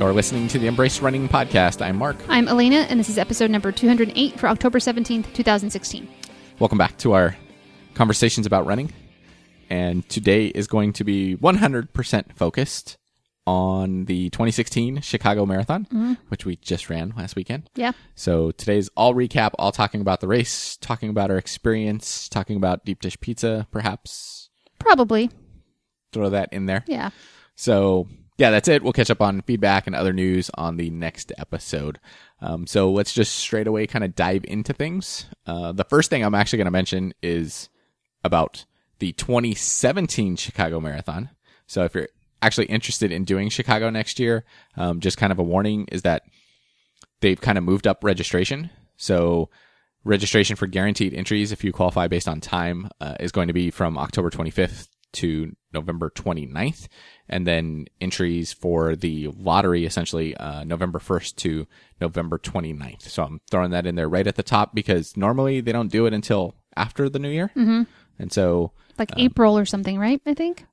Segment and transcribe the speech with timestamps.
[0.00, 1.84] You're listening to the Embrace Running Podcast.
[1.84, 2.16] I'm Mark.
[2.26, 6.08] I'm Elena, and this is episode number 208 for October 17th, 2016.
[6.58, 7.36] Welcome back to our
[7.92, 8.94] conversations about running.
[9.68, 12.96] And today is going to be 100% focused
[13.46, 16.14] on the 2016 Chicago Marathon, mm-hmm.
[16.28, 17.68] which we just ran last weekend.
[17.74, 17.92] Yeah.
[18.14, 22.86] So today's all recap, all talking about the race, talking about our experience, talking about
[22.86, 24.48] deep dish pizza, perhaps
[24.78, 25.28] Probably.
[26.10, 26.84] throw that in there.
[26.86, 27.10] Yeah.
[27.54, 28.08] So
[28.40, 28.82] yeah, that's it.
[28.82, 32.00] We'll catch up on feedback and other news on the next episode.
[32.40, 35.26] Um, so let's just straight away kind of dive into things.
[35.46, 37.68] Uh, the first thing I'm actually going to mention is
[38.24, 38.64] about
[38.98, 41.28] the 2017 Chicago Marathon.
[41.66, 42.08] So if you're
[42.40, 46.22] actually interested in doing Chicago next year, um, just kind of a warning is that
[47.20, 48.70] they've kind of moved up registration.
[48.96, 49.50] So
[50.02, 53.70] registration for guaranteed entries, if you qualify based on time, uh, is going to be
[53.70, 56.88] from October 25th to November 29th.
[57.28, 61.66] And then entries for the lottery, essentially, uh, November 1st to
[62.00, 63.02] November 29th.
[63.02, 66.06] So I'm throwing that in there right at the top because normally they don't do
[66.06, 67.50] it until after the new year.
[67.56, 67.82] Mm-hmm.
[68.18, 70.20] And so Like April or something, right?
[70.26, 70.66] I think.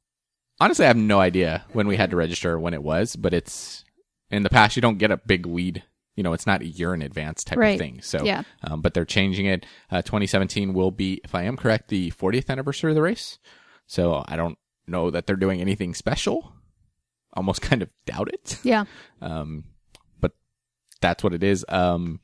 [0.59, 3.85] honestly, I have no idea when we had to register when it was, but it's
[4.31, 5.83] in the past, you don't get a big lead.
[6.15, 7.73] You know, it's not a year in advance type Right.
[7.75, 8.01] of thing.
[8.01, 8.41] So, Yeah.
[8.63, 9.65] um, but they're changing it.
[9.91, 13.37] Uh, 2017 will be, if I am correct, the 40th anniversary of the race.
[13.87, 16.53] So I don't know that they're doing anything special.
[17.33, 18.59] Almost kind of doubt it.
[18.63, 18.85] Yeah.
[19.21, 19.63] Um,
[20.19, 20.33] but
[21.01, 21.65] that's what it is.
[21.69, 22.19] Um,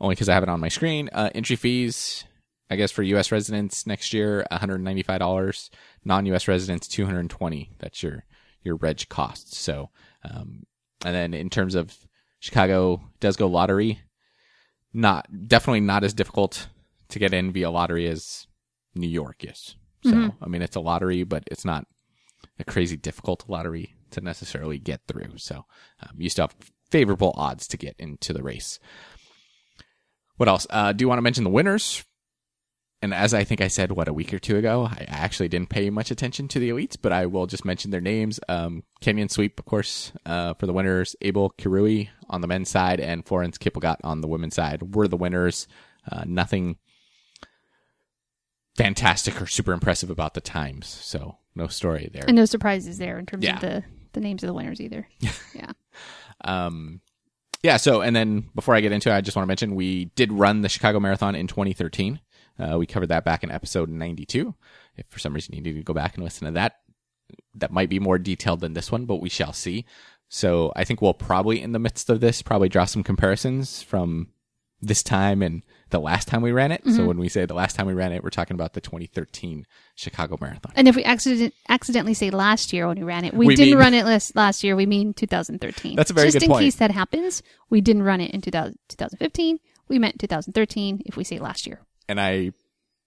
[0.00, 1.08] only because I have it on my screen.
[1.12, 2.24] Uh, entry fees,
[2.70, 3.32] I guess for U.S.
[3.32, 5.70] residents next year, $195.
[6.04, 6.48] Non-U.S.
[6.48, 7.72] residents, 220.
[7.78, 8.24] That's your
[8.62, 9.56] your reg costs.
[9.56, 9.90] So,
[10.24, 10.64] um,
[11.04, 11.96] and then in terms of
[12.40, 14.00] Chicago, does go lottery.
[14.92, 16.68] Not definitely not as difficult
[17.08, 18.46] to get in via lottery as
[18.94, 19.76] New York is.
[20.04, 21.86] So, I mean, it's a lottery, but it's not
[22.58, 25.36] a crazy difficult lottery to necessarily get through.
[25.36, 25.64] So
[26.02, 26.56] um, you still have
[26.90, 28.78] favorable odds to get into the race.
[30.36, 30.66] What else?
[30.70, 32.04] Uh, do you want to mention the winners?
[33.00, 35.68] And as I think I said, what, a week or two ago, I actually didn't
[35.68, 38.40] pay much attention to the elites, but I will just mention their names.
[38.48, 41.14] Um, Kenyan Sweep, of course, uh, for the winners.
[41.20, 45.16] Abel Kirui on the men's side and Florence Kiplagat on the women's side were the
[45.16, 45.68] winners.
[46.10, 46.76] Uh, nothing
[48.78, 50.86] fantastic or super impressive about the times.
[50.86, 52.24] So no story there.
[52.26, 53.56] And no surprises there in terms Yeah.
[53.56, 53.84] of the,
[54.14, 55.06] the names of the winners either.
[55.54, 55.72] yeah.
[56.44, 57.00] Um,
[57.62, 57.76] yeah.
[57.76, 60.32] So, and then before I get into it, I just want to mention we did
[60.32, 62.20] run the Chicago Marathon in 2013.
[62.58, 64.54] Uh, we covered that back in episode 92.
[64.96, 66.76] If for some reason you need to go back and listen to that,
[67.54, 69.84] that might be more detailed than this one, but we shall see.
[70.28, 74.28] So I think we'll probably, in the midst of this, probably draw some comparisons from
[74.80, 76.82] this time and the last time we ran it.
[76.86, 79.66] So when we say the last time we ran it, we're talking about the 2013
[79.94, 80.72] Chicago Marathon.
[80.76, 83.70] And if we accident- accidentally say last year when we ran it, we, We didn't
[83.70, 84.76] mean- run it last, last year.
[84.76, 85.96] We mean 2013.
[85.96, 88.76] That's a very Just good in case that happens, we didn't run it in 2000,
[88.88, 89.58] 2015.
[89.88, 91.80] We meant 2013 if we say last year.
[92.08, 92.52] and I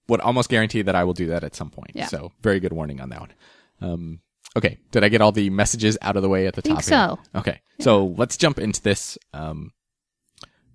[0.08, 1.92] would almost guarantee that I will do that at some point.
[1.94, 2.06] Yeah.
[2.06, 3.32] So very good warning on that one.
[3.80, 4.20] Um,
[4.56, 6.84] okay, did I get all the messages out of the way at the Think top?
[6.84, 7.18] so.
[7.32, 7.40] Here?
[7.40, 9.16] Okay, so let's jump into this.
[9.32, 9.70] Um,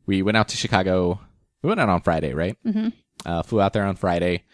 [0.06, 1.20] we went out to Chicago.
[1.68, 2.58] We went out on Friday, right?
[2.66, 2.88] Mm-hmm.
[3.26, 4.46] Uh, flew out there on Friday.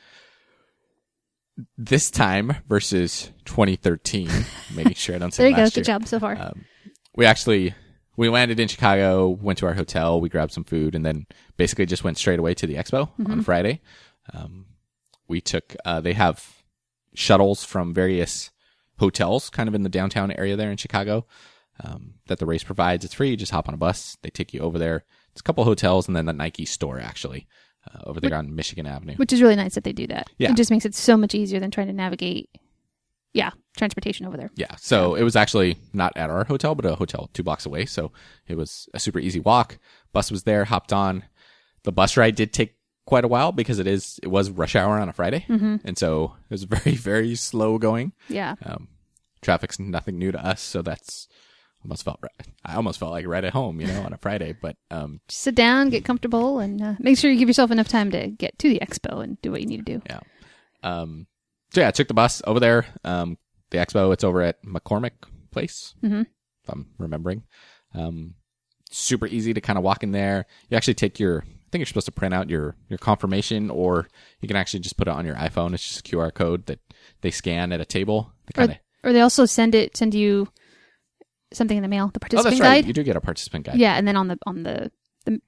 [1.78, 4.32] This time versus 2013,
[4.76, 5.66] making sure I don't say There you go.
[5.66, 5.84] Good year.
[5.84, 6.36] job so far.
[6.36, 6.66] Um,
[7.16, 7.76] we actually
[8.18, 11.86] we landed in Chicago, went to our hotel, we grabbed some food, and then basically
[11.86, 13.82] just went straight away to the expo on Friday.
[14.34, 14.66] Um,
[15.28, 16.64] we took uh, they have
[17.14, 18.50] shuttles from various
[18.98, 21.28] hotels, kind of in the downtown area there in Chicago,
[21.84, 23.06] um, that the race provides.
[23.06, 23.30] It's free.
[23.30, 24.18] You just hop on a bus.
[24.24, 25.06] They take you over there.
[25.34, 27.48] It's a couple hotels and then the Nike store actually
[27.88, 29.16] uh, over there on Michigan Avenue.
[29.16, 30.30] which is really nice that they do that.
[30.38, 30.52] Yeah.
[30.52, 32.50] It just makes it so much easier than trying to navigate,
[33.34, 34.52] yeah, transportation over there.
[34.56, 34.76] Yeah.
[34.78, 37.86] So it was actually not at our hotel, but a hotel two blocks away.
[37.86, 38.12] So
[38.48, 39.80] it was a super easy walk.
[40.14, 41.24] Bus was there, hopped on.
[41.84, 42.76] The bus ride did take
[43.06, 45.46] quite a while because it is, it was rush hour on a Friday.
[45.50, 48.14] And so it was very, very slow going.
[48.30, 48.56] Yeah.
[48.64, 48.88] Um,
[49.42, 50.62] traffic's nothing new to us.
[50.62, 51.28] So that's
[51.84, 52.48] almost felt right.
[52.66, 55.42] I almost felt like right at home, you know, on a Friday, but, um, Just
[55.42, 58.58] sit down, get comfortable, and uh, make sure you give yourself enough time to get
[58.60, 60.02] to the expo and do what you need to do.
[60.06, 60.20] yeah.
[60.82, 61.28] Um,
[61.74, 62.86] so yeah, I took the bus over there.
[63.04, 63.38] Um,
[63.72, 65.12] the expo, it's over at McCormick
[65.52, 66.22] Place, Mhm.
[66.64, 67.44] if I'm remembering.
[67.94, 68.36] Um,
[68.92, 70.46] super easy to kind of walk in there.
[70.70, 74.08] You actually take your, I think you're supposed to print out your, your confirmation or
[74.42, 75.74] you can actually just put it on your iPhone.
[75.74, 76.80] It's just a QR code that
[77.22, 78.32] they scan at a table.
[78.56, 80.48] They Or, or they also send it, send you
[81.54, 82.82] something in the mail, the oh, participant that's right.
[82.82, 82.88] guide.
[82.88, 83.78] You do get a participant guide.
[83.78, 84.92] Yeah, and then on the on the,
[85.26, 85.40] the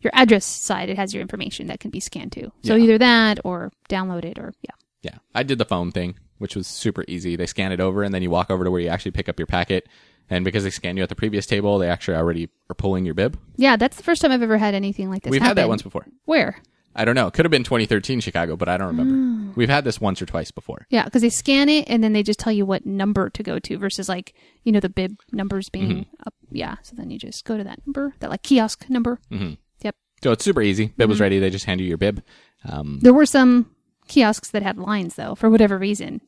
[0.00, 2.52] your address side, it has your information that can be scanned too.
[2.62, 2.84] So Yeah.
[2.84, 5.18] either that or download it, or yeah, Yeah.
[5.34, 7.36] I did the phone thing, which was super easy.
[7.36, 9.38] They scan it over and then you walk over to where you actually pick up
[9.38, 9.86] your packet
[10.30, 13.12] And because they scan you at the previous table, they actually already are pulling your
[13.14, 13.38] bib.
[13.56, 15.30] Yeah, that's the first time I've ever had anything like this.
[15.30, 15.68] We've had that happen.
[15.68, 16.06] once before.
[16.24, 16.56] Where?
[16.94, 17.26] I don't know.
[17.26, 19.52] It could have been 2013 Chicago, but I don't remember.
[19.56, 20.86] We've had this once or twice before.
[20.90, 23.58] Yeah, because they scan it and then they just tell you what number to go
[23.58, 24.34] to versus like
[24.64, 26.14] you know the bib numbers being Mm-hmm.
[26.26, 26.34] up.
[26.50, 29.18] Yeah, so then you just go to that number, that like kiosk number.
[29.30, 29.54] Mm-hmm.
[29.82, 29.96] Yep.
[30.22, 30.86] So it's super easy.
[30.86, 31.08] Bib Mm-hmm.
[31.10, 31.38] was ready.
[31.38, 32.22] They just hand you your bib.
[32.68, 33.74] Um, There were some
[34.08, 36.20] kiosks that had lines though, for whatever reason.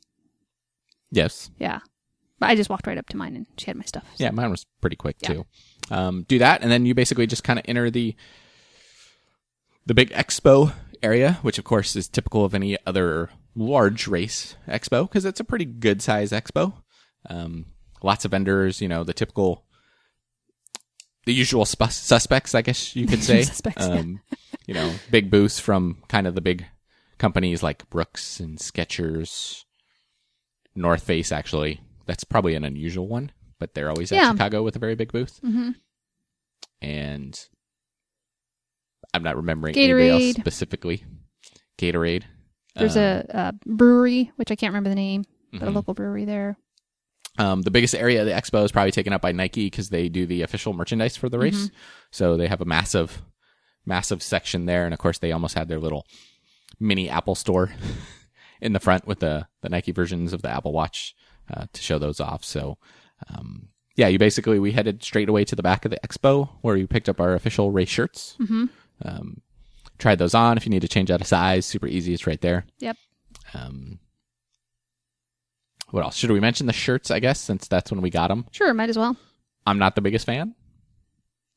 [1.10, 1.50] yes.
[1.58, 1.80] Yeah,
[2.38, 4.04] but I just walked right up to mine and she had my stuff.
[4.14, 5.28] so- Yeah, mine was pretty quick Yeah.
[5.34, 5.46] too.
[5.90, 8.14] Um, do that, and then you basically just kind of enter the
[9.86, 10.72] the big expo
[11.02, 15.44] area, which of course is typical of any other large race expo because it's a
[15.44, 16.72] pretty good size expo.
[17.28, 17.66] Um,
[18.02, 19.64] lots of vendors, you know, the typical,
[21.26, 23.42] the usual sp- suspects, I guess you could say.
[23.42, 24.20] Suspects, um,
[24.66, 26.66] you know, big booths from kind of the big
[27.18, 29.64] companies like Brooks and Skechers,
[30.74, 31.30] North Face.
[31.32, 34.32] Actually, that's probably an unusual one, but they're always at Yeah.
[34.32, 35.38] Chicago with a very big booth.
[35.40, 35.70] hmm
[36.82, 37.38] And
[39.14, 40.40] I'm not remembering anybody else Gatorade.
[40.40, 41.04] specifically.
[41.78, 42.24] Gatorade.
[42.74, 45.74] There's Um, a, a brewery which I can't remember the name, but a mhm.
[45.74, 46.58] local brewery there.
[47.38, 50.08] Um, the biggest area of the expo is probably taken up by Nike because they
[50.08, 51.70] do the official merchandise for the race.
[52.12, 53.22] So they have a massive,
[53.86, 56.06] massive section there, and of course they almost had their little
[56.78, 57.72] mini Apple store
[58.60, 61.14] in the front with the the Nike versions of the Apple Watch
[61.52, 62.44] uh, to show those off.
[62.44, 62.78] So.
[63.28, 66.74] Um, yeah, you basically we headed straight away to the back of the expo where
[66.74, 68.36] we picked up our official race shirts.
[68.40, 68.64] Mm-hmm.
[69.04, 69.40] Um,
[69.98, 70.56] tried those on.
[70.56, 72.14] If you need to change out a size, super easy.
[72.14, 72.64] It's right there.
[72.80, 72.96] Yep.
[73.54, 73.98] Um,
[75.90, 76.16] what else?
[76.16, 77.10] Should we mention the shirts?
[77.10, 78.46] I guess since that's when we got them.
[78.50, 79.16] Sure, might as well.
[79.66, 80.54] I'm not the biggest fan.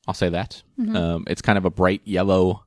[0.06, 0.62] I'll say that.
[0.78, 0.96] Mhm.
[0.96, 2.64] Um, it's kind of a bright yellow.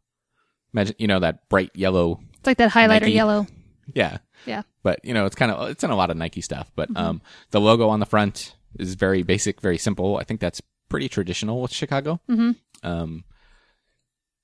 [0.74, 2.20] Imagine you know that bright yellow.
[2.38, 3.12] It's like that highlighter Nike.
[3.14, 3.48] yellow.
[3.94, 4.62] Yeah, Yeah.
[4.84, 6.72] but you know it's kind of it's in a lot of Nike stuff.
[6.76, 6.98] But Mm-hmm.
[6.98, 10.18] um, the logo on the front is very basic, very simple.
[10.18, 12.20] I think that's pretty traditional with Chicago.
[12.30, 12.52] Mm-hmm.
[12.88, 13.24] Um,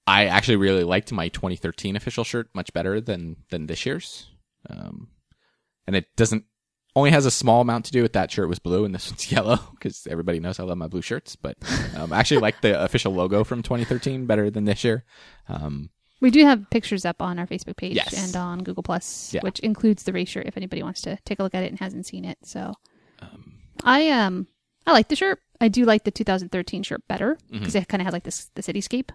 [0.07, 4.29] I actually really liked my 2013 official shirt much better than than this year's.
[4.69, 5.09] Um,
[5.85, 6.45] and it doesn't
[6.95, 9.31] only has a small amount to do with that shirt was blue and this one's
[9.31, 11.35] yellow because everybody knows I love my blue shirts.
[11.35, 11.57] But
[11.95, 15.03] um, I actually like the official logo from 2013 better than this year.
[15.47, 15.89] Um,
[16.21, 18.13] We do have pictures up on our Facebook page Yes.
[18.25, 19.41] and on Google Plus, Yeah.
[19.41, 21.79] which includes the race shirt if anybody wants to take a look at it and
[21.79, 22.37] hasn't seen it.
[22.43, 22.73] So
[23.21, 24.47] um, I um
[24.87, 25.39] I like the shirt.
[25.61, 27.59] I do like the 2013 shirt better Mm-hmm.
[27.59, 29.09] because it kind of had like this the cityscape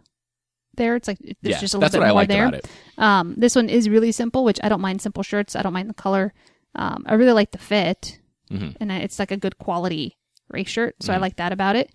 [0.77, 0.97] there.
[0.97, 2.47] It's like there's yeah, just a little bit I more there.
[2.49, 2.69] about it.
[2.99, 5.55] Um, this one is really simple, which I don't mind simple shirts.
[5.57, 6.33] I don't mind the color.
[6.75, 8.19] Um, I really like the fit,
[8.51, 8.77] Mhm.
[8.81, 10.17] and it's like a good quality
[10.49, 11.23] race shirt, so I Mm-hmm.
[11.23, 11.91] like that about it.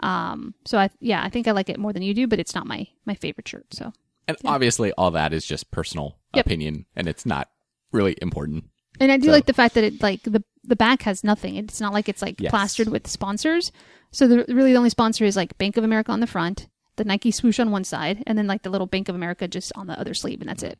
[0.00, 2.54] Um, so I yeah, I think I like it more than you do, but it's
[2.54, 3.66] not my my favorite shirt.
[3.72, 3.92] So
[4.28, 6.46] And obviously, all that is just personal Yep.
[6.46, 7.48] opinion, and it's not
[7.92, 8.64] really important.
[9.00, 11.56] And I do So- like the fact that it like the the back has nothing.
[11.56, 12.50] It's not like it's like Yes.
[12.50, 13.72] plastered with sponsors.
[14.12, 17.04] So the really the only sponsor is like Bank of America on the front, the
[17.04, 19.86] Nike swoosh on one side, and then like the little Bank of America just on
[19.86, 20.78] the other sleeve, and that's it.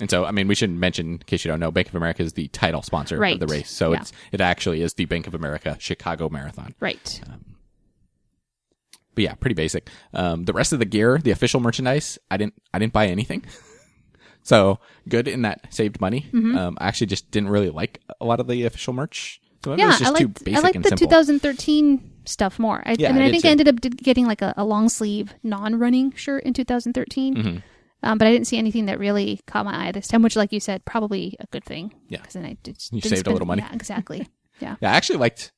[0.00, 2.22] And so, I mean, we shouldn't mention, in case you don't know, Bank of America
[2.22, 3.34] is the title sponsor Right.
[3.34, 3.70] of the race.
[3.70, 4.00] So Yeah.
[4.00, 6.74] it's it actually is the Bank of America Chicago Marathon.
[6.80, 7.20] Right.
[9.14, 9.88] But yeah, pretty basic.
[10.14, 13.44] Um, the rest of the gear, the official merchandise, I didn't I didn't buy anything.
[14.42, 14.78] so
[15.08, 16.26] good in that saved money.
[16.32, 16.56] Mm-hmm.
[16.56, 19.40] Um, I actually just didn't really like a lot of the official merch.
[19.64, 21.08] So Yeah, I liked I liked and the simple.
[21.08, 22.82] 2013 stuff more.
[22.86, 23.48] I, Yeah, I mean, I I, think too.
[23.48, 27.34] I ended up getting like a, a long sleeve non-running shirt in 2013.
[27.34, 27.58] Mm-hmm.
[28.02, 30.52] Um, but I didn't see anything that really caught my eye this time, which, like
[30.52, 31.92] you said, probably a good thing.
[32.08, 32.18] Yeah.
[32.18, 33.62] because then I did, You saved a little money.
[33.62, 34.26] Yeah, exactly.
[34.60, 34.76] yeah.
[34.80, 35.52] Yeah, I actually liked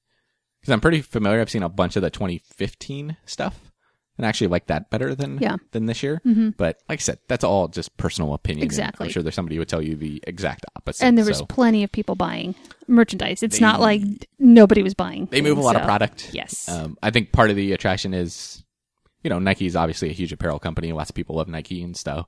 [0.61, 1.41] because I'm pretty familiar.
[1.41, 3.72] I've seen a bunch of the 2015 stuff,
[4.19, 5.57] and I actually like that better than Yeah.
[5.73, 6.21] than this year.
[6.25, 6.57] Mhm.
[6.57, 8.65] But like I said, that's all just personal opinion.
[8.65, 9.07] Exactly.
[9.07, 11.05] I'm sure there's somebody who would tell you the exact opposite.
[11.05, 12.55] And there was so plenty of people buying
[12.89, 13.43] merchandise.
[13.43, 14.03] It's They- not like
[14.39, 15.27] nobody was buying.
[15.31, 16.31] they move a lot of product.
[16.33, 16.69] Yes.
[16.69, 18.65] Um, I think part of the attraction is,
[19.25, 20.93] you know, Nike is obviously a huge apparel company.
[20.93, 22.27] Lots of people love Nike and stuff.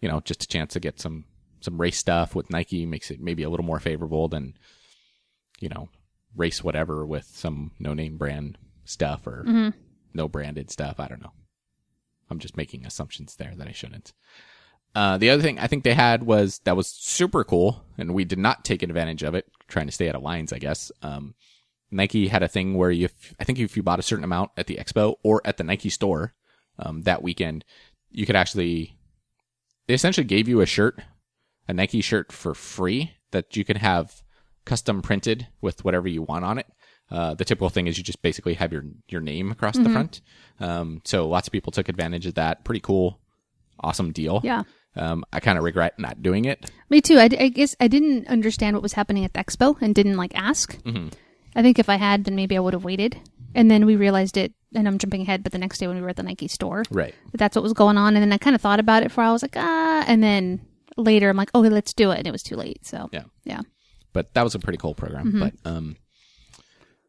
[0.00, 1.24] You know, just a chance to get some
[1.60, 4.54] some race stuff with Nike makes it maybe a little more favorable than,
[5.58, 5.88] you know,
[6.36, 9.74] race whatever with some no name brand stuff or Mhm.
[10.16, 10.98] No branded stuff.
[10.98, 11.32] I don't know.
[12.28, 14.12] I'm just making assumptions there that I shouldn't.
[14.94, 18.24] Uh, the other thing I think they had was that was super cool, and we
[18.24, 20.90] did not take advantage of it, trying to stay out of lines, I guess.
[21.02, 21.34] Um,
[21.90, 23.08] Nike had a thing where you,
[23.38, 25.90] I think if you bought a certain amount at the expo or at the Nike
[25.90, 26.34] store
[26.78, 27.64] um, that weekend,
[28.10, 28.96] you could actually,
[29.86, 31.00] they essentially gave you a shirt,
[31.68, 34.22] a Nike shirt for free that you could have
[34.64, 36.66] custom printed with whatever you want on it.
[37.10, 40.20] Uh, the typical thing is you just basically have your your name across the front.
[40.58, 42.64] Um, so lots of people took advantage of that.
[42.64, 43.20] Pretty cool,
[43.80, 44.40] awesome deal.
[44.42, 44.62] Yeah.
[44.96, 46.70] Um, I kind of regret not doing it.
[46.88, 47.18] Me too.
[47.18, 50.76] I guess I didn't understand what was happening at the expo and didn't like ask.
[50.84, 51.12] Mhm.
[51.54, 53.18] I think if I had, then maybe I would have waited
[53.54, 56.02] And then we realized it, and I'm jumping ahead, but the next day when we
[56.02, 57.14] were at the Nike store, Right.
[57.32, 58.14] that that's what was going on.
[58.14, 59.22] And then I kind of thought about it for.
[59.22, 60.04] I was like, ah.
[60.06, 60.60] And then
[60.98, 62.18] later I'm like, okay, let's do it.
[62.18, 62.84] And it was too late.
[62.86, 63.22] So, Yeah.
[63.44, 63.60] yeah.
[64.12, 65.26] But that was a pretty cool program.
[65.28, 65.40] Mm-hmm.
[65.40, 65.96] But um,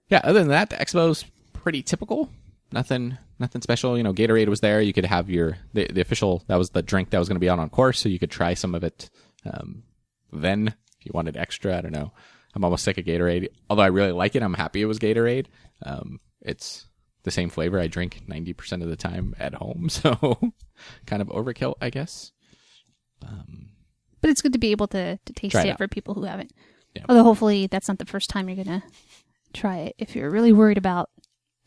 [0.09, 0.21] yeah.
[0.23, 2.29] Other than that, the expo's pretty typical.
[2.71, 3.97] Nothing, nothing special.
[3.97, 4.81] You know, Gatorade was there.
[4.81, 6.43] You could have your the, the official.
[6.47, 8.31] That was the drink that was going to be out on course, so you could
[8.31, 9.09] try some of it.
[9.45, 9.83] Um,
[10.31, 10.67] then
[10.99, 12.11] if you wanted extra, I don't know.
[12.53, 13.49] I'm almost sick of Gatorade.
[13.69, 15.45] Although I really like it, I'm happy it was Gatorade.
[15.83, 16.87] Um, it's
[17.23, 20.53] the same flavor I drink 90% of the time at home, so
[21.05, 22.31] kind of overkill, I guess.
[24.21, 26.51] But it's good to be able to, to taste it it for people who haven't.
[26.95, 27.03] Yeah.
[27.07, 28.87] Although hopefully that's not the first time you're going to
[29.53, 29.95] try it.
[29.97, 31.09] If you're really worried about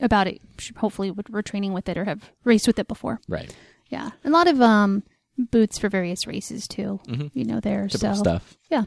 [0.01, 0.41] about it,
[0.77, 3.21] hopefully we're we're training with it or have raced with it before.
[3.29, 3.55] Right.
[3.89, 4.11] Yeah.
[4.25, 5.03] A lot of um
[5.39, 7.01] boots for various races too.
[7.35, 7.89] You know, there.
[7.89, 8.57] Typical so stuff.
[8.71, 8.85] yeah.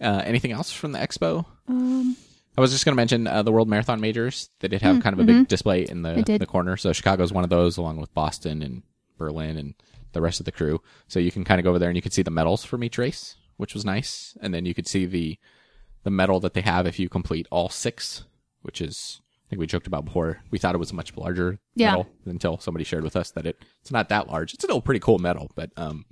[0.00, 1.44] Uh, anything else from the expo?
[1.68, 2.16] Um,
[2.56, 4.50] I was just going to mention uh, the World Marathon Majors.
[4.60, 6.76] They did have kind of a big display in the the corner.
[6.76, 8.82] So Chicago's one of those, along with Boston and
[9.18, 9.74] Berlin and
[10.12, 10.80] the rest of the crew.
[11.06, 12.82] So you can kind of go over there and you could see the medals from
[12.82, 14.36] each race, which was nice.
[14.40, 15.38] And then you could see the
[16.02, 18.24] the medal that they have if you complete all six,
[18.62, 20.40] which is I think we joked about before.
[20.50, 21.90] We thought it was a much larger Yeah.
[21.90, 24.54] medal until somebody shared with us that it it's not that large.
[24.54, 26.04] It's still a pretty cool medal, but um,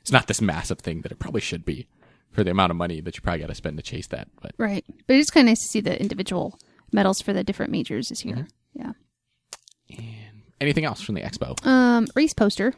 [0.00, 1.86] it's not this massive thing that it probably should be
[2.30, 4.28] for the amount of money that you probably got to spend to chase that.
[4.40, 4.84] But right.
[5.06, 6.58] But it's kind of nice to see the individual
[6.92, 8.36] medals for the different majors this year.
[8.36, 8.80] Mm-hmm.
[8.80, 8.92] Yeah.
[10.60, 11.64] anything else from the expo?
[11.66, 12.72] Um, race poster.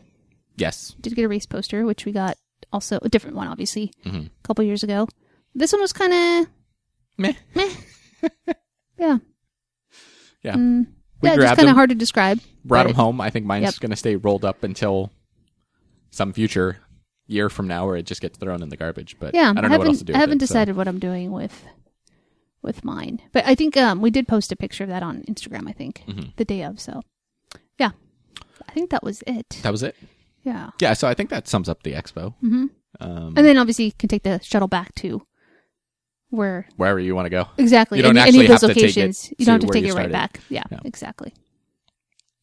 [0.57, 0.95] Yes.
[1.01, 2.37] Did get a race poster, which we got
[2.73, 4.27] also a different one, obviously, Mhm.
[4.27, 5.07] a couple years ago.
[5.55, 6.49] This one was kind of
[7.19, 7.33] Meh.
[7.55, 7.71] meh.
[8.99, 9.19] yeah.
[10.43, 10.55] Yeah.
[10.57, 10.87] Mm,
[11.23, 12.41] We yeah, just kind of hard to describe.
[12.65, 13.21] brought them home.
[13.21, 13.75] I think mine's Yep.
[13.81, 15.11] going to stay rolled up until
[16.11, 16.79] some future
[17.27, 19.17] year from now where it just gets thrown in the garbage.
[19.19, 20.53] But Yeah, I don't know haven't, what else to do I with haven't it, so-
[20.53, 21.65] decided what I'm doing with
[22.63, 25.69] with mine, but I think um we did post a picture of that on Instagram.
[25.69, 26.31] I think Mm-hmm.
[26.37, 26.81] the day of.
[26.81, 27.03] So,
[27.79, 27.91] yeah,
[28.67, 29.49] I think that was it.
[29.63, 29.95] That was it.
[30.45, 30.95] Yeah, Yeah.
[30.95, 32.35] So I think that sums up the expo.
[32.41, 32.67] hmm
[33.01, 35.27] Um, and then obviously you can take the shuttle back to
[36.35, 37.49] where wherever you want to go.
[37.59, 39.33] exactly You don't any, any actually of those have to take it locations.
[39.39, 40.41] You don't have to take it right back.
[40.49, 40.81] Yeah, Yeah.
[40.85, 41.33] exactly.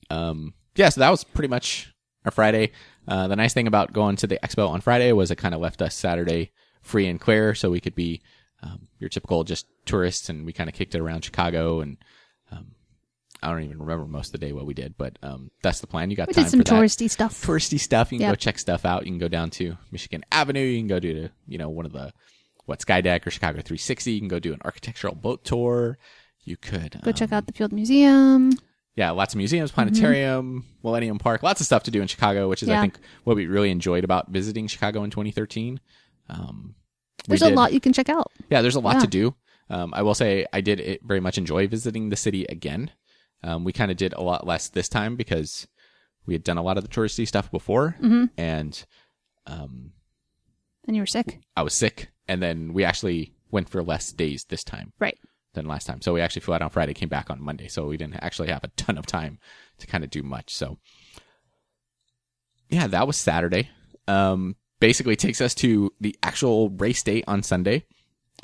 [0.09, 1.93] Um, yeah, so that was pretty much
[2.25, 2.71] our Friday.
[3.07, 5.61] Uh, the nice thing about going to the expo on Friday was it kind of
[5.61, 8.21] left us Saturday free and clear, so we could be
[8.63, 11.97] um, your typical just tourists, and we kind of kicked it around Chicago, and
[12.51, 12.71] um,
[13.41, 15.87] I don't even remember most of the day what we did, but um, that's the
[15.87, 16.09] plan.
[16.11, 17.43] You got We time did some for that touristy stuff.
[17.45, 18.11] touristy stuff.
[18.11, 19.05] You can go check stuff out.
[19.05, 20.61] You can go down to Michigan Avenue.
[20.61, 22.13] You can go do to you know one of the
[22.65, 24.11] what Skydeck or Chicago 360.
[24.11, 25.97] You can go do an architectural boat tour.
[26.43, 28.51] You could Go um, check out the Field Museum.
[28.95, 32.63] yeah, lots of museums, planetarium, Millennium Park, lots of stuff to do in Chicago, which
[32.63, 32.81] is I Mm-hmm.
[32.81, 35.79] Think what we really enjoyed about visiting Chicago in 2013.
[36.29, 36.75] Um,
[37.27, 38.31] There's a lot you can check out.
[38.49, 39.01] Yeah, there's a lot Yeah.
[39.01, 39.35] to do.
[39.69, 42.91] Um, I will say I did it very much enjoy visiting the city again.
[43.43, 45.67] Um, we kind of did a lot less this time because
[46.25, 48.25] we had done a lot of the touristy stuff before, Mm-hmm.
[48.37, 48.83] and
[49.47, 49.91] um,
[50.87, 54.45] And you were sick, I was sick, and then we actually went for less days
[54.47, 55.17] this time right?
[55.53, 56.01] than last time.
[56.01, 57.67] So we actually flew out on Friday, came back on Monday.
[57.67, 59.37] So we didn't actually have a ton of time
[59.79, 60.53] to kind of do much.
[60.55, 60.77] So
[62.69, 63.69] yeah, that was Saturday.
[64.07, 67.85] Um, basically takes us to the actual race date on Sunday.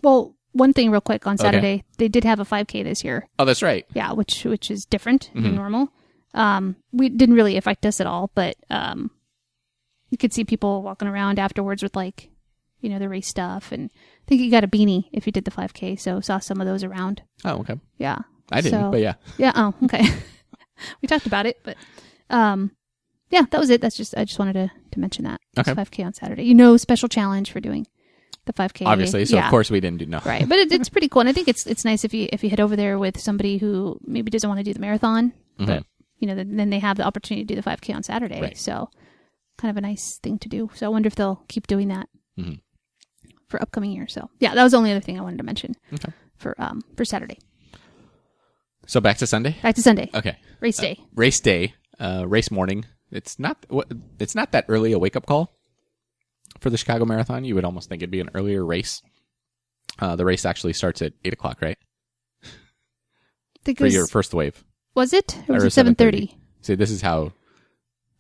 [0.03, 1.43] Well, one thing real quick on Okay.
[1.43, 3.27] Saturday, they did have a 5K this year.
[3.39, 3.85] Oh, that's right.
[3.93, 5.43] Yeah, which which is different Mm-hmm.
[5.43, 5.89] than normal.
[6.33, 9.11] Um, we didn't really affect us at all, but um,
[10.09, 12.29] you could see people walking around afterwards with like,
[12.81, 15.45] you know, the race stuff, and I think you got a beanie if you did
[15.45, 15.99] the 5K.
[15.99, 17.21] So saw some of those around.
[17.45, 17.79] Oh, okay.
[17.97, 18.19] Yeah,
[18.51, 19.15] I didn't, So- but yeah.
[19.37, 19.51] yeah.
[19.55, 20.03] Oh, okay.
[21.01, 21.75] we talked about it, but
[22.29, 22.71] um,
[23.29, 23.81] yeah, that was it.
[23.81, 25.41] That's just I just wanted to to mention that.
[25.57, 25.81] It's Okay.
[25.81, 26.43] 5K on Saturday.
[26.43, 27.87] You know, special challenge for doing
[28.45, 28.85] the 5K.
[28.85, 29.25] Obviously.
[29.25, 29.45] So yeah.
[29.45, 30.21] of course we didn't do no.
[30.23, 32.43] right but it, it's pretty cool and i think it's it's nice if you if
[32.45, 35.83] you head over there with somebody who maybe doesn't want to do the marathon but
[36.19, 38.43] you know then, they have the opportunity to do the 5k on saturday Mm-hmm.
[38.43, 38.57] Right.
[38.57, 38.89] so
[39.57, 42.07] kind of a nice thing to do so i wonder if they'll keep doing that
[42.39, 42.61] Mhm.
[43.47, 44.07] For upcoming year.
[44.07, 46.11] so yeah that was the only other thing i wanted to mention Okay.
[46.37, 47.37] for um for saturday
[48.85, 49.55] So back to Sunday.
[49.61, 50.37] back to sunday Okay.
[50.61, 52.85] race day Race day, uh, race morning.
[53.11, 53.65] It's not,
[54.19, 55.55] it's not that early a wake up call
[56.59, 57.43] for the Chicago Marathon.
[57.45, 59.01] You would almost think it'd be an earlier race.
[59.97, 61.77] Uh, the race actually starts at eight o'clock, right?
[63.63, 64.63] For was, your first wave.
[64.95, 67.31] was it or was Or it 7.30 See, this is how,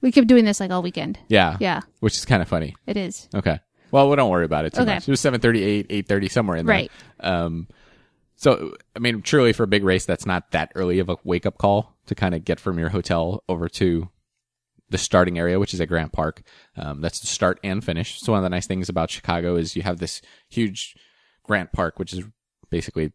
[0.01, 2.75] we kept doing this like all weekend yeah, yeah which is kind of funny.
[2.85, 3.59] it is Okay.
[3.91, 4.95] Well, we don't worry about it too Okay.
[4.95, 5.07] much.
[5.07, 6.75] It was 7:38, 8:30 somewhere in there.
[6.75, 6.91] Right.
[7.19, 7.67] Um
[8.35, 11.45] so I mean truly for a big race that's not that early of a wake
[11.45, 14.09] up call to kind of get from your hotel over to
[14.89, 16.43] the starting area, which is at Grant Park.
[16.77, 18.21] Um, that's the start and finish.
[18.21, 20.95] So one of the nice things about Chicago is you have this huge
[21.43, 22.23] Grant Park, which is
[22.69, 23.11] basically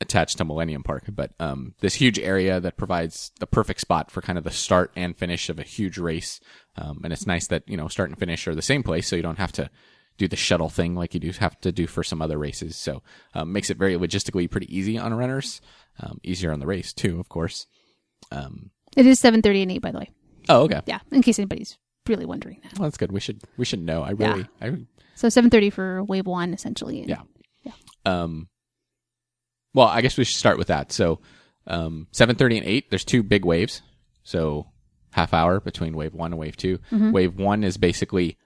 [0.00, 4.20] attached to Millennium Park, but um, this huge area that provides the perfect spot for
[4.20, 6.38] kind of the start and finish of a huge race.
[6.76, 9.16] Um, and it's nice that you know start and finish are the same place, so
[9.16, 9.68] you don't have to
[10.18, 12.76] do the shuttle thing like you do have to do for some other races.
[12.76, 13.02] So
[13.34, 15.60] um, makes it very logistically pretty easy on runners,
[16.00, 17.66] um, easier on the race too, of course.
[18.32, 20.10] Um, It is seven thirty and eight, by the way.
[20.48, 20.80] oh, okay.
[20.86, 21.76] Yeah, in case anybody's
[22.08, 22.78] really wondering that.
[22.78, 23.12] Well, that's good.
[23.12, 24.02] We should we should know.
[24.02, 24.78] I really I
[25.14, 27.00] So seven thirty for wave one, essentially.
[27.00, 27.72] and- Yeah.
[28.04, 28.48] um
[29.74, 31.20] well i guess we should start with that so
[31.66, 33.82] um 7.30 and 8 there's two big waves
[34.22, 34.68] so
[35.12, 36.78] half hour between wave 1 and wave 2
[37.12, 38.38] wave 1 is basically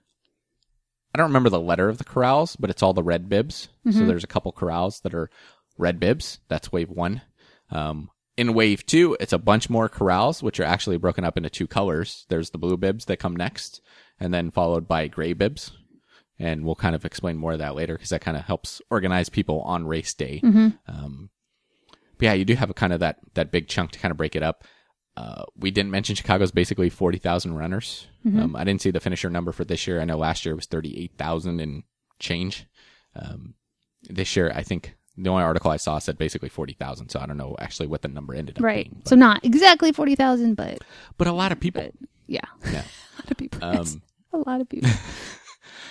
[1.14, 3.68] i don't remember the letter of the corrals but it's all the red bibs.
[3.84, 5.30] So there's a couple corrals that are
[5.78, 6.40] red bibs.
[6.48, 7.22] That's wave 1
[7.70, 11.50] um in wave 2 it's a bunch more corrals which are actually broken up into
[11.50, 12.26] two colors.
[12.28, 13.80] There's the blue bibs that come next
[14.18, 15.72] and then followed by gray bibs.
[16.38, 19.28] And we'll kind of explain more of that later because that kind of helps organize
[19.28, 20.40] people on race day.
[20.86, 21.28] Um,
[22.16, 24.16] but yeah, you do have a kind of that that big chunk to kind of
[24.16, 24.64] break it up.
[25.16, 28.06] Uh, we didn't mention Chicago's basically forty thousand runners.
[28.26, 30.00] Um, I didn't see the finisher number for this year.
[30.00, 31.82] I know last year it was thirty eight thousand and
[32.18, 32.66] change.
[33.16, 33.54] Um,
[34.04, 37.08] this year, I think the only article I saw said basically forty thousand.
[37.10, 38.90] So I don't know actually what the number ended up Right.
[38.90, 39.02] being.
[39.04, 40.78] So not exactly forty thousand, but
[41.18, 41.90] But a lot of people.
[42.26, 42.40] yeah,
[42.72, 42.84] Yeah.
[43.18, 43.64] a lot of people.
[43.64, 44.02] Um,
[44.32, 44.90] a lot of people.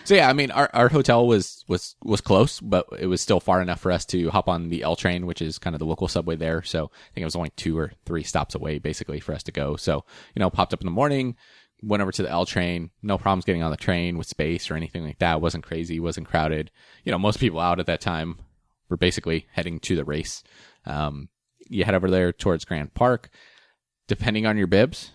[0.05, 3.39] So yeah, I mean, our, our hotel was, was, was close, but it was still
[3.39, 5.85] far enough for us to hop on the L train, which is kind of the
[5.85, 6.63] local subway there.
[6.63, 9.51] So I think it was only two or three stops away basically for us to
[9.51, 9.75] go.
[9.75, 11.35] So, you know, popped up in the morning,
[11.81, 14.75] went over to the L train, no problems getting on the train with space or
[14.75, 15.35] anything like that.
[15.35, 16.71] It wasn't crazy, wasn't crowded.
[17.03, 18.37] You know, most people out at that time
[18.89, 20.43] were basically heading to the race.
[20.85, 21.29] Um,
[21.67, 23.29] you head over there towards Grant Park.
[24.07, 25.11] Depending on your bibs,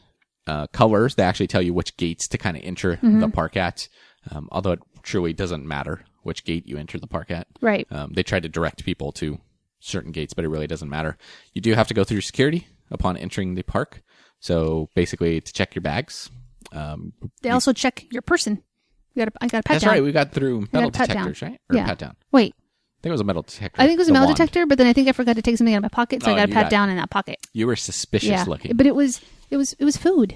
[0.46, 3.88] uh, colors, they actually tell you which gates to kind of enter the park at.
[4.30, 7.46] Um, although it truly doesn't matter which gate you enter the park at.
[7.60, 7.86] right.
[7.90, 9.38] Um, they try to direct people to
[9.80, 11.18] certain gates, but it really doesn't matter.
[11.52, 14.02] You do have to go through security upon entering the park.
[14.40, 16.30] So basically, to check your bags.
[16.72, 18.62] Um, They also check your person.
[19.14, 19.92] You got I got a pat that's down.
[19.92, 20.02] right.
[20.02, 21.60] We got through metal got detectors, right?
[21.70, 21.84] Or Yeah.
[21.86, 22.16] pat down.
[22.32, 23.80] Wait, I think it was a metal detector.
[23.80, 24.36] I think it was a metal wand.
[24.38, 26.30] detector, but then I think I forgot to take something out of my pocket, so
[26.30, 27.38] Oh, I got a pat got- down in that pocket.
[27.52, 28.74] You were suspicious yeah, looking.
[28.76, 29.20] but it was
[29.50, 30.34] it was it was food.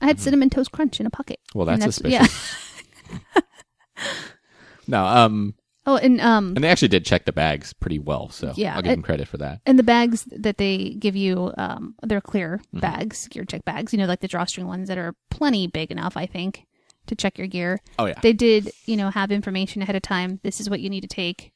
[0.00, 1.40] I had cinnamon toast crunch in a pocket.
[1.54, 2.20] Well, And that's suspicious.
[2.20, 2.26] Yeah.
[4.86, 5.54] no, um,
[5.86, 8.30] Oh, and um, and they actually did check the bags pretty well.
[8.30, 9.60] So Yeah, I'll give it- them credit for that.
[9.66, 12.78] and the bags that they give you, um, they're clear Mm-hmm.
[12.80, 13.92] bags, gear check bags.
[13.92, 16.64] You know, like the drawstring ones that are plenty big enough, I think,
[17.06, 17.80] to check your gear.
[17.98, 18.18] Oh yeah.
[18.22, 20.40] They did, you know, have information ahead of time.
[20.42, 21.52] This is what you need to take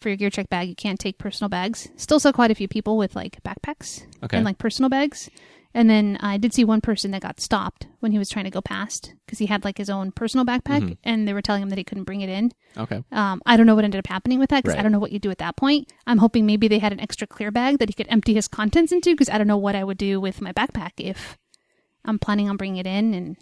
[0.00, 0.68] for your gear check bag.
[0.68, 1.88] You can't take personal bags.
[1.96, 4.36] Still saw quite a few people with like backpacks Okay.
[4.36, 5.28] and like personal bags.
[5.72, 8.50] And then I did see one person that got stopped when he was trying to
[8.50, 10.92] go past because he had like his own personal backpack Mm-hmm.
[11.04, 12.50] and they were telling him that he couldn't bring it in.
[12.76, 13.04] okay.
[13.12, 15.12] Um, I don't know what ended up happening with that because I don't know what
[15.12, 15.92] you do at that point.
[16.08, 18.90] I'm hoping maybe they had an extra clear bag that he could empty his contents
[18.90, 21.38] into because I don't know what I would do with my backpack if
[22.04, 23.36] I'm planning on bringing it in and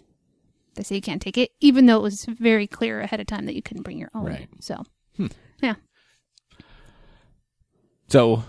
[0.75, 3.47] they say you can't take it, even though it was very clear ahead of time
[3.47, 4.25] that you couldn't bring your own.
[4.25, 4.47] Right.
[4.61, 4.83] So,
[5.63, 5.75] yeah.
[8.09, 8.43] So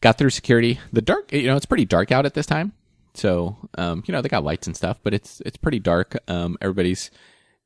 [0.00, 0.80] got through security.
[0.92, 2.72] The dark, you know, it's pretty dark out at this time.
[3.14, 6.16] So, um, you know, they got lights and stuff, but it's it's pretty dark.
[6.28, 7.10] Um, everybody's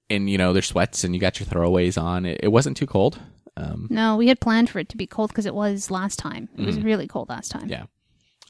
[0.09, 2.27] in, you know, their sweats, and you got your throwaways on.
[2.27, 3.19] It, it wasn't too cold.
[3.57, 6.49] Um, No, we had planned for it to be cold because it was last time.
[6.57, 7.69] It was really cold last time.
[7.69, 7.71] Mm.
[7.71, 7.85] yeah.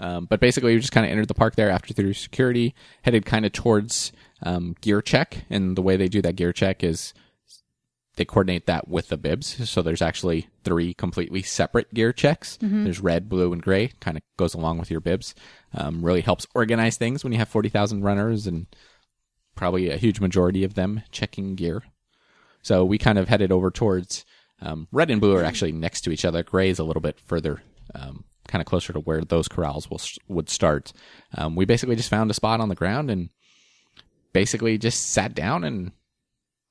[0.00, 3.26] Um, but basically, we just kind of entered the park there after through security, headed
[3.26, 7.14] kind of towards um, gear check, and the way they do that gear check is
[8.16, 9.68] they coordinate that with the bibs.
[9.68, 12.59] So there's actually three completely separate gear checks.
[12.85, 13.92] There's red, blue, and gray.
[14.00, 15.35] Kind of goes along with your bibs.
[15.72, 18.66] Um, really helps organize things when you have forty thousand runners and
[19.55, 21.83] probably a huge majority of them checking gear.
[22.62, 24.24] So we kind of headed over towards
[24.61, 26.42] um, red and blue are actually next to each other.
[26.42, 27.62] Gray is a little bit further,
[27.94, 30.92] um, kind of closer to where those corrals will would start.
[31.37, 33.29] Um, we basically just found a spot on the ground and
[34.33, 35.92] basically just sat down and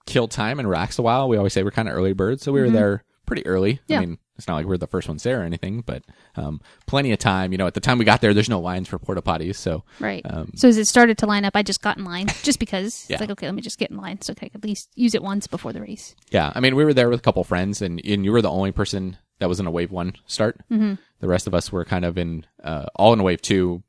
[0.06, 1.30] killed time and relaxed a while.
[1.30, 3.80] We always say we're kind of early birds, so we were there pretty early.
[3.88, 3.98] Yeah.
[3.98, 6.04] I mean, it's not like we're the first ones there or anything, but
[6.36, 7.52] um, plenty of time.
[7.52, 9.84] You know, at the time we got there, there's no lines for porta potties, so
[10.00, 10.22] Right.
[10.26, 13.06] Um, so as it started to line up, I just got in line just because.
[13.10, 13.16] Yeah.
[13.16, 15.14] It's like, okay, let me just get in line so I could at least use
[15.14, 16.16] it once before the race.
[16.32, 18.50] Yeah, I mean, we were there with a couple friends, and, and you were the
[18.50, 20.60] only person that was in a wave one start.
[20.72, 20.96] Mm-hmm.
[21.20, 23.84] The rest of us were kind of in uh, all in a wave two.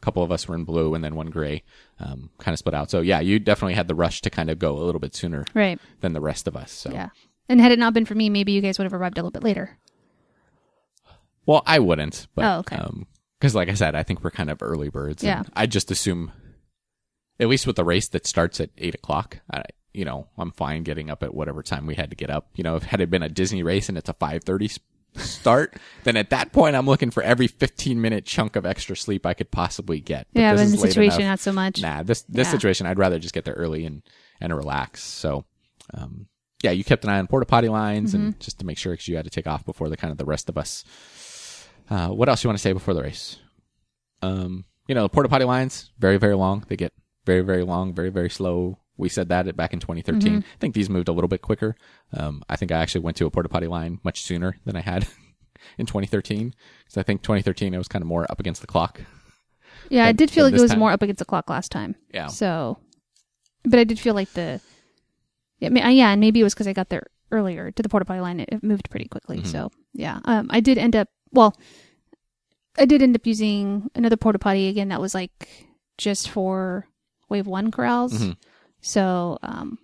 [0.00, 1.62] A couple of us were in blue, and then one gray,
[1.98, 2.90] um, kind of split out.
[2.90, 5.44] So yeah, you definitely had the rush to kind of go a little bit sooner
[5.54, 5.80] Right.
[6.00, 6.70] than the rest of us.
[6.70, 7.08] So Yeah.
[7.48, 9.30] And had it not been for me, maybe you guys would have arrived a little
[9.30, 9.76] bit later.
[11.46, 12.78] well, I wouldn't, but Oh, okay.
[13.38, 15.22] because like I said, I think we're kind of early birds.
[15.22, 15.42] and Yeah.
[15.54, 16.32] I just assume,
[17.38, 20.82] at least with the race that starts at eight o'clock, I, you know, I'm fine
[20.84, 22.48] getting up at whatever time we had to get up.
[22.54, 24.70] You know, if had it been a Disney race and it's a five thirty
[25.16, 29.24] start, then at that point I'm looking for every 15 minute chunk of extra sleep
[29.26, 30.26] I could possibly get.
[30.32, 31.32] yeah, this but in the situation, enough.
[31.32, 31.82] not so much.
[31.82, 32.52] Nah, this this Yeah.
[32.52, 34.02] situation, I'd rather just get there early and
[34.40, 35.02] and relax.
[35.02, 35.44] So,
[35.92, 36.26] um,
[36.64, 38.24] yeah, you kept an eye on porta potty lines Mm-hmm.
[38.24, 40.18] and just to make sure because you had to take off before the kind of
[40.18, 40.84] the rest of us.
[41.90, 43.36] Uh, what else you want to say before the race?
[44.22, 46.64] Um, you know, porta potty lines very very long.
[46.68, 46.92] They get
[47.26, 48.78] very very long, very very slow.
[48.96, 50.22] We said that back in 2013.
[50.22, 50.38] Mm-hmm.
[50.38, 51.74] I think these moved a little bit quicker.
[52.12, 54.80] Um, I think I actually went to a porta potty line much sooner than I
[54.82, 55.06] had
[55.78, 59.00] in 2013 because I think 2013 it was kind of more up against the clock.
[59.90, 60.78] Yeah, I did feel like it was time.
[60.78, 61.96] more up against the clock last time.
[62.12, 62.28] Yeah.
[62.28, 62.78] So,
[63.64, 64.60] but I did feel like the
[65.72, 68.20] yeah, yeah, and maybe it was because I got there earlier to the porta potty
[68.20, 68.40] line.
[68.40, 69.38] It, it moved pretty quickly.
[69.38, 69.48] Mm-hmm.
[69.48, 71.56] So yeah, um, I did end up well,
[72.78, 74.88] I did end up using another porta potty again.
[74.88, 75.66] That was like
[75.98, 76.86] just for
[77.28, 78.12] wave one corrals.
[78.12, 78.36] Mhm.
[78.80, 79.78] So um,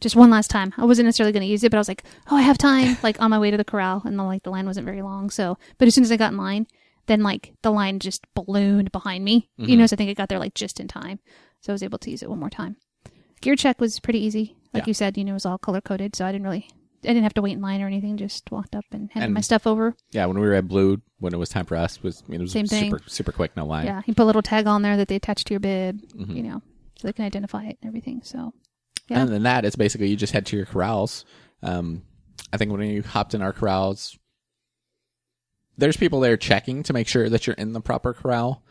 [0.00, 0.72] just one last time.
[0.76, 2.96] I wasn't necessarily going to use it, but I was like, oh, I have time.
[3.02, 5.30] like on my way to the corral, and the like the line wasn't very long.
[5.30, 6.66] So, but as soon as I got in line,
[7.06, 9.48] then like the line just ballooned behind me.
[9.56, 11.20] You know, so I think I got there like just in time.
[11.60, 12.76] So I was able to use it one more time.
[13.44, 14.56] Gear check was pretty easy.
[14.72, 14.88] Like Yeah.
[14.88, 16.66] you said, you know, it was all color coded, so I didn't really,
[17.04, 18.16] I didn't have to wait in line or anything.
[18.16, 19.94] Just walked up and handed And- my stuff over.
[20.12, 22.40] Yeah, when we were at Blue, when it was time for us, was I mean,
[22.40, 22.90] it was Same thing.
[22.90, 23.86] super super quick, no line.
[23.86, 26.00] Yeah, you put a little tag on there that they attach to your bib.
[26.12, 26.34] Mhm.
[26.36, 26.62] You know,
[26.98, 28.22] so they can identify it and everything.
[28.24, 28.52] So
[29.08, 29.20] Yeah.
[29.20, 31.26] And then that is basically you just head to your corrals.
[31.62, 32.02] Um,
[32.52, 34.18] I think when you hopped in our corrals,
[35.76, 38.63] there's people there checking to make sure that you're in the proper corral.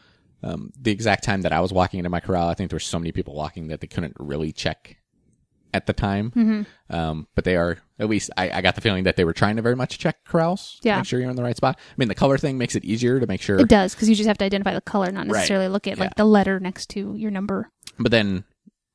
[0.43, 2.81] Um, the exact time that I was walking into my corral, I think there were
[2.81, 4.97] so many people walking that they couldn't really check
[5.73, 6.31] at the time.
[6.31, 6.95] Mm-hmm.
[6.95, 9.55] Um, but they are at least I, I got the feeling that they were trying
[9.55, 10.79] to very much check corrals.
[10.83, 10.97] Yeah.
[10.97, 11.79] make sure you're in the right spot.
[11.79, 13.59] I mean, the color thing makes it easier to make sure.
[13.59, 15.33] it does because you just have to identify the color, not Right.
[15.37, 16.03] necessarily look at Yeah.
[16.03, 17.69] like the letter next to your number.
[17.97, 18.43] But then,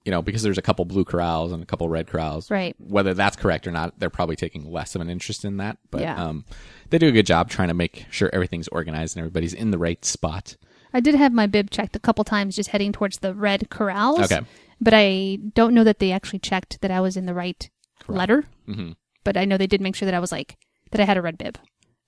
[0.05, 2.77] you know, because there's a couple blue corrals and a couple red corrals, Right.
[2.79, 5.79] whether that's correct or not, they're probably taking less of an interest in that.
[5.91, 6.23] But Yeah.
[6.23, 6.45] um,
[6.91, 9.79] they do a good job trying to make sure everything's organized and everybody's in the
[9.79, 10.57] right spot.
[10.93, 14.21] I did have my bib checked a couple times just heading towards the red corrals.
[14.21, 14.41] Okay.
[14.81, 17.69] But I don't know that they actually checked that I was in the right
[18.07, 18.45] letter.
[18.67, 18.93] hmm
[19.25, 20.57] But I know they did make sure that I was like,
[20.93, 21.59] that I had a red bib.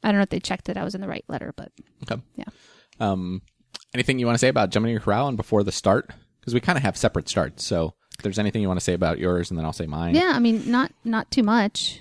[0.03, 1.73] I don't know if they checked that I was in the right letter, but
[2.05, 2.23] Okay.
[2.37, 2.45] Yeah.
[3.01, 3.43] Um,
[3.93, 6.11] anything you want to say about jumping in your corral and before the start?
[6.41, 7.65] Because we kind of have separate starts.
[7.65, 10.15] So if there's anything you want to say about yours, and then I'll say mine.
[10.15, 12.01] yeah, I mean, not, not too much.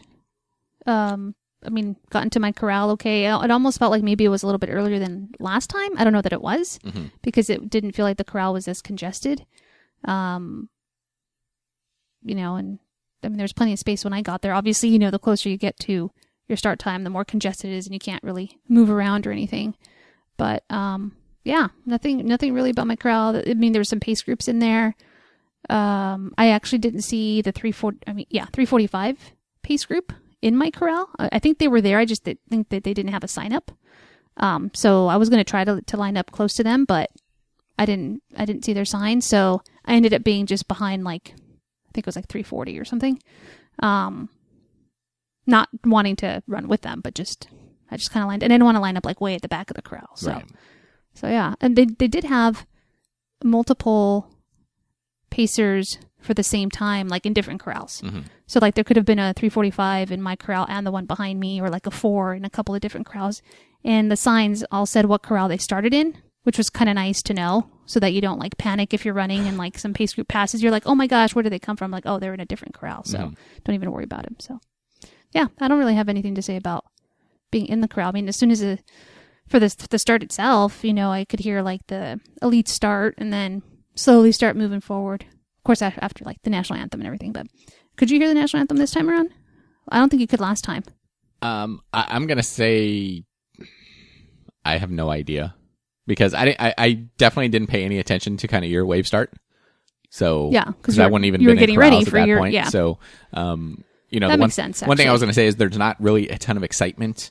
[0.86, 3.26] Um, I mean, got into my corral okay.
[3.26, 5.92] It almost felt like maybe it was a little bit earlier than last time.
[5.98, 7.12] I don't know that it was Mhm.
[7.22, 9.46] because it didn't feel like the corral was as congested.
[10.06, 10.70] Um,
[12.24, 12.80] you know, and
[13.24, 14.54] I mean, there's plenty of space when I got there.
[14.54, 16.12] Obviously, you know, the closer you get to
[16.48, 19.32] your start time, the more congested it is, and you can't really move around or
[19.32, 19.76] anything.
[20.38, 21.12] But um,
[21.44, 23.36] yeah, nothing, nothing really about my corral.
[23.36, 24.96] I mean, there were some pace groups in there.
[25.70, 27.94] Um, I actually didn't see the three four.
[28.08, 31.10] I mean, yeah, three forty five pace group in my corral.
[31.20, 32.00] I, think they were there.
[32.00, 33.72] I just did, think that they didn't have a sign up.
[34.38, 37.10] Um, so I was going to try to to line up close to them, but
[37.78, 38.24] I didn't.
[38.38, 42.04] I didn't see their sign, so I ended up being just behind like I think
[42.04, 43.22] it was like three forty or something.
[43.80, 44.30] Um,
[45.46, 47.50] not wanting to run with them, but just
[47.92, 48.44] I just kind of lined.
[48.44, 50.16] And I didn't want to line up like way at the back of the corral.
[50.16, 50.46] So Right.
[51.16, 52.66] so yeah, and they they did have
[53.44, 54.30] multiple
[55.30, 58.02] pacers for the same time, like in different corrals.
[58.02, 58.26] Mhm.
[58.46, 61.40] So like there could have been a 345 in my corral and the one behind
[61.40, 63.42] me, or like a four in a couple of different corrals,
[63.84, 67.22] and the signs all said what corral they started in, which was kind of nice
[67.24, 70.14] to know, so that you don't like panic if you're running and like some pace
[70.14, 71.92] group passes, you're like, oh my gosh, where did they come from?
[71.92, 73.36] Like, oh, they're in a different corral, so Mhm.
[73.64, 74.36] don't even worry about them.
[74.40, 74.60] So
[75.32, 76.86] yeah, I don't really have anything to say about
[77.52, 78.10] being in the corral.
[78.10, 78.80] I mean, as soon as the
[79.48, 83.32] for the the start itself, you know, I could hear like the elite start and
[83.34, 83.62] then
[83.96, 85.26] slowly start moving forward.
[85.70, 87.32] Of course, after like the national anthem and everything.
[87.32, 87.46] But
[87.96, 89.30] could you hear the national anthem this time around?
[89.88, 90.84] I don't think you could last time.
[91.44, 93.24] Um, I, I'm gonna say
[94.66, 95.54] I have no idea
[96.08, 99.32] because I, I I definitely didn't pay any attention to kind of your wave start.
[100.10, 102.56] So yeah, because I wouldn't even you were getting ready for your- point.
[102.56, 102.70] yeah.
[102.70, 102.98] So
[103.34, 105.58] um, you know, That the one, makes sense, one thing I was gonna say is
[105.58, 107.30] there's not really a ton of excitement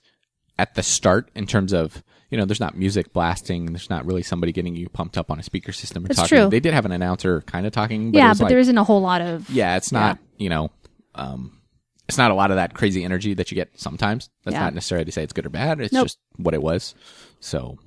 [0.60, 4.22] at the start in terms of you know there's not music blasting there's not really
[4.22, 6.48] somebody getting you pumped up on a speaker system or That's talking true.
[6.50, 8.84] they did have an announcer kind of talking but yeah, but like, there isn't a
[8.84, 10.70] whole lot of yeah, it's not, you know,
[11.14, 11.58] um,
[12.08, 14.30] it's not a lot of that crazy energy that you get sometimes.
[14.44, 14.60] That's Yeah.
[14.60, 15.80] not necessarily to say it's good or bad.
[15.80, 16.06] It's Nope.
[16.06, 16.94] just what it was.
[17.40, 17.78] So,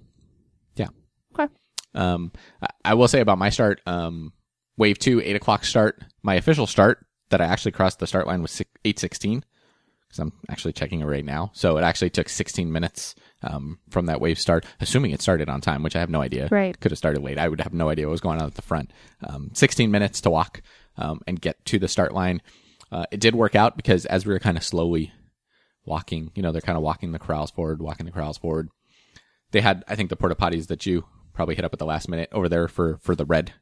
[0.76, 0.90] yeah.
[1.34, 1.52] Okay.
[1.96, 4.32] Um, I, I will say about my start, um,
[4.78, 6.04] wave two, eight o'clock start.
[6.24, 9.44] My official start that I actually crossed the start line was six, eight sixteen.
[10.12, 11.52] Because I'm actually checking it right now.
[11.54, 15.62] So it actually took 16 minutes um, from that wave start, assuming it started on
[15.62, 16.50] time, which I have no idea.
[16.52, 16.78] Right.
[16.80, 17.38] Could have started late.
[17.38, 18.92] I would have no idea what was going on at the front.
[19.26, 20.62] Um, 16 minutes to walk
[20.98, 22.42] um, and get to the start line.
[22.92, 25.14] Uh, it did work out because as we were kind of slowly
[25.86, 26.32] walking.
[26.36, 28.70] You know, they're kind of walking the corrals forward, walking the corrals forward.
[29.52, 32.10] They had, I think, the porta potties that you probably hit up at the last
[32.10, 33.54] minute over there for for the red.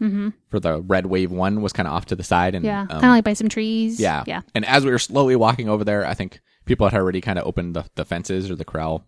[0.00, 0.28] Mm-hmm.
[0.50, 2.82] For the red wave one was kind of off to the side and Yeah.
[2.82, 3.98] um, kind of like by some trees.
[3.98, 4.24] yeah.
[4.26, 4.42] Yeah.
[4.54, 7.46] And as we were slowly walking over there, I think people had already kind of
[7.46, 9.04] opened the, the fences or the corral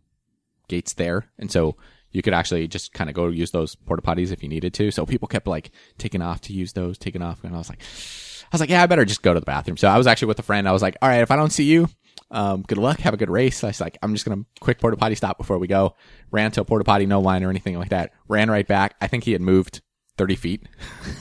[0.68, 1.26] gates there.
[1.38, 1.76] And so
[2.10, 4.90] you could actually just kind of go use those porta potties if you needed to.
[4.90, 7.44] So people kept like taking off to use those, taking off.
[7.44, 9.76] And I was like, I was like, yeah, I better just go to the bathroom.
[9.76, 10.66] So I was actually with a friend.
[10.66, 11.88] I was like, all right, if I don't see you,
[12.30, 13.00] um, good luck.
[13.00, 13.62] Have a good race.
[13.62, 15.94] I was like, I'm just going to quick porta potty stop before we go.
[16.30, 18.12] Ran to a porta potty, no line or anything like that.
[18.26, 18.94] Ran right back.
[19.02, 19.82] I think he had moved
[20.18, 20.62] 30 feet.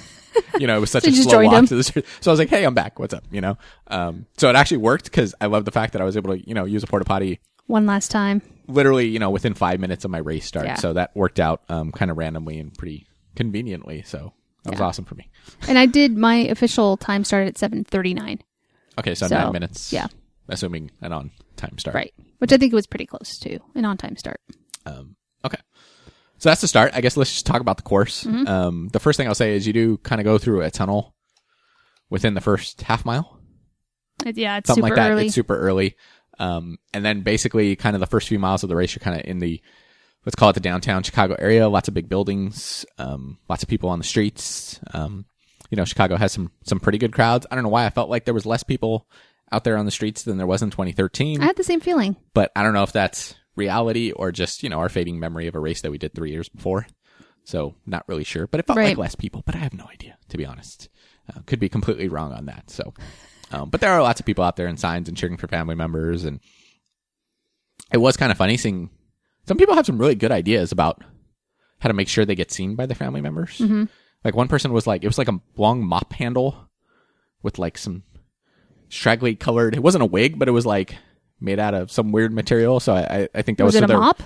[0.59, 1.83] you know, it was such So a slow walk to the.
[1.83, 2.99] So I was like, hey, I'm back.
[2.99, 3.23] What's up?
[3.31, 3.57] You know?
[3.87, 6.47] Um, so it actually worked because I love the fact that I was able to,
[6.47, 8.41] you know, use a porta potty One last time.
[8.67, 10.65] literally, you know, within five minutes of my race start.
[10.65, 10.75] Yeah.
[10.75, 14.01] So that worked out, um, kind of randomly and pretty conveniently.
[14.03, 14.33] So
[14.63, 15.29] that was awesome for me.
[15.67, 18.41] And I did my official time started at seven thirty nine.
[18.99, 19.15] Okay.
[19.15, 19.93] So, So, nine minutes.
[19.93, 20.07] yeah.
[20.49, 21.93] Assuming an on time start.
[21.95, 22.13] Right.
[22.39, 24.39] Which I think it was pretty close to an on time start.
[24.85, 25.15] Um.
[26.39, 26.91] So that's the start.
[26.93, 28.23] I guess let's just talk about the course.
[28.23, 28.47] Mm-hmm.
[28.47, 31.15] Um, the first thing I'll say is you do kind of go through a tunnel
[32.09, 33.39] within the first half mile.
[34.25, 35.11] It- yeah, it's something super like that.
[35.11, 35.25] early.
[35.27, 35.95] It's super early.
[36.39, 39.19] Um, and then basically kind of the first few miles of the race, you're kind
[39.19, 39.59] of in the,
[40.25, 41.67] let's call it the downtown Chicago area.
[41.67, 44.79] Lots of big buildings, um, lots of people on the streets.
[44.93, 45.25] Um,
[45.71, 47.47] you know, Chicago has some, some pretty good crowds.
[47.49, 49.07] I don't know why I felt like there was less people
[49.51, 52.17] out there on the streets than there was in 2013, I had the same feeling.
[52.33, 55.55] but I don't know if that's reality or just, you know, our fading memory of
[55.55, 56.87] a race that we did three years before.
[57.43, 60.17] So not really sure, but it felt like less people, but I have no idea,
[60.29, 60.89] to be honest.
[61.29, 62.69] Uh, could be completely wrong on that.
[62.69, 62.93] So,
[63.51, 65.75] um, but there are lots of people out there in signs and cheering for family
[65.75, 66.23] members.
[66.23, 66.39] And
[67.91, 68.89] it was kind of funny seeing
[69.45, 71.03] some people have some really good ideas about
[71.79, 73.57] how to make sure they get seen by their family members.
[73.59, 73.85] Mm-hmm.
[74.23, 76.69] Like one person was like, it was like a long mop handle
[77.43, 78.03] with like some
[78.89, 80.97] straggly colored, it wasn't a wig, but it was like
[81.39, 82.79] made out of some weird material.
[82.79, 84.21] So I, I, think that was, Was it a mop?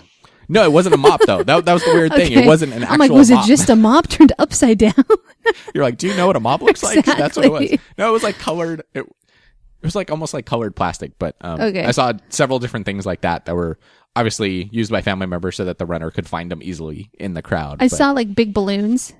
[0.47, 1.43] no, it wasn't a mop though.
[1.43, 2.31] That, that was the weird thing.
[2.31, 3.45] It wasn't an actual I'm like, was mop.
[3.45, 4.93] it just a mop turned upside down?
[5.75, 7.05] You're like, do you know what a mop looks like?
[7.05, 7.71] That's what it was.
[7.97, 8.83] No, it was like colored.
[8.93, 11.13] It, it was like almost like colored plastic.
[11.17, 11.83] But um, Okay.
[11.83, 13.79] I saw several different things like that that were
[14.15, 17.41] obviously used by family members so that the runner could find them easily in the
[17.41, 17.77] crowd.
[17.79, 19.13] I But- saw like big balloons.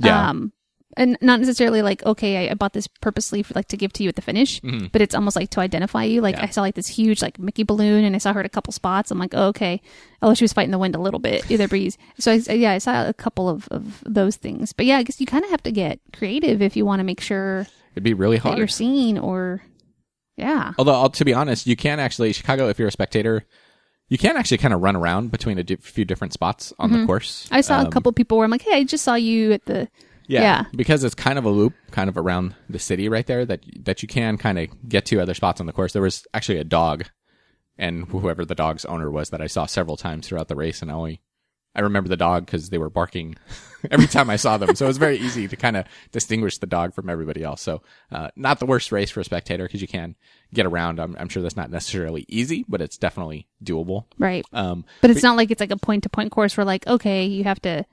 [0.00, 0.30] Yeah.
[0.30, 0.52] Um,
[0.96, 4.02] and not necessarily like, okay, I, I bought this purposely for like to give to
[4.02, 6.20] you at the finish, but it's almost like to identify you.
[6.20, 6.44] Like Mm-hmm.
[6.44, 6.48] Yeah.
[6.48, 8.72] I saw like this huge like Mickey balloon and I saw her at a couple
[8.72, 9.10] spots.
[9.10, 9.80] I'm like, oh, okay.
[10.22, 11.98] Oh, she was fighting the wind a little bit, either breeze.
[12.18, 14.72] So I, yeah, I saw a couple of, of those things.
[14.72, 17.04] But yeah, I guess you kind of have to get creative if you want to
[17.04, 18.58] make sure it'd be really hard.
[18.58, 19.62] you're seen or,
[20.36, 20.72] yeah.
[20.78, 23.44] Although, I'll- to be honest, you can actually Chicago if you're a spectator.
[24.10, 27.04] You can actually kind of run around between a di- few different spots on the
[27.04, 27.44] course.
[27.44, 27.54] Mm-hmm.
[27.56, 29.66] I saw Um, a couple people where I'm like, hey, I just saw you at
[29.66, 29.86] the,
[30.28, 30.64] Yeah, Yeah.
[30.76, 34.02] because it's kind of a loop, kind of around the city right there that that
[34.02, 35.92] you can kind of get to other spots on the course.
[35.92, 37.06] There was actually a dog,
[37.76, 40.90] and whoever the dog's owner was that I saw several times throughout the race, and
[40.90, 41.20] I only
[41.74, 43.36] I remember the dog because they were barking
[43.90, 44.74] every time I saw them.
[44.74, 47.62] So it was very easy to kind of distinguish the dog from everybody else.
[47.62, 50.16] So uh, not the worst race for a spectator because you can
[50.52, 50.98] get around.
[50.98, 54.06] I'm, I'm sure that's not necessarily easy, but it's definitely doable.
[54.18, 54.44] right.
[54.52, 57.26] Um, But it's not like it's like a point to point course where like, okay,
[57.26, 57.84] you have to,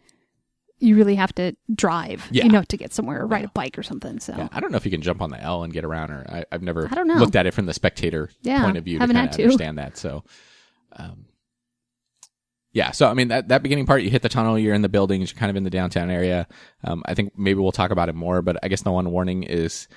[0.79, 2.43] you really have to drive, Yeah.
[2.43, 4.19] you know, to get somewhere or ride a bike or something.
[4.19, 6.11] So Yeah, I don't know if you can jump on the L and get around,
[6.11, 7.15] or I, I've never I don't know.
[7.15, 9.37] looked at it from the spectator Yeah, point of view to haven't kind had of
[9.37, 9.43] to.
[9.43, 9.97] understand that.
[9.97, 10.23] So,
[10.97, 11.25] um,
[12.73, 12.91] yeah.
[12.91, 15.31] So I mean that that beginning part, you hit the tunnel, you're in the buildings,
[15.31, 16.47] you're kind of in the downtown area.
[16.83, 19.43] Um, I think maybe we'll talk about it more, but I guess the one warning
[19.43, 19.87] is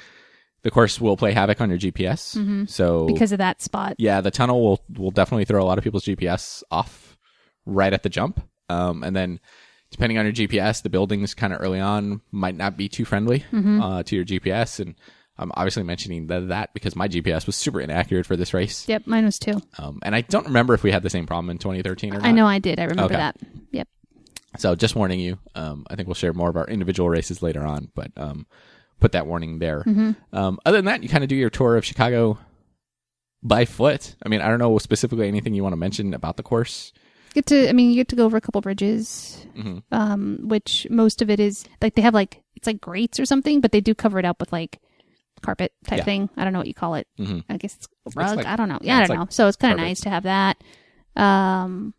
[0.63, 2.19] the course will play havoc on your GPS.
[2.19, 3.07] So Mm-hmm.
[3.13, 3.95] because of that spot.
[3.99, 7.17] yeah, the tunnel will will definitely throw a lot of people's GPS off
[7.67, 8.41] right at the jump.
[8.69, 9.41] Um, and then
[9.91, 13.41] depending on your GPS, the buildings kind of early on might not be too friendly
[13.53, 13.81] Mm-hmm.
[13.83, 14.81] uh, to your GPS.
[14.81, 14.95] And
[15.39, 18.89] I'm obviously mentioning that, that because my GPS was super inaccurate for this race.
[18.89, 19.61] Yep, mine was too.
[19.79, 22.25] Um, and I don't remember if we had the same problem in 2013 or not.
[22.27, 22.79] I know I did.
[22.81, 23.17] I remember Okay.
[23.17, 23.37] that.
[23.73, 23.89] Yep.
[24.59, 25.39] So just warning you.
[25.55, 28.47] Um, I think we'll share more of our individual races later on, but um,
[28.99, 29.85] put that warning there.
[29.87, 30.37] Mm-hmm.
[30.37, 32.39] Um, other than that, you kind of do your tour of Chicago
[33.43, 34.17] by foot.
[34.25, 36.93] I mean, I don't know specifically anything you want to mention about the course.
[37.35, 39.83] Get to, I mean, you get to go over a couple bridges, Mhm.
[39.93, 43.61] um, which most of it is like they have like, it's like grates or something,
[43.61, 44.81] but they do cover it up with like
[45.43, 46.05] carpet type Yeah.
[46.05, 46.31] thing.
[46.37, 47.07] I don't know what you call it.
[47.19, 47.45] Mhm.
[47.49, 48.37] I guess it's rug.
[48.39, 48.79] like- I don't know.
[48.83, 49.27] yeah, Yeah, I don't like know.
[49.31, 50.57] So it's kind of nice to have that.
[51.17, 51.95] Um,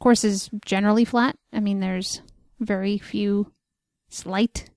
[0.00, 1.36] course is generally flat.
[1.52, 2.20] I mean, there's
[2.60, 3.52] very few
[4.08, 4.70] slight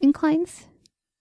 [0.00, 0.66] inclines,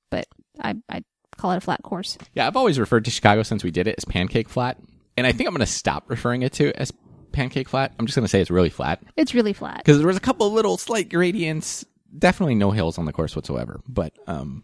[0.10, 0.28] but
[0.62, 1.04] I I
[1.38, 2.17] call it a flat course.
[2.36, 4.78] Yeah, I've always referred to Chicago since we did it as pancake flat,
[5.17, 6.91] and I think I'm going to stop referring it to as
[7.34, 7.93] pancake flat.
[8.00, 9.78] I'm just going to say it's really flat It's really flat.
[9.78, 11.86] because there was a couple little slight gradients.
[12.17, 14.63] Definitely no hills on the course whatsoever, but um,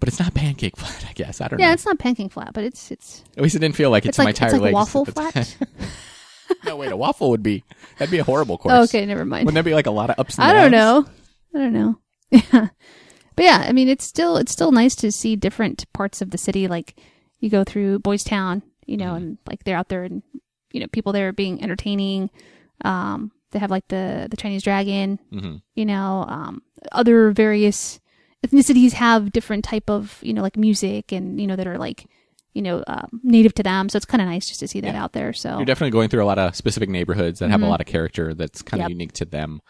[0.00, 1.06] but it's not pancake flat.
[1.08, 1.72] I guess I don't Yeah, know.
[1.74, 4.24] it's not pancake flat, but it's it's At least it didn't feel like it's my
[4.24, 4.74] like tire it's like legs.
[4.74, 5.32] waffle at the time.
[5.32, 5.56] flat.
[6.64, 7.64] no, wait, a waffle would be
[7.98, 8.74] that'd be a horrible course.
[8.74, 9.46] Oh, okay, never mind.
[9.46, 11.06] Wouldn't there be like a lot of ups and I don't know.
[11.54, 11.98] I don't know.
[12.30, 12.68] Yeah.
[13.36, 16.38] But yeah, I mean it's still it's still nice to see different parts of the
[16.38, 16.66] city.
[16.68, 16.96] Like
[17.40, 20.22] you go through Boys Town, you know, and like they're out there and
[20.72, 22.30] you know, people there being entertaining.
[22.84, 25.62] Um they have like the the Chinese dragon, Mhm.
[25.74, 28.00] you know, um other various
[28.46, 32.06] ethnicities have different type of, you know, like music and you know that are like
[32.54, 33.88] you know, um, native to them.
[33.88, 35.02] So it's kind of nice just to see that Yeah.
[35.02, 35.32] out there.
[35.32, 37.86] So You're definitely going through a lot of specific neighborhoods that have a lot of
[37.86, 38.90] character that's kind of Mm-hmm.
[38.90, 38.94] Yep.
[38.94, 39.62] unique to them.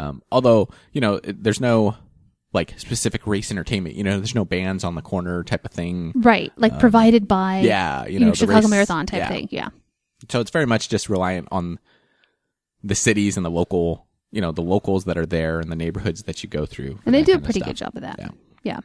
[0.00, 1.94] Um, although, you know, there's no
[2.52, 6.12] like specific race entertainment, you know, there's no bands on the corner type of thing.
[6.16, 9.18] right, like provided by Um, Yeah, you you know, know, the Chicago race- Marathon type
[9.18, 9.28] yeah.
[9.28, 9.48] thing.
[9.52, 9.68] Yeah.
[10.30, 11.78] So it's very much just reliant on
[12.82, 16.22] the cities and the local, you know, the locals that are there and the neighborhoods
[16.24, 16.98] that you go through.
[17.06, 18.16] And they do a pretty good job of that.
[18.18, 18.28] Yeah.
[18.62, 18.80] Yeah.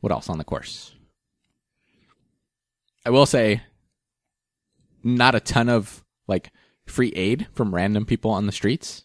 [0.00, 0.94] What else on the course?
[3.04, 3.62] I will say,
[5.02, 6.50] not a ton of like
[6.86, 9.04] free aid from random people on the streets.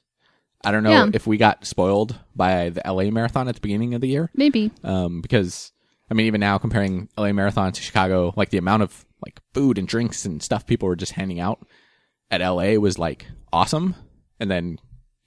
[0.64, 1.10] I don't know Yeah.
[1.14, 4.72] if we got spoiled by the LA marathon at the beginning of the year, Maybe.
[4.84, 5.71] um, because
[6.12, 9.78] I mean, even now comparing LA marathon to Chicago, like the amount of like food
[9.78, 11.66] and drinks and stuff people were just handing out
[12.30, 13.96] at LA was like awesome,
[14.40, 14.78] and then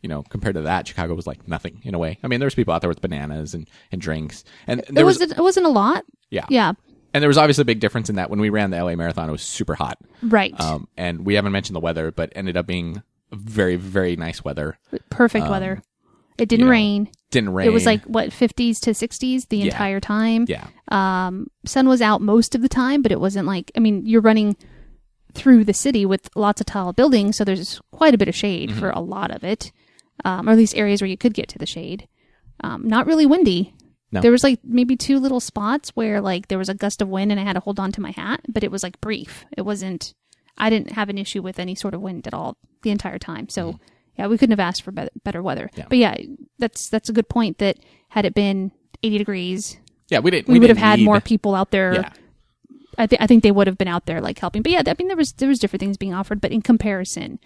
[0.03, 2.19] you know compared to that, Chicago was like nothing in a way.
[2.23, 5.07] I mean, there was people out there with bananas and and drinks, and It there
[5.07, 5.39] was wasn't.
[5.39, 6.05] It wasn't a lot.
[6.31, 6.73] yeah Yeah.
[7.15, 9.29] and there was obviously a big difference in that when we ran the LA marathon,
[9.29, 9.99] it was super hot.
[10.23, 10.59] Right.
[10.61, 14.79] Um, and we haven't mentioned the weather, but ended up being very, very nice weather.
[15.11, 15.83] Perfect weather.
[16.39, 17.09] It didn't you know, rain.
[17.31, 17.67] Didn't rain.
[17.67, 19.65] It was like what 50s to 60s the Yeah.
[19.67, 20.47] entire time.
[20.49, 23.71] yeah, Um, sun was out most of the time, but it wasn't like.
[23.77, 24.57] I mean, you're running
[25.35, 28.71] through the city with lots of tall buildings, so there's quite a bit of shade
[28.71, 28.79] Mm-hmm.
[28.79, 29.73] for a lot of it,
[30.25, 32.07] um, or at least areas where you could get to the shade.
[32.63, 33.75] Um, not really windy.
[34.13, 34.21] No.
[34.21, 37.33] There was like maybe two little spots where like there was a gust of wind
[37.33, 39.45] and I had to hold on to my hat, but it was like brief.
[39.57, 40.15] It wasn't.
[40.57, 43.49] I didn't have an issue with any sort of wind at all the entire time.
[43.49, 43.81] So
[44.19, 45.71] yeah, we couldn't have asked for better, better weather.
[45.75, 45.87] Yeah.
[45.89, 46.17] But yeah,
[46.59, 47.59] that's that's a good point.
[47.59, 48.73] That had it been
[49.03, 49.77] 80 degrees,
[50.09, 50.21] yeah.
[50.21, 50.49] We didn't.
[50.49, 51.95] we, would have didn't had need- more people out there.
[51.95, 52.11] Yeah,
[52.99, 54.63] I think I think they would have been out there like helping.
[54.63, 57.39] But yeah, I mean there was there was different things being offered, but in comparison,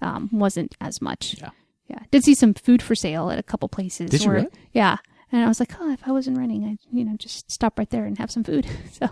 [0.00, 1.36] um, wasn't as much.
[1.40, 1.50] Yeah.
[1.88, 2.00] yeah.
[2.10, 4.10] Did see some food for sale at a couple places.
[4.10, 4.48] Did you really?
[4.72, 4.96] Yeah,
[5.30, 7.88] and I was like, oh, if I wasn't running, I you know just stop right
[7.90, 8.66] there and have some food.
[8.92, 9.08] so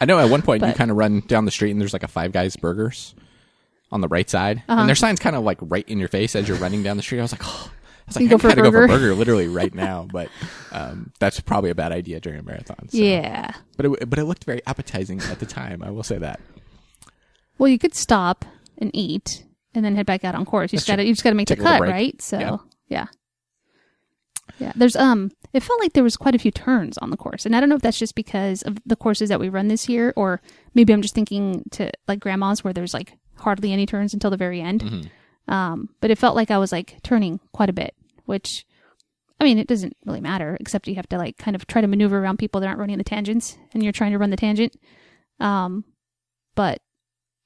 [0.00, 0.18] I know.
[0.18, 2.08] At one point, you But- kind of run down the street and there's like a
[2.08, 3.14] Five Guys Burgers
[3.92, 4.80] on the right side, Uh-huh.
[4.80, 7.02] and their sign's kind of like right in your face as you're running down the
[7.02, 7.18] street.
[7.20, 7.70] I was like, oh.
[8.06, 9.14] I was like, I go gotta go for a burger?
[9.14, 10.28] literally right now, but
[10.72, 12.88] um, that's probably a bad idea during a marathon.
[12.90, 12.98] so.
[12.98, 13.52] yeah.
[13.78, 15.82] but it, but it looked very appetizing at the time.
[15.82, 16.38] I will say that.
[17.56, 18.44] Well, you could stop
[18.76, 19.44] and eat
[19.74, 20.70] and then head back out on course.
[20.72, 22.20] You just got to you just got to make Take the cut, right?
[22.20, 22.56] So Yeah.
[22.88, 23.06] yeah.
[24.58, 27.46] yeah, There's um, it felt like there was quite a few turns on the course,
[27.46, 29.88] and I don't know if that's just because of the courses that we run this
[29.88, 30.42] year, or
[30.74, 34.36] maybe I'm just thinking to like grandma's where there's like hardly any turns until the
[34.36, 34.82] very end.
[34.82, 35.52] Mm-hmm.
[35.52, 37.94] Um, but it felt like I was like turning quite a bit,
[38.24, 38.66] which.
[39.40, 41.88] I mean, it doesn't really matter, except you have to like kind of try to
[41.88, 44.76] maneuver around people that aren't running the tangents, and you're trying to run the tangent.
[45.40, 45.84] Um,
[46.54, 46.80] but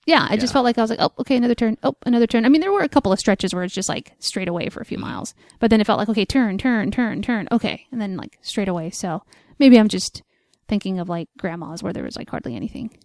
[0.07, 1.79] yeah, I just felt like I was like, oh, okay, another turn.
[1.83, 2.44] Oh, another turn.
[2.44, 4.81] I mean, there were a couple of stretches where it's just like straight away for
[4.81, 7.48] a few miles, but then it felt like, okay, turn, turn, turn, turn.
[7.51, 7.87] Okay.
[7.90, 8.90] And then like straight away.
[8.90, 9.22] So
[9.59, 10.22] maybe I'm just
[10.68, 12.96] thinking of like grandma's where there was like hardly anything.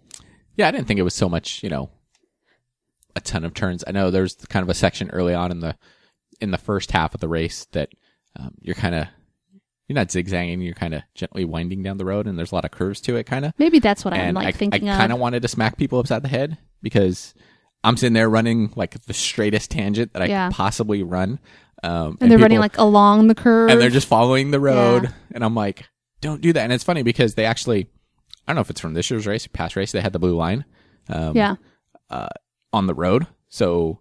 [0.56, 1.90] Yeah, I didn't think it was so much, you know,
[3.16, 3.84] a ton of turns.
[3.86, 5.76] I know there's kind of a section early on in the
[6.40, 7.90] in the first half of the race that
[8.36, 9.06] um, you're kind of
[9.88, 12.64] you're not zigzagging, you're kind of gently winding down the road, and there's a lot
[12.64, 13.52] of curves to it, kind of.
[13.58, 15.18] Maybe that's what I'm like I, thinking I kind of.
[15.18, 17.34] wanted to smack people upside the head because
[17.84, 20.48] I'm sitting there running like the straightest tangent that I Yeah.
[20.48, 21.38] could possibly run,
[21.82, 23.70] um, and they're running like along the curve.
[23.70, 25.04] and they're just following the road.
[25.04, 25.10] Yeah.
[25.34, 25.86] And I'm like,
[26.22, 26.62] don't do that.
[26.62, 27.86] And it's funny because they actually,
[28.48, 30.34] I don't know if it's from this year's race past race, they had the blue
[30.34, 30.64] line
[31.10, 31.56] um, yeah.
[32.74, 33.26] On the road.
[33.48, 34.00] So,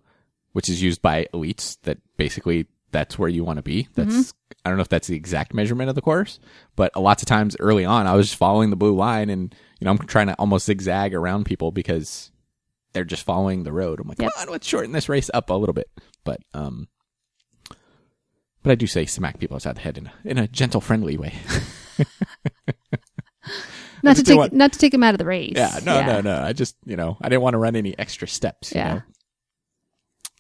[0.53, 3.87] which is used by elites that basically that's where you want to be.
[3.95, 4.29] That's, Mm-hmm.
[4.65, 6.39] I don't know if that's the exact measurement of the course,
[6.77, 9.85] but lots of times early on, I was just following the blue line and, you
[9.85, 12.31] know, I'm trying to almost zigzag around people because
[12.93, 13.99] they're just following the road.
[13.99, 14.31] I'm like, Yep.
[14.33, 15.89] come on, let's shorten this race up a little bit.
[16.23, 16.87] But, um,
[18.61, 21.17] but I do say smack people upside the head in a, in a gentle, friendly
[21.17, 21.33] way.
[24.03, 25.53] Not to take want- not to take him out of the race.
[25.55, 26.41] Yeah, no, no, no.
[26.43, 28.71] I just, you know, I didn't want to run any extra steps.
[28.73, 28.93] You Yeah.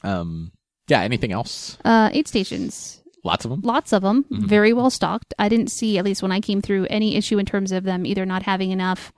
[0.03, 0.09] Know?
[0.09, 0.51] Um.
[0.87, 1.01] Yeah.
[1.01, 1.77] Anything else?
[1.85, 2.99] Uh, aid stations.
[3.25, 3.61] Lots of them.
[3.63, 4.47] lots of them, Mm-hmm.
[4.47, 5.33] very well stocked.
[5.39, 8.05] I didn't see, at least when I came through, any issue in terms of them
[8.05, 9.13] either not having enough,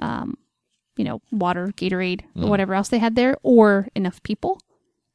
[0.00, 0.36] um,
[0.96, 2.44] you know, water, Gatorade, Mm.
[2.44, 4.60] or whatever else they had there, or enough people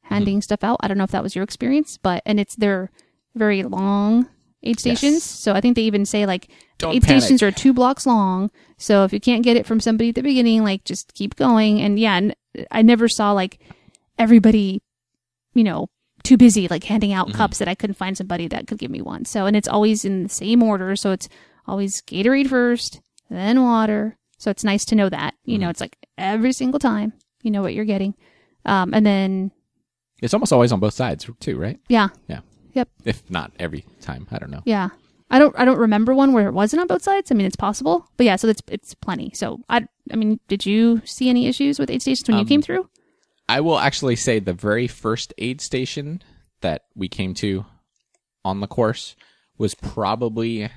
[0.04, 0.40] handing Mm-hmm.
[0.44, 0.78] stuff out.
[0.80, 2.90] I don't know if that was your experience, but and it's they're
[3.34, 4.28] very long
[4.62, 5.12] aid stations.
[5.16, 5.24] Yes.
[5.24, 6.48] So I think they even say like
[6.82, 7.22] Don't Aid panic.
[7.22, 10.22] stations are two blocks long, so if you can't get it from somebody at the
[10.22, 11.80] beginning, like just keep going.
[11.80, 12.34] And yeah, n-
[12.70, 13.58] I never saw like
[14.18, 14.82] everybody,
[15.54, 15.88] you know,
[16.22, 19.00] too busy like handing out cups that I couldn't find somebody that could give me
[19.00, 19.24] one.
[19.24, 21.28] So and it's always in the same order, so it's
[21.66, 24.18] always Gatorade first, then water.
[24.38, 25.34] So it's nice to know that.
[25.44, 27.12] You know, it's like every single time
[27.42, 28.14] you know what you're getting.
[28.64, 29.50] Um, and then
[30.20, 31.78] It's almost always on both sides too, right?
[31.88, 32.40] yeah, Yeah.
[32.74, 32.88] Yep.
[33.04, 34.62] If not every time, I don't know.
[34.64, 34.90] Yeah.
[35.32, 37.32] I don't I don't remember one where it wasn't on both sides.
[37.32, 38.06] I mean, it's possible.
[38.18, 39.32] But yeah, so it's it's plenty.
[39.34, 42.58] So I I mean, did you see any issues with aid stations when you came
[42.58, 42.88] um, through?
[43.48, 46.22] I will actually say the very first aid station
[46.60, 47.64] that we came to
[48.44, 49.16] on the course
[49.56, 50.70] was probably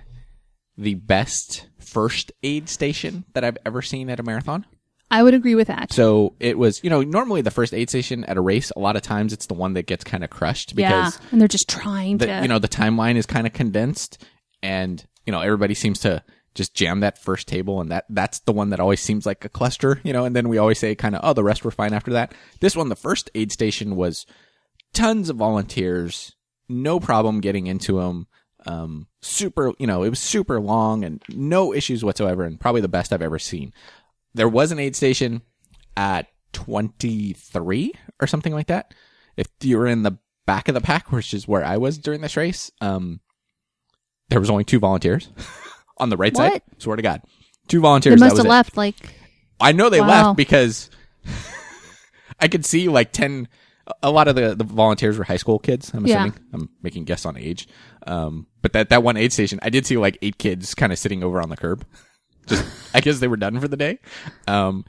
[0.78, 4.66] the best first aid station that I've ever seen at a marathon.
[5.12, 5.94] I would agree with that.
[5.94, 8.96] So it was, you know, normally the first aid station at a race, a lot
[8.96, 10.90] of times it's the one that gets kind of crushed yeah.
[10.90, 14.24] because And they're just trying the, to you know the timeline is kind of condensed
[14.66, 16.24] and you know everybody seems to
[16.56, 19.50] just jam that first table and that that's the one that always seems like a
[19.50, 21.94] cluster you know and then we always say kind of oh the rest were fine
[21.94, 22.34] after that.
[22.62, 24.26] This one the first aid station was
[24.94, 26.36] tons of volunteers
[26.68, 28.28] no problem getting into them
[28.66, 32.88] um super you know it was super long and no issues whatsoever and probably the
[32.88, 33.72] best i've ever seen.
[34.34, 35.44] There was an aid station
[35.96, 38.94] at 23 or something like that.
[39.38, 42.22] If you were in the back of the pack which is where i was during
[42.22, 43.20] this race um
[44.30, 45.30] there was only two volunteers
[45.98, 46.64] on the right side What?
[46.78, 47.22] swear to god
[47.68, 48.50] two they volunteers that must have it.
[48.50, 49.14] left like
[49.60, 50.08] I know they Wow.
[50.08, 50.90] left because
[52.40, 53.48] I could see like 10
[54.02, 56.16] a lot of the, the volunteers were high school kids, I'm Yeah.
[56.26, 56.34] assuming.
[56.54, 57.68] I'm making guess on age.
[58.08, 60.98] Um, but that, that one aid station, I did see like eight kids kind of
[60.98, 61.86] sitting over on the curb.
[62.48, 62.66] Just,
[62.96, 64.00] I guess they were done for the day.
[64.48, 64.86] Um,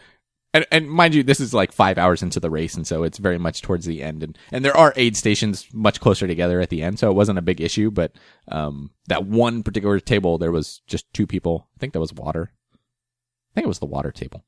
[0.57, 3.19] and, and mind you, this is like five hours into the race, and so it's
[3.19, 4.23] very much towards the end.
[4.23, 7.39] And, and there are aid stations much closer together at the end, so it wasn't
[7.39, 7.91] a big issue.
[7.91, 8.13] But
[8.49, 11.69] um, that one particular table, there was just two people.
[11.77, 12.53] I think that was water.
[12.73, 14.45] I think it was the water table.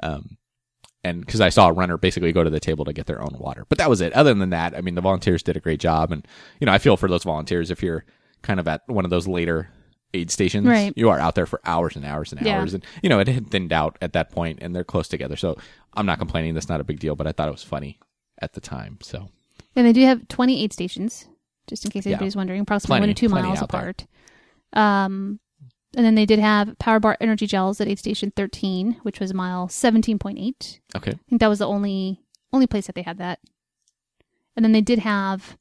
[0.00, 0.36] Um,
[1.04, 3.36] and because I saw a runner basically go to the table to get their own
[3.38, 4.12] water, but that was it.
[4.12, 6.26] Other than that, I mean, the volunteers did a great job, and
[6.60, 8.04] you know, I feel for those volunteers if you're
[8.42, 9.68] kind of at one of those later
[10.14, 10.92] aid stations, Right.
[10.96, 12.58] you are out there for hours and hours and Yeah.
[12.58, 15.36] hours, and you know, it had thinned out at that point, and they're close together.
[15.36, 15.56] So
[15.94, 16.54] I'm not complaining.
[16.54, 17.98] That's not a big deal, but I thought it was funny
[18.40, 18.98] at the time.
[19.02, 19.28] So
[19.74, 21.26] and they do have 20 aid stations,
[21.66, 22.10] just in case Yeah.
[22.12, 23.64] anybody's wondering, approximately Plenty- one to two miles there.
[23.64, 24.06] apart.
[24.74, 25.40] Um,
[25.96, 29.32] and then they did have Power Bar Energy Gels at aid station 13, which was
[29.34, 30.80] mile 17.8.
[30.96, 32.20] okay, I think that was the only
[32.52, 33.40] only place that they had that.
[34.56, 35.56] And then they did have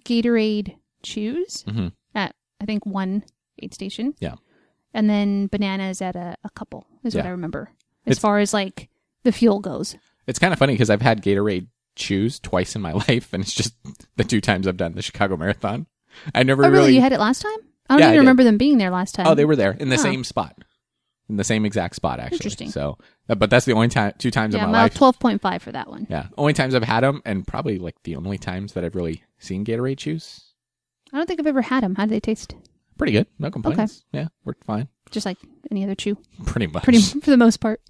[0.00, 1.92] Gatorade Chews Mhm.
[2.14, 3.22] at I think one
[3.62, 4.14] aid station.
[4.20, 4.34] Yeah.
[4.94, 7.28] And then bananas at a, a couple is what Yeah.
[7.28, 7.70] I remember.
[8.06, 8.88] As It's- far as like
[9.24, 9.96] the fuel goes.
[10.26, 13.54] it's kind of funny because I've had Gatorade chews twice in my life, and it's
[13.54, 13.74] just
[14.16, 15.86] the two times I've done the Chicago Marathon.
[16.34, 16.78] I never Oh really?
[16.80, 17.52] really You had it last time?
[17.88, 18.20] I don't Yeah, I even did.
[18.20, 19.26] remember them being there last time.
[19.26, 20.56] Oh, they were there in the same spot,
[21.28, 22.36] in the same exact spot, actually.
[22.38, 22.70] Interesting.
[22.70, 22.98] So,
[23.28, 24.94] uh, but that's the only time, two times yeah, in my mile life.
[24.94, 26.06] twelve point five for that one.
[26.10, 29.22] Yeah, only times I've had them, and probably like the only times that I've really
[29.38, 30.52] seen Gatorade chews.
[31.12, 31.94] I don't think I've ever had them.
[31.94, 32.54] How do they taste?
[32.98, 34.04] Pretty good, no complaints.
[34.12, 34.88] Yeah, worked fine.
[35.10, 35.38] Just like
[35.70, 36.16] any other chew,
[36.46, 36.82] Pretty much.
[36.82, 37.80] pretty for the most part.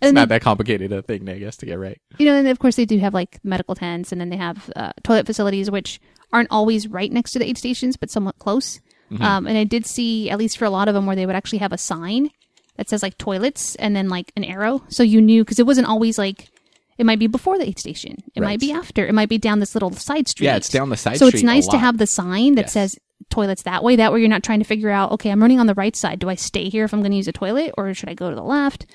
[0.00, 2.00] it's not then that complicated a thing, I guess, to get right.
[2.18, 4.70] you know, and of course they do have like medical tents, and then they have
[4.76, 6.00] uh, toilet facilities, which
[6.32, 8.80] aren't always right next to the aid stations, but somewhat close.
[9.10, 9.22] Mm-hmm.
[9.22, 11.36] Um, and I did see, at least for a lot of them, where they would
[11.36, 12.30] actually have a sign
[12.76, 15.86] that says like toilets, and then like an arrow, so you knew because it wasn't
[15.88, 16.48] always like
[16.96, 18.50] it might be before the aid station, it Right.
[18.50, 20.46] might be after, it might be down this little side street.
[20.46, 22.66] Yeah, it's down the side so street So it's nice to have the sign that
[22.66, 22.72] Yes.
[22.72, 22.98] says
[23.30, 23.96] toilets that way.
[23.96, 26.18] That way, you're not trying to figure out, okay, I'm running on the right side.
[26.18, 28.30] Do I stay here if I'm going to use a toilet, or should I go
[28.30, 28.86] to the left?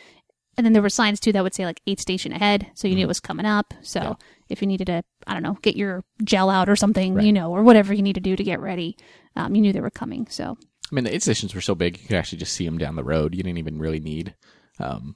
[0.57, 2.95] And then there were signs too that would say like eight station ahead, so you
[2.95, 3.07] knew it Mm-hmm.
[3.09, 3.73] was coming up.
[3.81, 4.17] So
[4.49, 7.25] if you needed to, I don't know, get your gel out or something, Right.
[7.25, 8.97] you know, or whatever you need to do to get ready,
[9.37, 10.27] um, you knew they were coming.
[10.29, 10.57] So
[10.91, 12.95] I mean, the aid stations were so big you could actually just see them down
[12.97, 13.35] the road.
[13.35, 14.35] You didn't even really need
[14.79, 15.15] um,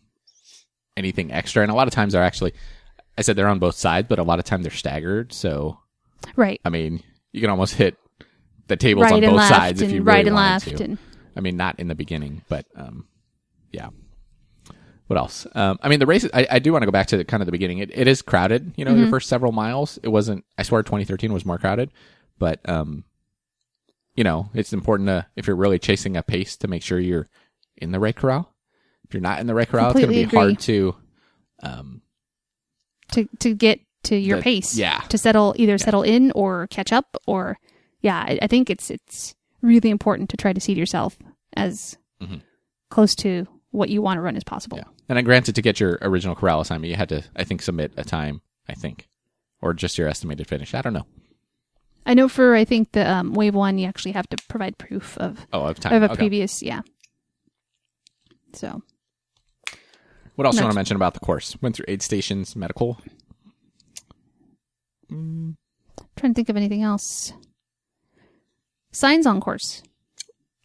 [0.96, 1.62] anything extra.
[1.64, 2.54] And a lot of times they're actually,
[3.18, 5.34] I said they're on both sides, but a lot of time they're staggered.
[5.34, 5.80] So
[6.36, 7.98] right, I mean, you can almost hit
[8.68, 10.84] the tables right on both sides if you right really and wanted left, to.
[10.84, 10.98] and
[11.36, 13.08] I mean, not in the beginning, but um,
[13.72, 13.90] yeah.
[15.08, 15.46] What else?
[15.54, 16.28] Um, I mean, the race.
[16.34, 17.80] I, I do want to go back to the, kind of the beginning.
[17.80, 18.74] It, it is crowded.
[18.78, 19.04] You know, Mm-hmm.
[19.06, 20.46] the first several miles, it wasn't.
[20.58, 21.92] I swear, 2013 was more crowded,
[22.40, 23.04] but um,
[24.16, 27.28] you know, it's important to if you're really chasing a pace to make sure you're
[27.78, 28.54] in the right corral.
[29.06, 30.96] If you're not in the right corral, it's going to Completely be hard to.
[31.62, 32.02] Um,
[33.12, 35.00] to to get to your The- pace, yeah.
[35.10, 37.58] to settle either settle in or catch up, or
[38.04, 41.18] yeah, I, I think it's it's really important to try to seed yourself
[41.58, 42.42] as Mhm.
[42.92, 44.78] close to what you want to run as possible.
[44.78, 47.62] yeah, and then granted, to get your original corral assignment, you had to, I think,
[47.64, 48.42] submit a time.
[48.70, 49.08] I think,
[49.62, 50.74] or just your estimated finish.
[50.76, 51.06] I don't know.
[52.06, 55.18] I know for I think the um, wave one, you actually have to provide proof
[55.18, 55.94] of Oh, of time.
[55.94, 56.16] of a Okay.
[56.16, 56.82] previous yeah
[58.54, 58.82] So
[60.36, 61.56] What else do you want to mention about the course?
[61.62, 63.00] Went through aid stations, medical.
[65.10, 65.56] trying
[66.22, 67.34] to think of anything else.
[68.94, 69.84] Signs on course.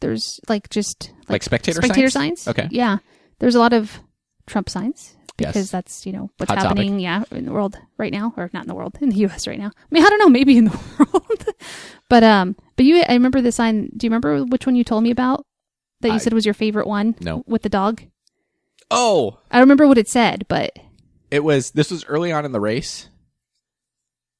[0.00, 2.42] There's like just Like spectator spectator signs?
[2.42, 2.48] signs.
[2.58, 2.68] Okay.
[2.70, 2.98] Yeah.
[3.40, 3.98] There's a lot of
[4.46, 5.52] Trump signs Yes.
[5.52, 6.68] because that's, you know, what's Hot topic.
[6.68, 9.46] happening, yeah, in the world right now or not in the world, in the US
[9.48, 9.68] right now.
[9.74, 11.44] I mean, I don't know, maybe in the world.
[12.08, 13.90] but um but you I remember the sign.
[13.96, 15.44] Do you remember which one you told me about?
[16.00, 17.16] That you I- said was your favorite one?
[17.20, 17.42] No.
[17.46, 18.02] With the dog?
[18.90, 20.78] Oh, I don't remember what it said, but
[21.30, 21.72] it was.
[21.72, 23.08] This was early on in the race.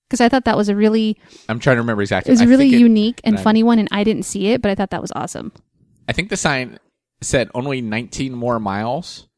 [0.08, 2.30] Because I thought that was a really I'm trying to remember exactly.
[2.30, 4.62] it was a really it- unique and and funny one, and I didn't see it,
[4.62, 5.52] but I thought that was awesome.
[6.08, 6.78] I think the sign
[7.20, 9.28] said only 19 more miles,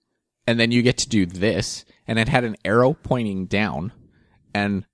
[0.46, 3.92] and then you get to do this, and it had an arrow pointing down,
[4.54, 4.84] and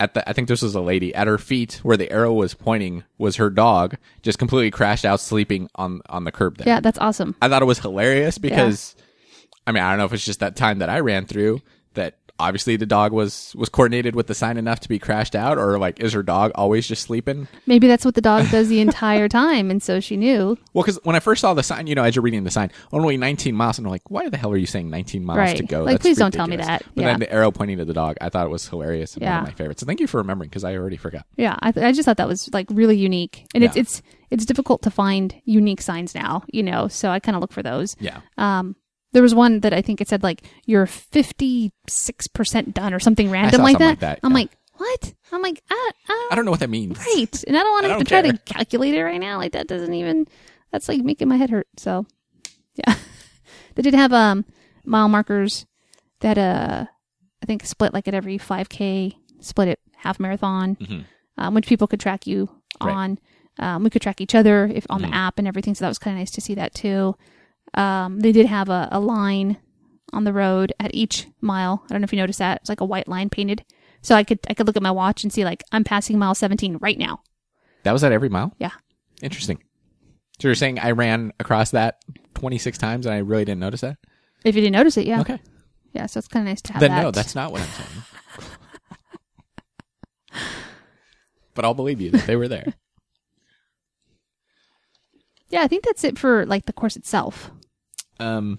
[0.00, 2.54] at the I think this was a lady at her feet where the arrow was
[2.54, 6.66] pointing was her dog just completely crashed out sleeping on on the curb there.
[6.66, 7.36] Yeah, that's awesome.
[7.40, 8.96] I thought it was hilarious because
[9.66, 11.60] I mean I don't know if it's just that time that I ran through
[12.38, 15.78] obviously the dog was was coordinated with the sign enough to be crashed out or
[15.78, 17.48] like is her dog always just sleeping?
[17.66, 20.56] Maybe that's what the dog does the entire time, and so she knew.
[20.72, 22.70] Well, because when I first saw the sign, you know, as you're reading the sign,
[22.92, 25.56] only 19 miles, and I'm like, why the hell are you saying 19 miles Right.
[25.56, 25.82] to go?
[25.84, 26.80] Like, That's please don't tell me ridiculous.
[26.84, 26.94] that.
[26.94, 27.06] But Yeah.
[27.12, 29.38] then the arrow pointing to the dog, I thought it was hilarious and one Yeah.
[29.40, 29.80] of my favorites.
[29.80, 31.26] So thank you for remembering because I already forgot.
[31.36, 34.80] Yeah, I, I just thought that was like really unique, and it's it's it's difficult
[34.82, 36.88] to find unique signs now, you know.
[36.88, 37.94] So I kind of look for those.
[38.00, 38.20] Yeah.
[38.38, 38.76] Um,
[39.12, 42.98] there was one that I think it said like you're fifty six percent done or
[43.00, 43.90] something random like, something that.
[43.90, 44.34] like that, I'm yeah.
[44.38, 45.14] like, what?
[45.32, 46.98] I'm like, I, I I don't know what that means.
[46.98, 48.32] right, and I don't want to have to don't try care.
[48.32, 49.38] to calculate it right now.
[49.38, 50.26] Like that doesn't even.
[50.70, 51.68] That's like making my head hurt.
[51.76, 52.06] So,
[52.74, 52.94] yeah,
[53.74, 54.44] they did have um
[54.84, 55.66] mile markers
[56.20, 56.86] that uh
[57.42, 61.04] I think split like at every 5k, split it half marathon, Mhm.
[61.38, 62.48] um, which people could track you
[62.80, 62.92] Right.
[62.94, 63.18] on.
[63.58, 65.10] Um, we could track each other if on Mhm.
[65.10, 65.74] the app and everything.
[65.74, 67.14] So that was kind of nice to see that too.
[67.74, 69.56] Um, they did have a, a line
[70.12, 71.82] on the road at each mile.
[71.84, 72.58] I don't know if you noticed that.
[72.60, 73.64] It's like a white line painted.
[74.02, 76.34] So I could I could look at my watch and see like I'm passing mile
[76.34, 77.22] 17 right now.
[77.84, 78.54] That was at every mile?
[78.58, 78.72] Yeah.
[79.22, 79.62] Interesting.
[80.40, 81.98] So you're saying I ran across that
[82.34, 83.98] 26 times and I really didn't notice that?
[84.44, 85.38] If you didn't notice it, yeah, Okay.
[85.92, 86.06] yeah.
[86.06, 87.02] So it's kind of nice to have Then that.
[87.02, 87.88] no, that's not what I'm saying.
[91.54, 92.74] but I'll believe you that they were there.
[95.48, 95.62] yeah.
[95.62, 97.52] I think that's it for like the course itself
[98.22, 98.58] Um,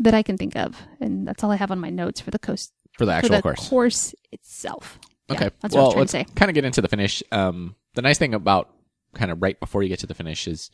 [0.00, 2.38] that I can think of, and that's all I have on my notes for the
[2.38, 3.68] coast for the for actual the course.
[3.68, 4.98] course itself.
[5.28, 5.50] Yeah, Okay.
[5.60, 6.34] that's well, what I was trying to say.
[6.36, 7.22] kind of get into the finish.
[7.32, 8.70] Um, the nice thing about
[9.14, 10.70] kind of right before you get to the finish is,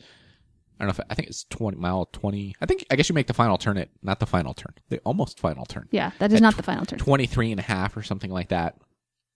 [0.79, 2.55] I don't know if I think it's 20 mile 20.
[2.61, 4.99] I think, I guess you make the final turn at, not the final turn, the
[4.99, 5.87] almost final turn.
[5.91, 6.99] Yeah, that is At not tw- the final turn.
[6.99, 8.75] 23 and a half or something like that.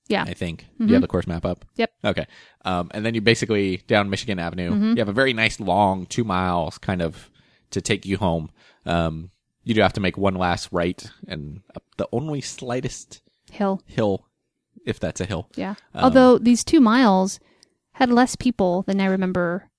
[0.07, 0.23] Yeah.
[0.23, 0.65] I think.
[0.79, 1.65] Do you have the course map up?
[1.75, 1.91] Yep.
[2.03, 2.25] Okay.
[2.65, 4.89] Um, and then you basically down Michigan Avenue, Mm-hmm.
[4.91, 7.29] you have a very nice long two miles kind of
[7.71, 8.49] to take you home.
[8.85, 9.31] Um,
[9.63, 13.81] you do have to make one last right and up the only slightest Hill.
[13.85, 14.25] hill,
[14.85, 15.49] if that's a hill.
[15.55, 15.75] Yeah.
[15.93, 17.39] Um, Although these two miles
[17.93, 19.69] had less people than I remember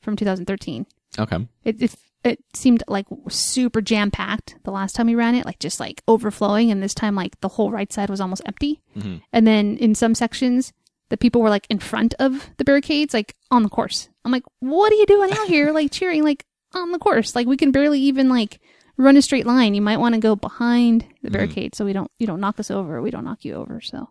[0.00, 0.86] from 2013.
[1.18, 1.46] Okay.
[1.64, 5.58] It it, it seemed like super jam packed the last time we ran it, like
[5.58, 8.80] just like overflowing, and this time like the whole right side was almost empty.
[8.96, 9.20] Mhm.
[9.32, 10.72] And then in some sections,
[11.10, 14.08] the people were like in front of the barricades, like on the course.
[14.24, 16.46] I'm like, what are you doing out here, like cheering, like
[16.76, 17.34] on the course?
[17.34, 18.60] Like we can barely even like
[18.96, 19.74] run a straight line.
[19.74, 22.70] You might want to go behind the barricade so we don't you don't knock us
[22.70, 23.00] over.
[23.02, 23.80] We don't knock you over.
[23.80, 24.10] So.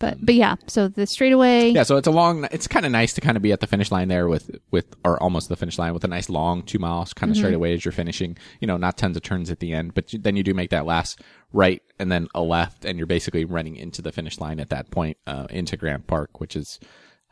[0.00, 1.70] But but yeah, so the straightaway.
[1.70, 2.46] Yeah, so it's a long.
[2.52, 4.94] It's kind of nice to kind of be at the finish line there with with
[5.04, 7.74] or almost the finish line with a nice long two miles kind of straight away
[7.74, 8.38] as you're finishing.
[8.60, 10.86] You know, not tons of turns at the end, but then you do make that
[10.86, 11.20] last
[11.52, 14.92] right and then a left, and you're basically running into the finish line at that
[14.92, 16.78] point uh, into Grant Park, which is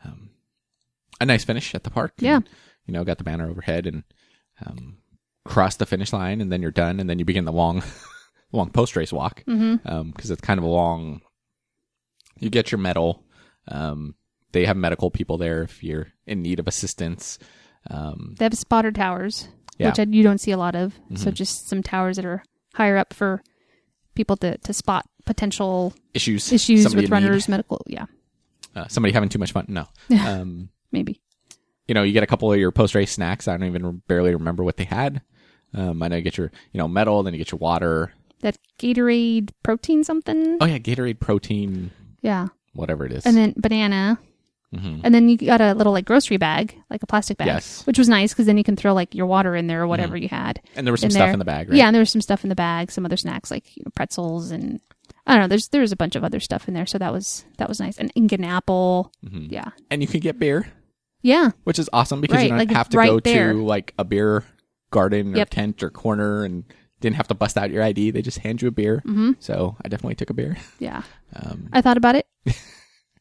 [0.03, 0.31] um,
[1.21, 2.15] a nice finish at the park.
[2.17, 2.35] Yeah.
[2.35, 2.49] And,
[2.85, 4.03] you know, got the banner overhead and
[4.65, 4.97] um,
[5.45, 7.83] cross the finish line, and then you're done, and then you begin the long,
[8.51, 10.31] long post race walk because Mm-hmm.
[10.31, 11.21] it's kind of a long.
[12.39, 13.23] You get your medal.
[13.67, 14.15] Um,
[14.51, 17.37] they have medical people there if you're in need of assistance.
[17.89, 19.47] Um, They have spotter towers,
[19.77, 19.89] Yeah.
[19.89, 20.93] which I, you don't see a lot of.
[21.15, 21.33] So Mhm.
[21.33, 22.43] just some towers that are
[22.75, 23.41] higher up for
[24.15, 27.25] people to, to spot potential issues, issues somebody with in need.
[27.27, 27.81] runners, medical.
[27.87, 28.05] Yeah,
[28.75, 29.65] Uh, somebody having too much fun.
[29.67, 29.87] No.
[30.25, 31.19] um, maybe.
[31.87, 33.47] You know, you get a couple of your post race snacks.
[33.47, 35.21] I don't even barely remember what they had.
[35.73, 38.13] Um, I know you get your, you know, medal, then you get your water.
[38.41, 40.57] That Gatorade protein something.
[40.61, 42.47] Oh yeah, Gatorade protein, Yeah.
[42.73, 43.25] whatever it is.
[43.25, 44.19] And then banana.
[44.75, 44.99] Mhm.
[45.03, 47.47] And then you got a little like grocery bag, like a plastic bag.
[47.47, 47.85] Yes.
[47.87, 50.17] Which was nice because then you can throw like your water in there or whatever
[50.17, 50.61] you had.
[50.75, 51.33] And there was some in stuff there.
[51.33, 51.77] in the bag, right?
[51.77, 53.91] Yeah, and there was some stuff in the bag, some other snacks like you know,
[53.95, 54.81] pretzels and
[55.25, 55.47] I don't know.
[55.47, 57.97] There's there's a bunch of other stuff in there, so that was that was nice.
[57.97, 59.11] An Incan apple.
[59.25, 59.49] Mhm.
[59.51, 59.69] Yeah.
[59.89, 60.67] And you can get beer,
[61.27, 61.51] Yeah.
[61.65, 63.53] which is awesome because you Right, don't like, have to right go there.
[63.53, 64.43] to like a beer
[64.91, 65.49] garden or Yep.
[65.49, 66.63] tent or corner and
[67.01, 68.11] didn't have to bust out your ID.
[68.11, 69.03] They just hand you a beer.
[69.05, 69.31] Mm-hmm.
[69.39, 70.57] So I definitely took a beer.
[70.79, 71.03] Yeah.
[71.35, 72.25] Um, I thought about it.
[72.45, 72.55] and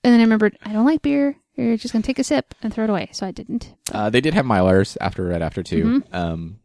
[0.02, 1.36] then I remembered I don't like beer.
[1.56, 3.08] You're just going to take a sip and throw it away.
[3.12, 3.74] So I didn't.
[3.92, 6.14] uh, they did have mylars after right after 2 Mm-hmm.
[6.14, 6.58] Um,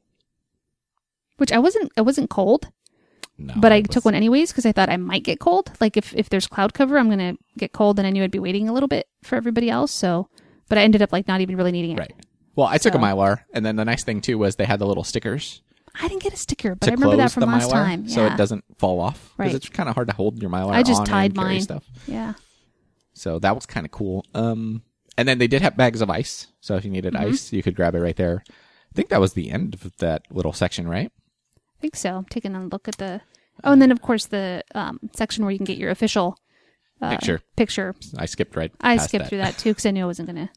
[1.37, 2.69] Which I wasn't I wasn't cold,
[3.37, 5.71] no, but I it took one anyways because I thought I might get cold.
[5.81, 8.29] Like if if there's cloud cover, I'm going to get cold and I knew I'd
[8.31, 9.91] be waiting a little bit for everybody else.
[9.91, 10.29] So
[10.72, 11.99] but I ended up like not even really needing it.
[11.99, 12.13] Right.
[12.55, 14.88] Well, I took a mylar, and then the nice thing too was they had the
[14.88, 15.61] little stickers
[15.93, 17.74] I didn't get a sticker, but to I remember close that from the last mylar,
[17.84, 18.07] time.
[18.07, 18.34] so Yeah.
[18.34, 19.34] it doesn't fall off.
[19.38, 19.55] Because Right.
[19.55, 20.72] it's kind of hard to hold your mylar.
[20.72, 21.61] I just on tied and carry mine.
[21.61, 21.84] Stuff.
[22.07, 22.34] Yeah.
[23.13, 24.26] So that was kind of cool.
[24.34, 24.84] Um,
[25.17, 26.47] and then they did have bags of ice.
[26.61, 27.32] So if you needed Mm-hmm.
[27.34, 28.41] ice, you could grab it right there.
[28.49, 31.11] I think that was the end of that little section, right?
[31.78, 32.15] I think so.
[32.15, 33.19] I'm taking a look at the.
[33.65, 36.38] Oh, and then of course the um, section where you can get your official
[37.01, 37.41] uh, Picture.
[37.57, 37.95] Picture.
[38.17, 38.72] I skipped right.
[38.80, 39.30] I past skipped that.
[39.30, 40.53] through that too because I knew I wasn't going to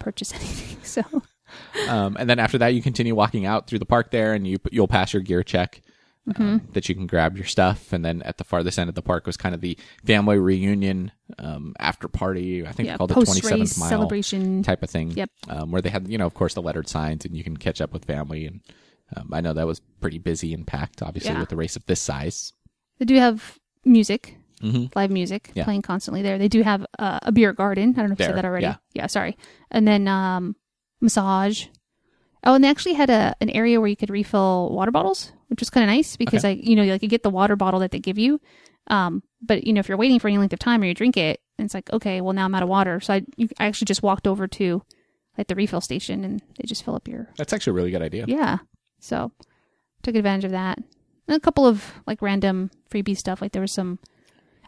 [0.00, 0.78] purchase anything.
[0.82, 1.02] So
[1.88, 4.58] Um, and then after that, you continue walking out through the park there, and you
[4.72, 5.80] you'll pass your gear check.
[6.28, 6.42] Mm-hmm.
[6.42, 9.02] Um, that you can grab your stuff, and then at the farthest end of the
[9.02, 12.64] park was kind of the family reunion um, after party.
[12.66, 14.62] I think yeah, they called post twenty seventh mile celebration.
[14.62, 15.12] type of thing.
[15.12, 15.30] Yep.
[15.48, 17.80] Um, where they had, you know, of course, the lettered signs, and you can catch
[17.80, 18.46] up with family.
[18.46, 18.60] And
[19.16, 21.40] um, I know that was pretty busy and packed, obviously, Yeah.
[21.40, 22.52] with the race of this size.
[22.98, 24.86] They do have music, Mm-hmm.
[24.94, 25.64] live music Yeah.
[25.64, 26.36] playing constantly there.
[26.38, 27.94] They do have uh, a beer garden.
[27.96, 28.66] I don't know if you There, said that already.
[28.66, 28.76] yeah.
[28.94, 29.36] yeah, sorry.
[29.70, 30.54] And then um,
[31.00, 31.66] massage.
[32.44, 35.60] Oh, and they actually had a an area where you could refill water bottles, which
[35.60, 36.56] was kind of nice because Okay.
[36.56, 38.40] like you know like you get the water bottle that they give you,
[38.86, 41.16] um, but you know if you're waiting for any length of time or you drink
[41.16, 43.86] it, it's like okay, well now I'm out of water, so I you, I actually
[43.86, 44.82] just walked over to
[45.38, 48.02] like the refill station and they just fill up your That's actually a really good
[48.02, 48.24] idea.
[48.26, 48.58] yeah.
[49.00, 49.32] So
[50.02, 50.78] took advantage of that.
[51.28, 53.40] And a couple of like random freebie stuff.
[53.40, 53.98] Like there was some,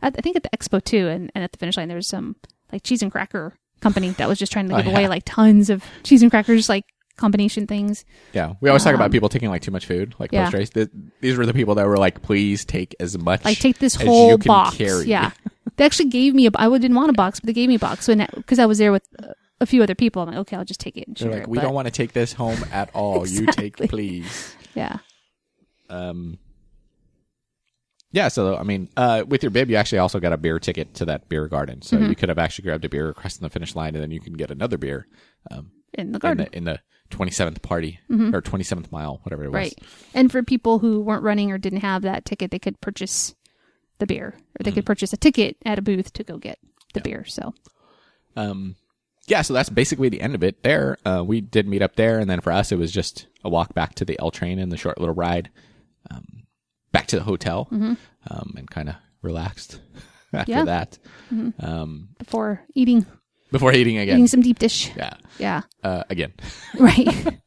[0.03, 2.09] I I think at the expo too, and, and at the finish line there was
[2.09, 2.37] some
[2.73, 5.69] like cheese and cracker company that was just trying to Oh, give away like tons
[5.71, 6.85] of cheese and crackers, like
[7.17, 8.05] combination things.
[8.33, 10.45] Yeah, we always talk about Um, people taking like too much food, like yeah.
[10.45, 10.71] post race.
[10.71, 10.89] Th-
[11.21, 14.03] these were the people that were like, "Please take as much." Like take this as
[14.07, 14.77] whole box.
[14.77, 15.07] carry.
[15.07, 15.31] Yeah.
[15.77, 16.51] they actually gave me a.
[16.57, 18.07] I didn't want a box, but they gave me a box.
[18.07, 20.65] So because I was there with uh, a few other people, I'm like, okay, I'll
[20.65, 21.49] just take it and They're like, it.
[21.49, 23.27] "We But, don't want to take this home at all.
[23.29, 24.99] You take, please." Yeah.
[25.91, 26.39] Um,
[28.13, 30.95] yeah, so I mean, uh, with your bib, you actually also got a beer ticket
[30.95, 32.11] to that beer garden, so Mm-hmm.
[32.11, 34.35] you could have actually grabbed a beer across the finish line, and then you can
[34.35, 35.07] get another beer
[35.51, 36.47] um, In the garden.
[36.53, 38.35] in the twenty seventh party Mm-hmm.
[38.35, 39.55] or twenty seventh mile, whatever it was.
[39.55, 39.79] Right.
[40.15, 43.35] And for people who weren't running or didn't have that ticket, they could purchase
[43.99, 46.59] the beer or they could purchase a ticket at a booth to go get
[46.95, 47.25] the beer.
[47.27, 47.55] So,
[48.37, 48.77] Um,
[49.29, 50.63] yeah, so that's basically the end of it.
[50.63, 53.49] There, uh, we did meet up there, and then for us, it was just a
[53.49, 55.51] walk back to the L train and the short little ride,
[56.11, 56.42] um,
[56.93, 57.95] back to the hotel, Mm-hmm.
[58.31, 59.81] um, and kind of relaxed
[60.33, 60.65] after Yeah.
[60.65, 60.99] that.
[61.61, 63.07] Um, before eating
[63.51, 64.17] before eating again.
[64.17, 64.91] eating some deep dish.
[64.97, 65.63] yeah, Yeah.
[65.83, 66.33] uh, again.
[66.79, 67.07] Right.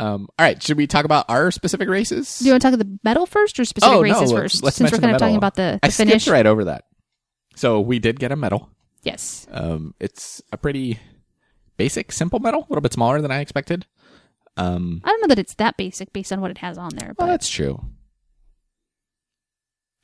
[0.00, 2.38] Um, all right, should we talk about our specific races?
[2.38, 4.42] Do you want to talk about the medal first or specific oh races no, 1st
[4.42, 6.22] let's, let's Since we're kind the of talking about the, I the finish.
[6.22, 6.84] skipped right over that.
[7.56, 8.70] So we did get a medal.
[9.02, 9.48] Yes.
[9.50, 11.00] Um, it's a pretty
[11.78, 13.86] basic, simple medal, a little bit smaller than I expected.
[14.56, 17.14] Um, I don't know that it's that basic based on what it has on there,
[17.18, 17.84] but well, that's true.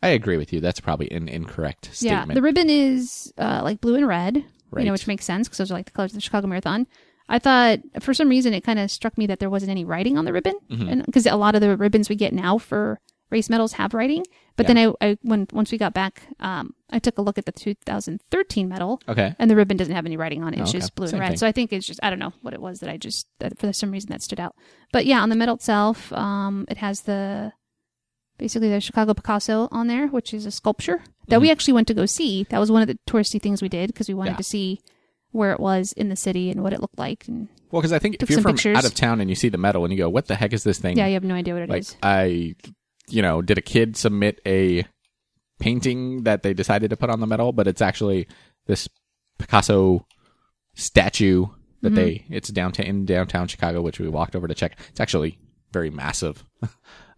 [0.03, 0.61] I agree with you.
[0.61, 2.29] That's probably an incorrect statement.
[2.29, 5.59] yeah, the ribbon is uh, like blue and red, you know, which makes sense because
[5.59, 6.87] those are like the colors of the Chicago Marathon.
[7.29, 10.19] I thought for some reason it kind of struck me that there wasn't any writing
[10.19, 10.89] on the ribbon, Mm-hmm.
[10.89, 14.25] and because a lot of the ribbons we get now for race medals have writing.
[14.57, 17.47] But then I, I when once we got back, um, I took a look at
[17.47, 19.35] the 2013 medal, okay.
[19.39, 20.61] and the ribbon doesn't have any writing on it.
[20.61, 20.79] It's okay.
[20.81, 21.29] just blue Same and red.
[21.31, 21.39] thing.
[21.39, 23.59] So I think it's just I don't know what it was that I just that
[23.59, 24.55] for some reason that stood out.
[24.93, 27.53] But yeah, on the medal itself, um, it has the
[28.39, 31.95] basically the Chicago Picasso on there, which is a sculpture that we actually went to
[31.95, 32.45] go see.
[32.51, 34.35] That was one of the touristy things we did because we wanted Mm-hmm.
[34.35, 34.39] Yeah.
[34.39, 34.81] to see
[35.33, 37.27] where it was in the city and what it looked like.
[37.29, 38.77] And Well, because I think if you're from pictures.
[38.77, 40.63] out of town and you see the medal and you go, "What the heck is
[40.65, 41.93] this thing?" yeah, you have no idea what it is.
[41.93, 42.55] like I,
[43.09, 44.87] you know, did a kid submit a
[45.59, 48.27] painting that they decided to put on the medal, but it's actually
[48.67, 48.89] this
[49.39, 50.07] Picasso
[50.75, 51.47] statue
[51.83, 51.95] that Mm-hmm.
[51.97, 52.25] they.
[52.31, 54.79] It's downtown in downtown Chicago, which we walked over to check.
[54.91, 55.39] It's actually
[55.73, 56.45] very massive.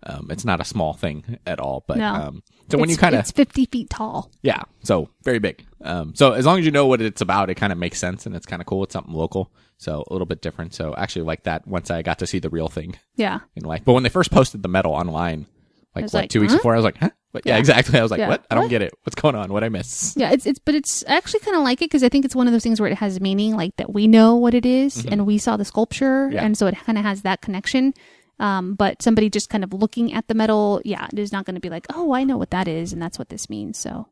[0.05, 2.13] um, it's not a small thing at all, but No.
[2.15, 4.31] um, so when It's- you kind of it's 50 feet tall.
[4.43, 5.65] yeah, so very big.
[5.83, 8.27] Um, so as long as you know what it's about, it kind of makes sense
[8.27, 8.83] and it's kind of cool.
[8.85, 10.75] It's something local, so a little bit different.
[10.75, 13.41] So I actually like that once I got to see the real thing Yeah.
[13.55, 13.83] in life.
[13.85, 15.47] But when they first posted the medal online,
[15.95, 17.11] like what like, two weeks before, I was like, huh?
[17.33, 17.59] But yeah, Yeah.
[17.59, 17.99] exactly.
[17.99, 18.29] I was like, Yeah.
[18.29, 18.45] what?
[18.51, 18.71] I don't What?
[18.71, 18.93] get it.
[19.05, 19.53] What's going on?
[19.53, 20.15] What I miss?
[20.17, 22.35] Yeah, it's it's but it's I actually kind of like it because I think it's
[22.37, 25.05] one of those things where it has meaning, like that we know what it is
[25.07, 26.33] and we saw the sculpture, Mm-hmm.
[26.35, 26.45] Yeah.
[26.45, 27.93] and so it kind of has that connection.
[28.39, 31.55] Um, but somebody just kind of looking at the medal, yeah, it is not going
[31.55, 33.79] to be like, oh, I know what that is, and that's what this means.
[33.79, 34.09] So,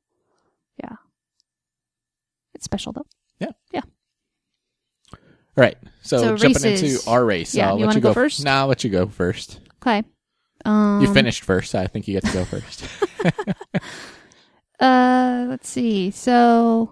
[0.82, 0.96] yeah,
[2.54, 3.06] it's special though.
[3.38, 3.82] Yeah, yeah.
[5.12, 5.76] All right.
[6.02, 6.96] So, So jumping races.
[7.04, 7.54] into our race.
[7.54, 8.42] Yeah, I'll you let wanna you go go first?
[8.44, 9.60] Nah, I'll let you go first.
[9.82, 10.02] Okay.
[10.64, 11.70] Um, you finished first.
[11.72, 12.84] So I think you get to go first.
[14.80, 16.10] Uh, let's see.
[16.10, 16.90] So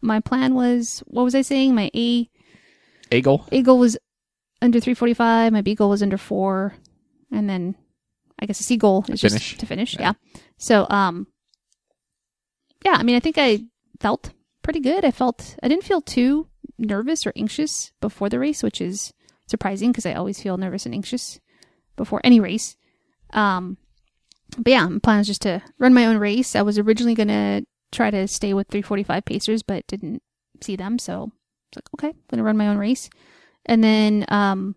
[0.00, 1.74] my plan was what was I saying?
[1.74, 2.30] My A
[3.12, 3.44] A goal.
[3.52, 3.96] A goal was
[4.64, 5.52] under 345.
[5.52, 6.74] My B goal was under four,
[7.30, 7.76] and then
[8.38, 9.50] I guess a C goal is Finish.
[9.50, 9.94] just to finish.
[9.94, 10.00] Yeah.
[10.00, 10.12] Yeah.
[10.58, 11.26] So um,
[12.84, 12.94] yeah.
[12.96, 13.60] I mean, I think I
[14.00, 14.30] felt
[14.62, 15.04] pretty good.
[15.04, 16.48] I felt I didn't feel too
[16.78, 19.12] nervous or anxious before the race, which is
[19.46, 21.38] surprising because I always feel nervous and anxious
[21.96, 22.76] before any race.
[23.32, 23.76] Um,
[24.58, 26.56] but yeah, my plan was just to run my own race.
[26.56, 27.62] I was originally gonna
[27.92, 30.22] try to stay with 345 pacers, but didn't
[30.60, 31.30] see them, so
[31.70, 33.10] it's like okay, I'm gonna run my own race.
[33.66, 34.76] And then um,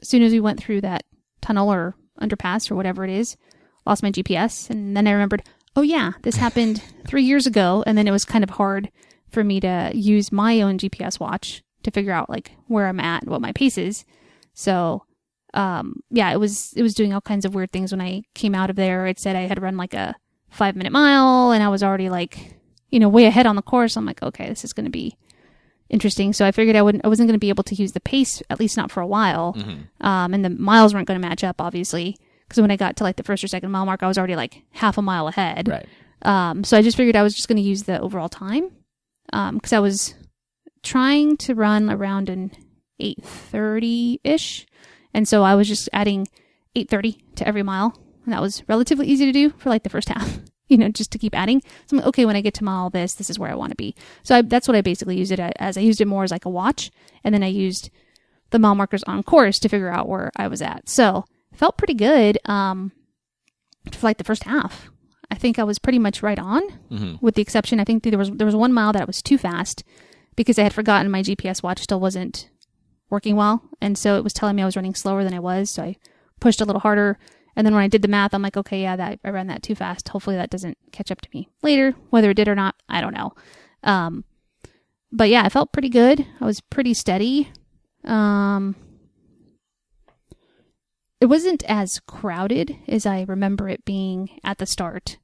[0.00, 1.04] as soon as we went through that
[1.40, 3.36] tunnel or underpass or whatever it is,
[3.86, 5.42] lost my GPS, and then I remembered,
[5.76, 8.90] oh yeah, this happened three years ago, and then it was kind of hard
[9.28, 13.22] for me to use my own GPS watch to figure out like where I'm at
[13.22, 14.04] and what my pace is.
[14.54, 15.04] So
[15.52, 18.54] um yeah it was it was doing all kinds of weird things when i came
[18.54, 19.06] out of there.
[19.06, 20.14] It said i had run like a
[20.48, 22.54] five minute mile and i was already like
[22.88, 23.96] you know way ahead on the course.
[23.96, 25.16] I'm like okay this is going to be
[25.90, 28.00] interesting so i figured i wouldn't i wasn't going to be able to use the
[28.00, 29.54] pace at least not for a while
[30.00, 32.16] um and the miles weren't going to match up obviously
[32.48, 34.36] because when i got to like the first or second mile mark i was already
[34.36, 35.86] like half a mile ahead Right.
[36.22, 38.70] um, so I just figured I was just going to use the overall time
[39.30, 40.14] because I was
[40.82, 42.50] trying to run around an
[42.98, 44.66] eight thirty ish,
[45.14, 46.28] and so I was just adding
[46.74, 49.88] eight thirty to every mile, and that was relatively easy to do for like the
[49.90, 50.38] first half.
[50.70, 51.60] You know, just to keep adding.
[51.86, 53.70] So I'm like, okay, when I get to mile this, this is where I want
[53.70, 53.94] to be.
[54.22, 55.76] So I, that's what I basically used it as.
[55.76, 56.90] I used it more as like a watch,
[57.24, 57.90] and then I used
[58.50, 60.88] the mile markers on course to figure out where I was at.
[60.88, 62.92] So felt pretty good um,
[63.92, 64.88] for like the first half.
[65.30, 67.14] I think I was pretty much right on, Mm-hmm.
[67.20, 69.38] with the exception I think there was there was one mile that I was too
[69.38, 69.82] fast
[70.36, 72.48] because I had forgotten my GPS watch still wasn't
[73.10, 75.70] working well, and so it was telling me I was running slower than I was.
[75.70, 75.96] So I
[76.40, 77.18] pushed a little harder,
[77.56, 79.62] and then when I did the math, I'm like, okay, yeah, that I ran that
[79.62, 80.08] too fast.
[80.08, 81.94] Hopefully that doesn't catch up to me later.
[82.10, 83.34] Whether it did or not, I don't know.
[83.82, 84.24] Um,
[85.12, 86.26] but yeah, I felt pretty good.
[86.40, 87.50] I was pretty steady.
[88.04, 88.76] Um,
[91.20, 95.18] it wasn't as crowded as I remember it being at the start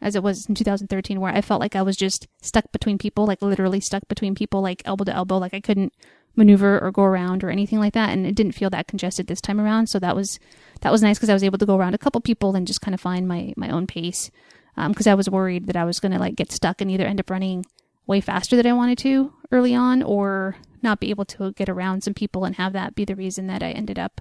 [0.00, 3.26] as it was in 2013 where I felt like I was just stuck between people,
[3.26, 5.92] like literally stuck between people, like elbow to elbow, like I couldn't
[6.36, 8.10] maneuver or go around or anything like that.
[8.10, 9.88] And it didn't feel that congested this time around.
[9.88, 10.38] So that was,
[10.82, 12.80] that was nice because I was able to go around a couple people and just
[12.80, 14.30] kind of find my, my own pace.
[14.76, 17.06] Um, cause I was worried that I was going to like get stuck and either
[17.06, 17.64] end up running
[18.06, 22.02] way faster than I wanted to early on or not be able to get around
[22.02, 24.20] some people and have that be the reason that I ended up,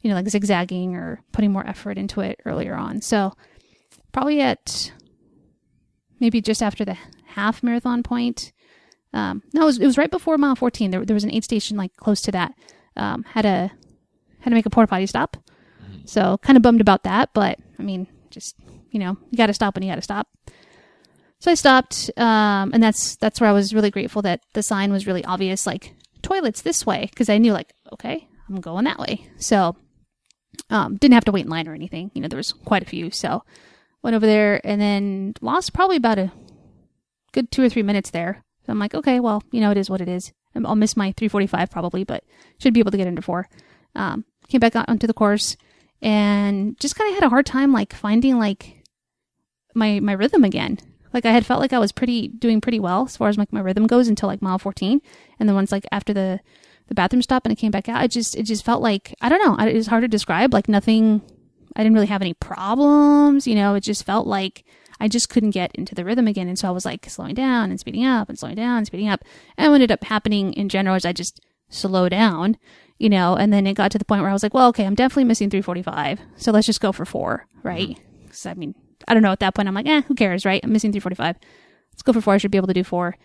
[0.00, 3.02] you know, like zigzagging or putting more effort into it earlier on.
[3.02, 3.34] So,
[4.12, 4.92] probably at
[6.18, 8.52] maybe just after the half marathon point.
[9.12, 10.90] Um, no, it was, it was right before mile 14.
[10.90, 12.54] There, there was an aid station like close to that.
[12.96, 13.70] Um, had a
[14.40, 15.36] had to make a porta potty stop,
[16.04, 17.30] so kind of bummed about that.
[17.34, 18.56] But I mean, just
[18.90, 20.28] you know, you got to stop when you got to stop.
[21.38, 24.92] So I stopped, um, and that's that's where I was really grateful that the sign
[24.92, 28.98] was really obvious, like toilets this way, because I knew like okay, I'm going that
[28.98, 29.26] way.
[29.38, 29.76] So
[30.68, 32.10] um, didn't have to wait in line or anything.
[32.14, 33.42] You know, there was quite a few, so
[34.02, 36.32] went over there and then lost probably about a
[37.32, 38.44] good two or three minutes there.
[38.66, 40.32] So I'm like, okay, well, you know, it is what it is.
[40.64, 42.24] I'll miss my 345 probably, but
[42.58, 43.48] should be able to get under four.
[43.94, 45.56] Um, came back onto the course
[46.02, 48.82] and just kind of had a hard time like finding like
[49.74, 50.78] my my rhythm again.
[51.12, 53.52] Like I had felt like I was pretty doing pretty well as far as like
[53.52, 55.00] my rhythm goes until like mile 14,
[55.38, 56.40] and then once like after the
[56.88, 59.28] the bathroom stop and I came back out, it just it just felt like I
[59.28, 59.64] don't know.
[59.64, 60.52] It was hard to describe.
[60.52, 61.22] Like nothing.
[61.76, 63.46] I didn't really have any problems.
[63.46, 64.64] You know, it just felt like
[65.00, 67.70] I just couldn't get into the rhythm again, and so I was like slowing down
[67.70, 69.24] and speeding up and slowing down and speeding up.
[69.56, 72.56] And what ended up happening in general is I just slow down.
[72.98, 74.84] You know, and then it got to the point where I was like, well, okay,
[74.84, 77.98] I'm definitely missing 345, so let's just go for four, right?
[78.28, 78.74] 'Cause, I mean,
[79.08, 79.32] I don't know.
[79.32, 80.60] At that point, I'm like, eh, who cares, right?
[80.62, 81.36] I'm missing 345.
[81.92, 82.34] Let's go for four.
[82.34, 83.16] I should be able to do four.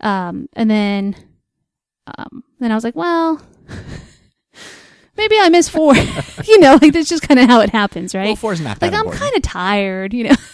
[0.00, 1.14] Um, and then,
[2.18, 3.40] um, then I was like, well,
[5.16, 5.94] maybe I miss four.
[6.44, 8.26] you know, like that's just kind of how it happens, right?
[8.26, 10.36] Well, four's not that like I'm kind of tired, you know.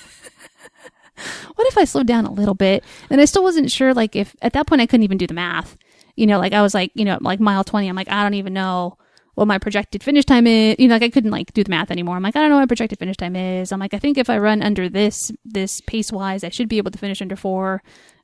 [1.55, 2.85] what if I slowed down a little bit?
[3.11, 5.35] And I still wasn't sure, like, if at that point I couldn't even do the
[5.35, 5.77] math.
[6.16, 8.35] You know, like I was like, you know, like mile 20, I'm like, I don't
[8.35, 8.99] even know
[9.35, 10.75] what my projected finish time is.
[10.81, 12.16] You know, like I couldn't like do the math anymore.
[12.16, 13.71] I'm like, I don't know what my projected finish time is.
[13.71, 16.79] I'm like, I think if I run under this, this pace wise, I should be
[16.79, 17.81] able to finish under four.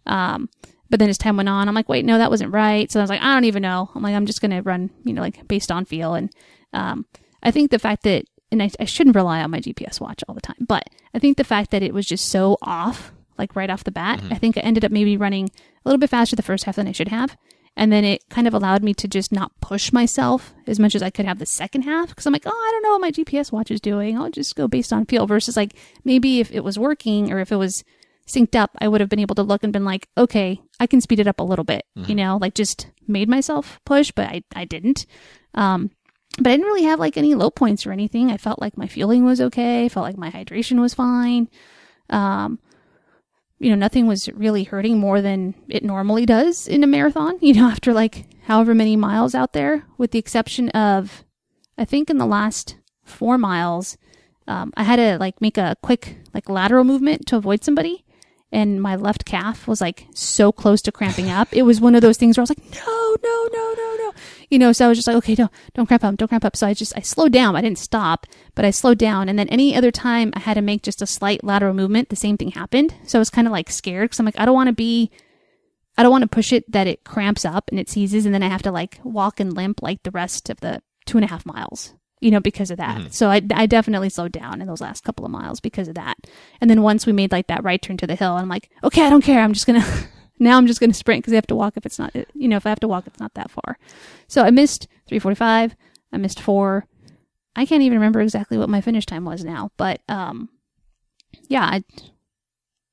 [0.06, 0.48] Um,
[0.90, 2.90] but then as time went on, I'm like, wait, no, that wasn't right.
[2.90, 3.90] So I was like, I don't even know.
[3.94, 6.14] I'm like, I'm just going to run, you know, like based on feel.
[6.14, 6.34] And,
[6.72, 7.06] um,
[7.44, 10.34] I think the fact that, and I, I shouldn't rely on my GPS watch all
[10.34, 10.84] the time, but
[11.14, 14.20] I think the fact that it was just so off, like right off the bat,
[14.30, 15.46] I think I ended up maybe running
[15.84, 17.36] a little bit faster the first half than I should have.
[17.76, 21.02] And then it kind of allowed me to just not push myself as much as
[21.02, 23.10] I could have the second half because I'm like, oh, I don't know what my
[23.10, 24.16] GPS watch is doing.
[24.16, 25.74] I'll just go based on feel versus like
[26.04, 27.82] maybe if it was working or if it was
[28.28, 31.00] synced up, I would have been able to look and been like, okay, I can
[31.00, 34.44] speed it up a little bit, you know, like just made myself push, but I,
[34.54, 35.04] I didn't.
[35.54, 35.90] Um,
[36.38, 38.30] but I didn't really have like any low points or anything.
[38.30, 39.84] I felt like my fueling was okay.
[39.84, 41.48] I felt like my hydration was fine.
[42.10, 42.58] Um,
[43.58, 47.54] you know, nothing was really hurting more than it normally does in a marathon, you
[47.54, 51.24] know, after like however many miles out there, with the exception of,
[51.78, 53.96] I think in the last four miles,
[54.46, 58.03] um, I had to like make a quick like lateral movement to avoid somebody.
[58.54, 61.48] And my left calf was like so close to cramping up.
[61.50, 64.12] It was one of those things where I was like, no, no, no, no, no.
[64.48, 66.54] You know, so I was just like, okay, don't, don't cramp up, don't cramp up.
[66.54, 67.56] So I just, I slowed down.
[67.56, 69.28] I didn't stop, but I slowed down.
[69.28, 72.16] And then any other time I had to make just a slight lateral movement, the
[72.16, 72.94] same thing happened.
[73.06, 75.10] So I was kind of like scared because I'm like, I don't want to be,
[75.98, 78.44] I don't want to push it that it cramps up and it seizes and then
[78.44, 81.28] I have to like walk and limp like the rest of the two and a
[81.28, 83.12] half miles, you know, because of that.
[83.12, 86.16] So I, I definitely slowed down in those last couple of miles because of that.
[86.60, 89.04] And then once we made like that right turn to the hill, I'm like, okay,
[89.06, 89.40] I don't care.
[89.42, 90.08] I'm just going to,
[90.38, 92.48] now I'm just going to sprint because I have to walk if it's not, you
[92.48, 93.78] know, if I have to walk, it's not that far.
[94.26, 95.76] So I missed 345.
[96.12, 96.86] I missed four.
[97.56, 100.48] I can't even remember exactly what my finish time was now, but, um,
[101.48, 101.84] yeah, I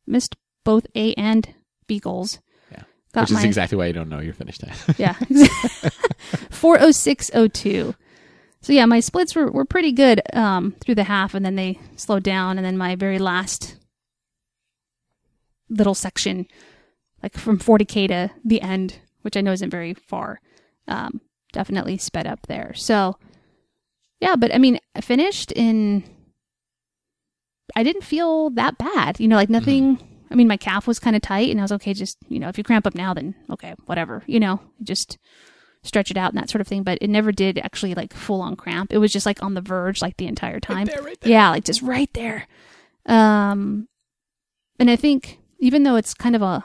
[0.05, 1.53] missed both A and
[1.87, 2.39] B goals.
[2.71, 2.83] Yeah.
[3.13, 4.75] Got Which is my- exactly why you don't know your finish time.
[4.97, 5.13] yeah.
[6.51, 7.95] 40602.
[8.61, 11.79] So yeah, my splits were, were pretty good um, through the half and then they
[11.95, 13.75] slowed down and then my very last
[15.69, 16.45] little section
[17.23, 20.41] like from 40k to the end, which I know isn't very far,
[20.87, 21.21] um,
[21.53, 22.73] definitely sped up there.
[22.75, 23.17] So
[24.19, 26.03] yeah, but I mean, I finished in
[27.75, 29.19] I didn't feel that bad.
[29.19, 29.99] You know, like nothing
[30.29, 32.47] I mean, my calf was kind of tight and I was okay just, you know,
[32.47, 35.17] if you cramp up now then okay, whatever, you know, just
[35.83, 38.41] stretch it out and that sort of thing, but it never did actually like full
[38.41, 38.93] on cramp.
[38.93, 40.85] It was just like on the verge like the entire time.
[40.85, 41.31] there, right there.
[41.31, 42.47] Yeah, like just right there.
[43.05, 43.87] Um
[44.79, 46.63] and I think even though it's kind of a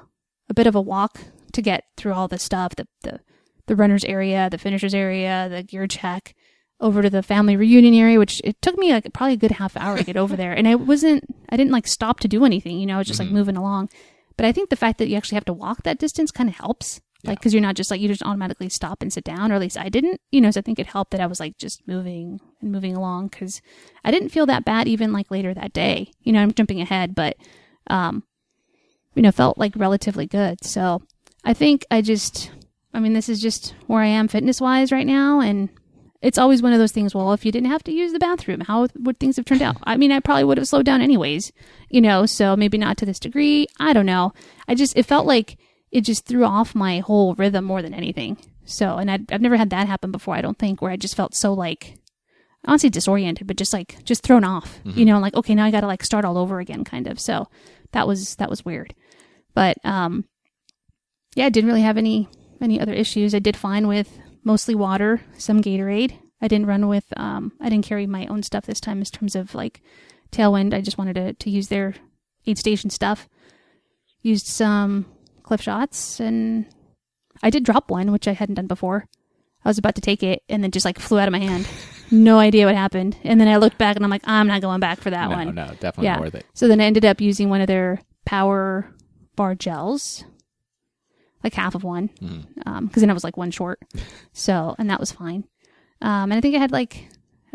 [0.49, 1.21] a bit of a walk
[1.53, 3.21] to get through all the stuff, the the
[3.67, 6.35] the runners area, the finishers area, the gear check,
[6.81, 9.77] over to the family reunion area, which it took me like probably a good half
[9.77, 10.53] hour to get over there.
[10.53, 13.21] And I wasn't, I didn't like stop to do anything, you know, I was just
[13.21, 13.89] like moving along.
[14.37, 16.57] But I think the fact that you actually have to walk that distance kind of
[16.57, 17.01] helps.
[17.25, 19.61] Like, cause you're not just like, you just automatically stop and sit down, or at
[19.61, 21.87] least I didn't, you know, so I think it helped that I was like just
[21.89, 23.61] moving and moving along cause
[24.05, 26.13] I didn't feel that bad even like later that day.
[26.23, 27.37] You know, I'm jumping ahead, but,
[27.89, 28.23] um,
[29.15, 30.63] you know, felt like relatively good.
[30.63, 31.03] So
[31.43, 32.53] I think I just,
[32.93, 35.41] I mean, this is just where I am fitness wise right now.
[35.41, 35.71] And
[36.23, 37.15] it's always one of those things.
[37.15, 39.77] Well, if you didn't have to use the bathroom, how would things have turned out?
[39.85, 41.53] I mean, I probably would have slowed down anyways,
[41.89, 43.67] you know, so maybe not to this degree.
[43.79, 44.33] I don't know.
[44.69, 45.59] I just, it felt like
[45.97, 48.37] it just threw off my whole rhythm more than anything.
[48.67, 51.17] So, and I'd, I've never had that happen before, I don't think, where I just
[51.17, 51.97] felt so like,
[52.67, 55.65] I don't say disoriented, but just like, just thrown off, you know, like, okay, now
[55.65, 57.19] I got to like start all over again, kind of.
[57.19, 57.49] So
[57.93, 58.95] that was, that was weird.
[59.55, 60.27] But, um,
[61.35, 62.29] yeah, I didn't really have any,
[62.61, 63.35] any other issues.
[63.35, 66.19] I did fine with mostly water, some Gatorade.
[66.43, 69.35] I didn't run with, um, I didn't carry my own stuff this time in terms
[69.35, 69.81] of like
[70.31, 70.75] Tailwind.
[70.75, 71.95] I just wanted to, to use their
[72.47, 73.31] aid station stuff.
[74.21, 75.07] Used some
[75.47, 76.67] Clif Shots and
[77.43, 79.07] I did drop one, which I hadn't done before.
[79.65, 81.67] I was about to take it and then just like flew out of my hand.
[82.11, 83.17] no idea what happened.
[83.25, 85.37] And then I looked back and I'm like, I'm not going back for that no,
[85.37, 85.55] one.
[85.55, 86.13] no, definitely Yeah.
[86.15, 86.47] not worth it.
[86.55, 88.93] So then I ended up using one of their power
[89.35, 90.25] bar gels,
[91.43, 92.11] like half of one,
[92.65, 93.81] because then I was like one short.
[94.33, 95.45] So, and that was fine.
[96.01, 97.09] Um, and I think I had like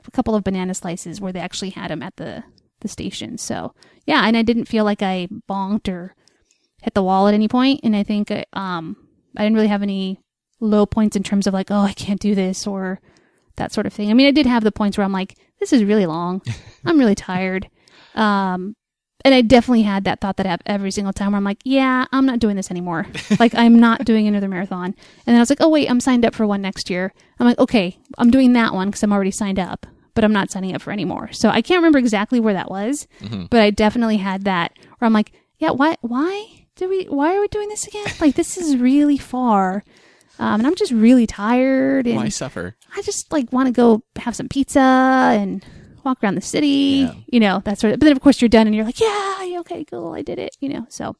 [0.06, 2.44] a couple of banana slices where they actually had them at the
[2.82, 3.38] the station.
[3.38, 3.74] So
[4.06, 6.16] yeah, and I didn't feel like I bonked or
[6.82, 7.82] hit the wall at any point.
[7.84, 8.98] And I think I, um,
[9.38, 10.20] I didn't really have any
[10.60, 13.00] low points in terms of like, oh, I can't do this or
[13.56, 14.10] that sort of thing.
[14.10, 16.42] I mean, I did have the points where I'm like, this is really long.
[16.86, 17.70] I'm really tired.
[18.16, 18.76] Um,
[19.24, 21.62] and I definitely had that thought that I have every single time where I'm like,
[21.64, 23.06] yeah, I'm not doing this anymore.
[23.40, 24.86] like, I'm not doing another marathon.
[24.86, 27.14] And then I was like, oh, wait, I'm signed up for one next year.
[27.40, 30.50] I'm like, okay, I'm doing that one because I'm already signed up, but I'm not
[30.50, 31.32] signing up for any more.
[31.32, 33.08] So I can't remember exactly where that was,
[33.50, 37.42] but I definitely had that where I'm like, yeah, why, why do we, why are
[37.42, 38.06] we doing this again?
[38.20, 39.84] Like, this is really far.
[40.40, 42.76] Um, and I'm just really tired and Why suffer?
[42.96, 45.64] I just like want to go have some pizza and
[46.04, 46.68] walk around the city,
[47.08, 47.14] Yeah.
[47.28, 48.00] you know, that sort of.
[48.00, 50.40] But then of course you're done and you're like, yeah, yeah, okay, cool, I did
[50.40, 50.88] it, you know.
[50.90, 51.16] So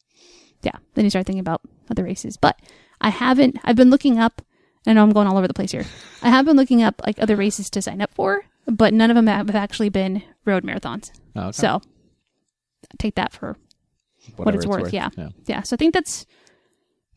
[0.64, 2.36] yeah, then you start thinking about other races.
[2.38, 2.60] But
[3.00, 3.58] I haven't.
[3.64, 4.42] I've been looking up.
[4.88, 5.86] I know I'm going all over the place here.
[6.24, 9.16] I have been looking up like other races to sign up for, but none of
[9.16, 11.12] them have actually been road marathons.
[11.36, 11.52] Oh, okay.
[11.52, 11.82] So
[12.98, 13.56] take that for
[14.36, 15.10] Whatever it's worth, yeah.
[15.18, 15.30] yeah.
[15.46, 15.62] yeah.
[15.62, 16.26] So I think that's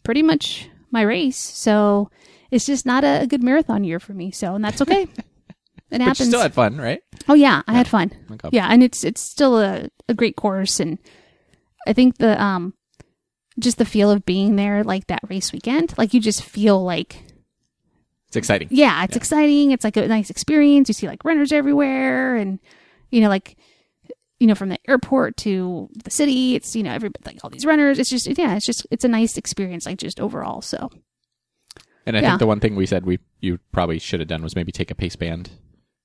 [0.03, 1.37] pretty much my race.
[1.39, 2.11] So
[2.51, 4.31] it's just not a, a good marathon year for me.
[4.31, 5.03] So, and that's okay.
[5.91, 7.01] it But you still had fun, right?
[7.29, 8.13] oh yeah, I had fun.
[8.33, 8.49] Okay.
[8.53, 10.99] Yeah, and it's it's still a, a great course, and
[11.87, 12.75] I think the um
[13.59, 17.23] just the feel of being there, like that race weekend, like you just feel like
[18.29, 18.69] It's exciting.
[18.71, 19.71] yeah, it's exciting.
[19.71, 20.89] It's like a nice experience.
[20.89, 22.59] You see like runners everywhere, and
[23.11, 23.57] you know like
[24.41, 27.65] you know from the airport to the city, it's you know every like all these
[27.67, 27.99] runners.
[27.99, 30.61] It's just yeah, it's just it's a nice experience like just overall.
[30.63, 30.91] So
[32.07, 32.31] And I Yeah.
[32.31, 34.91] think the one thing we said we you probably should have done was maybe take
[34.91, 35.51] a pace band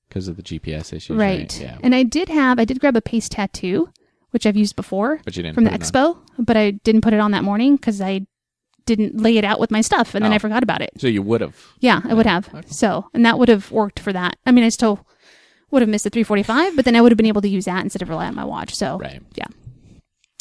[0.08, 1.16] because of the GPS issues.
[1.16, 1.78] right, Yeah.
[1.82, 3.90] and I did have I did grab a pace tattoo,
[4.30, 5.20] which I've used before.
[5.24, 8.00] But you didn't from the expo, but I didn't put it on that morning because
[8.00, 8.26] I
[8.86, 10.34] didn't lay it out with my stuff, and then Oh.
[10.34, 10.90] I forgot about it.
[10.98, 11.54] So you would have.
[11.80, 12.48] Yeah, I would have.
[12.66, 14.36] So, and that would have worked for that.
[14.46, 15.06] I mean, I still
[15.70, 17.82] would have missed the 345, but then I would have been able to use that
[17.84, 18.74] instead of rely on my watch.
[18.74, 19.22] So, Right.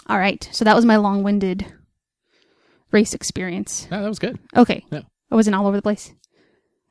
[0.08, 0.48] all right.
[0.52, 1.66] So that was my long-winded
[2.92, 3.88] race experience.
[3.92, 4.40] No, that was good.
[4.56, 5.02] Okay, Yeah.
[5.32, 6.12] I wasn't all over the place.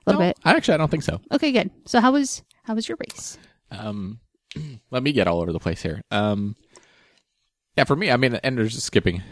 [0.07, 0.39] A little No, bit.
[0.45, 1.21] I actually I don't think so.
[1.33, 1.71] Okay, good.
[1.87, 3.37] So how was how was your race?
[3.71, 4.21] Um,
[4.91, 6.03] let me get all over the place here.
[6.11, 6.55] Um,
[7.77, 9.23] yeah, for me, I mean, and there's just skipping,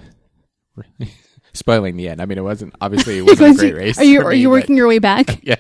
[1.53, 2.21] spoiling the end.
[2.21, 3.99] I mean, it wasn't obviously it wasn't a great race.
[3.99, 5.41] Are you for are me, you but- working your way back?
[5.47, 5.57] Yeah.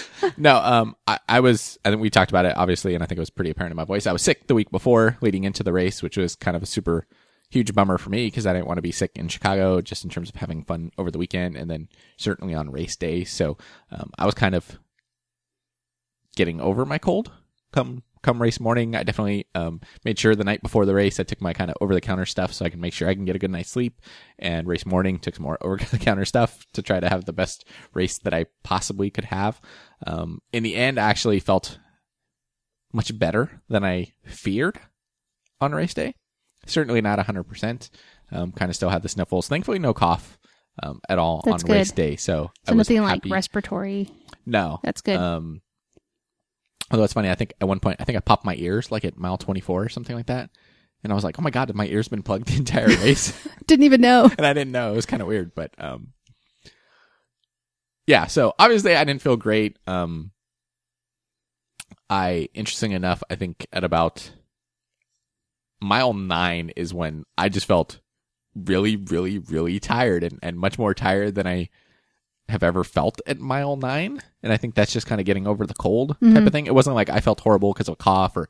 [0.36, 3.18] no, um, I, I was, I think we talked about it obviously, and I think
[3.18, 4.06] it was pretty apparent in my voice.
[4.06, 6.66] I was sick the week before leading into the race, which was kind of a
[6.66, 7.06] super
[7.50, 10.10] huge bummer for me because I didn't want to be sick in Chicago just in
[10.10, 13.24] terms of having fun over the weekend and then certainly on race day.
[13.24, 13.58] So,
[13.90, 14.78] um, I was kind of
[16.34, 17.30] getting over my cold
[17.72, 18.94] come, come race morning.
[18.94, 21.76] I definitely, um, made sure the night before the race, I took my kind of
[21.80, 23.70] over the counter stuff so I can make sure I can get a good night's
[23.70, 24.00] sleep
[24.38, 27.32] and race morning took some more over the counter stuff to try to have the
[27.32, 29.60] best race that I possibly could have.
[30.06, 31.78] Um, in the end, I actually felt
[32.92, 34.78] much better than I feared
[35.60, 36.14] on race day.
[36.66, 37.90] Certainly not 100%.
[38.30, 39.48] Um, kind of still had the sniffles.
[39.48, 40.38] Thankfully, no cough
[40.82, 42.16] um, at all That's on race day.
[42.16, 44.10] So, So nothing like respiratory.
[44.46, 44.80] No.
[44.82, 45.16] That's good.
[45.16, 45.60] Um,
[46.92, 49.04] although it's funny, I think at one point, I think I popped my ears like
[49.04, 50.50] at mile 24 or something like that.
[51.02, 53.32] And I was like, oh my God, have my ears been plugged the entire race?
[53.66, 54.30] Didn't even know.
[54.36, 54.92] and I didn't know.
[54.92, 56.12] It was kind of weird, but um,
[58.06, 58.26] yeah.
[58.26, 59.78] So obviously, I didn't feel great.
[59.86, 60.30] Um,
[62.08, 64.32] I interesting enough, I think at about
[65.80, 67.98] mile nine is when I just felt
[68.54, 71.68] really, really, really tired and and much more tired than I
[72.48, 74.20] have ever felt at mile nine.
[74.42, 76.66] And I think that's just kind of getting over the cold type of thing.
[76.66, 78.48] It wasn't like I felt horrible because of a cough or,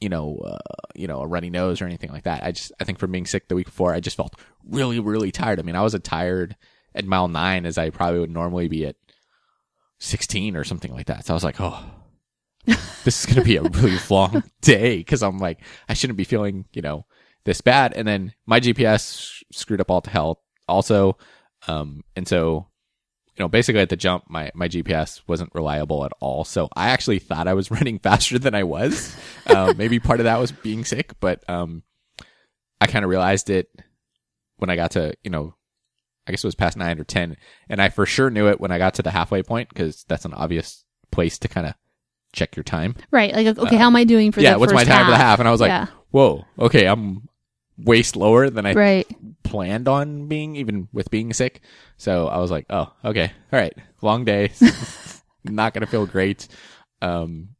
[0.00, 0.58] you know, uh,
[0.94, 2.42] you know, a runny nose or anything like that.
[2.42, 4.34] I just, I think from being sick the week before, I just felt
[4.68, 5.60] really, really tired.
[5.60, 6.56] I mean, I was as tired
[6.94, 8.96] at mile nine as I probably would normally be at
[10.00, 11.26] 16 or something like that.
[11.26, 11.84] So I was like, oh,
[12.64, 16.24] this is going to be a really long day because I'm like, I shouldn't be
[16.24, 17.06] feeling, you know,
[17.44, 17.92] this bad.
[17.94, 21.16] And then my GPS screwed up all to hell also.
[21.68, 22.69] Um, and so,
[23.40, 26.44] you know, basically at the jump, my, my GPS wasn't reliable at all.
[26.44, 29.16] So I actually thought I was running faster than I was.
[29.46, 31.82] Uh, maybe part of that was being sick, but, um,
[32.82, 33.70] I kind of realized it
[34.58, 35.54] when I got to, you know,
[36.26, 37.38] I guess it was past nine or 10.
[37.70, 40.26] And I for sure knew it when I got to the halfway point because that's
[40.26, 41.72] an obvious place to kind of
[42.34, 42.94] check your time.
[43.10, 43.34] Right.
[43.34, 45.38] Like, okay, how am I doing for yeah, what's my time for the half?
[45.38, 45.86] And I was like, Yeah.
[46.10, 47.26] whoa, okay, I'm
[47.84, 49.06] way slower than I Right.
[49.44, 51.60] planned on being, even with being sick.
[51.96, 54.52] So I was like, oh, okay, all right, long day,
[55.44, 56.48] not gonna feel great.
[57.02, 57.50] Um,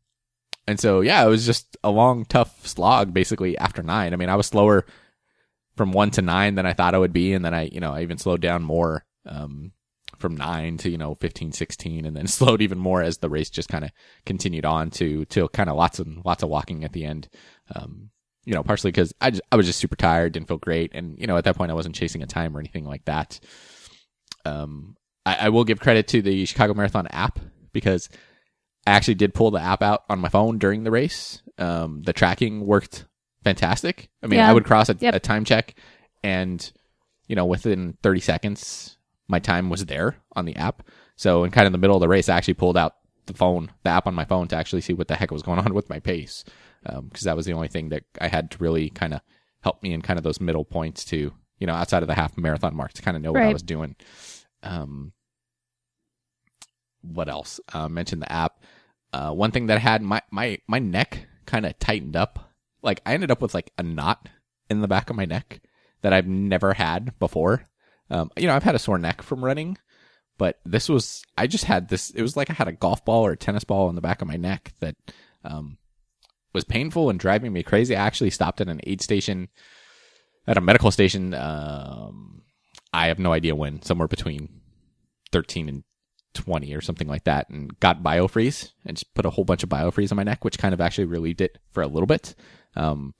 [0.66, 4.12] and so yeah, it was just a long, tough slog basically after nine.
[4.12, 4.84] I mean, I was slower
[5.76, 7.92] from one to nine than I thought I would be, and then I, you know,
[7.92, 9.04] I even slowed down more.
[9.26, 9.72] Um,
[10.18, 13.48] from nine to you know 15 16 and then slowed even more as the race
[13.48, 13.90] just kind of
[14.26, 17.26] continued on to to kind of lots and lots of walking at the end
[17.74, 18.10] um
[18.44, 20.92] you know partially because I, just, I was just super tired didn't feel great.
[20.94, 23.38] And you know at that point i wasn't chasing a time or anything like that.
[24.44, 27.38] Um I, I will give credit to the chicago marathon app
[27.72, 28.08] because
[28.86, 31.42] i actually did pull the app out on my phone during the race.
[31.58, 33.06] Um the tracking worked
[33.44, 34.08] fantastic.
[34.22, 34.50] I mean Yeah.
[34.50, 35.14] i would cross a, Yep.
[35.14, 35.74] a time check
[36.22, 36.70] and
[37.26, 38.96] you know within 30 seconds
[39.28, 40.82] my time was there on the app.
[41.16, 42.94] So in kind of the middle of the race i actually pulled out
[43.26, 45.58] the phone the app on my phone to actually see what the heck was going
[45.58, 46.44] on with my pace
[46.82, 49.20] because that was the only thing that i had to really kind of
[49.60, 52.36] help me in kind of those middle points to you know outside of the half
[52.38, 53.94] marathon mark to kind of know what i was doing.
[54.62, 55.12] Um
[57.02, 57.60] what else?
[57.72, 58.62] Uh, mentioned the app.
[59.12, 62.52] Uh, one thing that I had my my my neck kind of tightened up.
[62.82, 64.28] Like i ended up with like a knot
[64.68, 65.60] in the back of my neck
[66.02, 67.68] that i've never had before.
[68.10, 69.78] Um, you know i've had a sore neck from running
[70.36, 73.24] but this was i just had this it was like i had a golf ball
[73.24, 74.96] or a tennis ball in the back of my neck that
[75.44, 75.78] um,
[76.52, 79.48] was painful and driving me crazy i actually stopped at an aid station
[80.46, 82.42] at a medical station um,
[82.92, 84.60] i have no idea when somewhere between
[85.32, 85.84] 13 and
[86.34, 89.68] 20 or something like that and got biofreeze and just put a whole bunch of
[89.68, 92.34] biofreeze on my neck, which kind of actually relieved it for a little bit.
[92.76, 93.14] Um,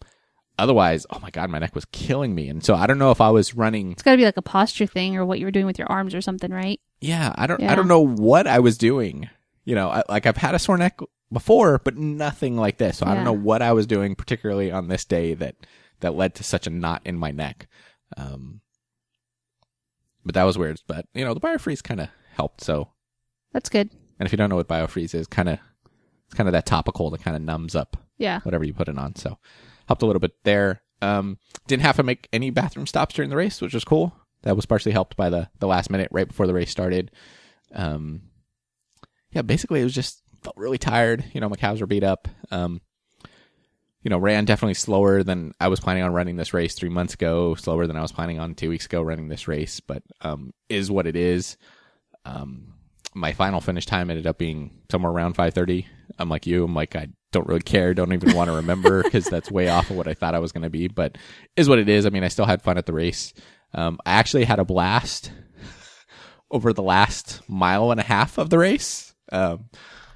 [0.59, 2.49] otherwise, oh my God, my neck was killing me.
[2.49, 3.93] And so I don't know if I was running.
[3.93, 5.91] It's got to be like a posture thing or what you were doing with your
[5.91, 6.81] arms or something, right?
[7.01, 7.33] Yeah.
[7.37, 7.73] I don't, Yeah.
[7.73, 9.29] I don't know what I was doing.
[9.65, 11.01] You know, I, like I've had a sore neck
[11.33, 12.99] before, but nothing like this.
[12.99, 13.25] So I don't Yeah.
[13.25, 15.57] know what I was doing, particularly on this day that,
[16.01, 17.69] that led to such a knot in my neck.
[18.17, 18.61] Um,
[20.25, 20.81] but that was weird.
[20.87, 22.63] But you know, the biofreeze kind of helped.
[22.63, 22.89] So
[23.53, 23.91] That's good.
[24.19, 25.59] And if you don't know what biofreeze is, kind of
[26.27, 28.41] it's kind of that topical that kind of numbs up Yeah.
[28.43, 29.17] whatever you put it on.
[29.17, 29.39] So
[29.87, 30.83] helped a little bit there.
[31.03, 34.15] Um, didn't have to make any bathroom stops during the race, which was cool.
[34.43, 37.11] That was partially helped by the the last minute right before the race started.
[37.75, 38.23] Um,
[39.33, 41.25] yeah, basically it was just felt really tired.
[41.33, 42.29] You know, my calves were beat up.
[42.51, 42.81] Um,
[44.03, 47.15] you know, ran definitely slower than I was planning on running this race three months
[47.15, 50.53] ago, slower than I was planning on two weeks ago running this race, but um,
[50.71, 51.59] is what it is.
[52.25, 52.75] Um,
[53.15, 55.85] my final finish time ended up being somewhere around 5:30.
[56.19, 56.65] I'm like you.
[56.65, 57.93] I'm like I don't really care.
[57.93, 60.53] Don't even want to remember because that's way off of what I thought I was
[60.53, 60.89] going to be.
[60.89, 61.19] But
[61.57, 62.07] is what it is.
[62.07, 63.35] I mean, I still had fun at the race.
[63.75, 65.33] Um, I actually had a blast
[66.51, 69.15] over the last mile and a half of the race.
[69.31, 69.67] Um,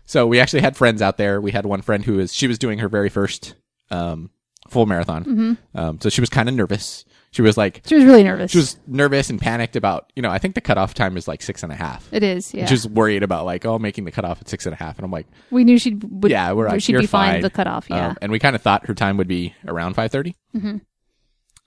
[0.07, 1.41] so we actually had friends out there.
[1.41, 3.55] We had one friend who was she was doing her very first
[3.91, 4.31] um,
[4.69, 5.59] full marathon.
[5.75, 7.05] Um, so she was kind of nervous.
[7.31, 8.53] She was like She was really nervous.
[8.53, 11.43] she was nervous and panicked about you know I think the cutoff time is like
[11.43, 12.09] six and a half.
[12.13, 12.55] It is.
[12.55, 12.65] Yeah.
[12.67, 15.11] Just worried about like oh making the cutoff at six and a half, and I'm
[15.11, 16.31] like we knew she would.
[16.31, 17.41] yeah we're like she'd be fine.
[17.41, 17.89] The cutoff.
[17.91, 18.11] Yeah.
[18.11, 20.77] Um, and we kind of thought her time would be around five Mm-hmm.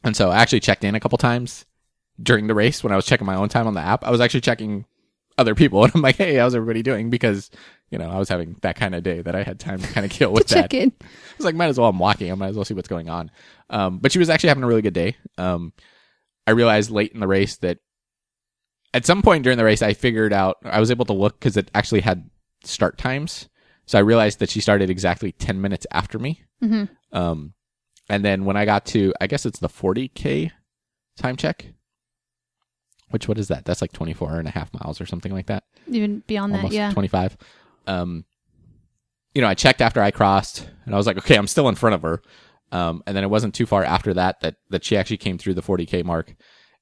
[0.04, 1.66] And so I actually checked in a couple times
[2.22, 4.06] during the race when I was checking my own time on the app.
[4.06, 4.86] I was actually checking
[5.38, 7.10] other people, and I'm like, hey, how's everybody doing?
[7.10, 7.52] Because
[7.90, 10.06] you know I was having that kind of day that I had time to kind
[10.06, 10.74] of kill with that.
[10.74, 10.92] In.
[11.02, 11.06] I
[11.38, 11.90] was like, might as well.
[11.90, 12.32] I'm walking.
[12.32, 13.32] I might as well see what's going on.
[13.70, 15.16] Um, but she was actually having a really good day.
[15.38, 15.74] Um,
[16.46, 17.80] I realized late in the race that
[18.94, 21.58] at some point during the race, I figured out I was able to look because
[21.58, 22.30] it actually had
[22.64, 23.50] start times.
[23.86, 26.44] So I realized that she started exactly 10 minutes after me.
[26.62, 27.54] hmm Um,
[28.10, 30.52] and then when I got to, I guess it's the 40K
[31.18, 31.68] time check,
[33.10, 33.66] which what is that?
[33.66, 36.92] That's like 24 and a half miles or something like that Even beyond that, yeah.
[36.92, 37.38] 25.
[37.88, 38.26] Um,
[39.34, 41.76] you know, I checked after I crossed and I was like, okay, I'm still in
[41.76, 42.22] front of her.
[42.72, 45.54] Um, and then it wasn't too far after that, that, that she actually came through
[45.54, 46.36] the 40k mark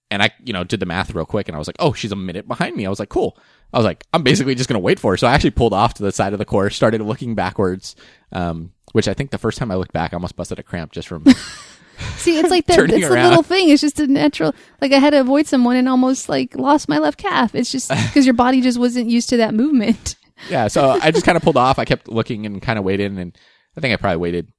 [0.09, 2.11] and I, you know, did the math real quick and I was like, oh, she's
[2.11, 2.85] a minute behind me.
[2.85, 3.37] I was like, cool.
[3.73, 5.17] I was like, I'm basically just going to wait for her.
[5.17, 7.95] So I actually pulled off to the side of the course, started looking backwards.
[8.31, 10.93] Um, which I think the first time I looked back, I almost busted a cramp
[10.93, 11.25] just from,
[12.17, 12.75] See, it's like that.
[12.75, 13.29] Turning It's the around.
[13.29, 13.69] little thing.
[13.69, 14.55] It's just a natural.
[14.81, 17.53] Like I had to avoid someone and almost like lost my left calf.
[17.55, 20.15] It's just because your body just wasn't used to that movement.
[20.49, 20.67] Yeah.
[20.67, 21.79] So I just kind of pulled off.
[21.79, 23.11] I kept looking and kind of waited.
[23.11, 23.37] And
[23.77, 24.51] I think I probably waited,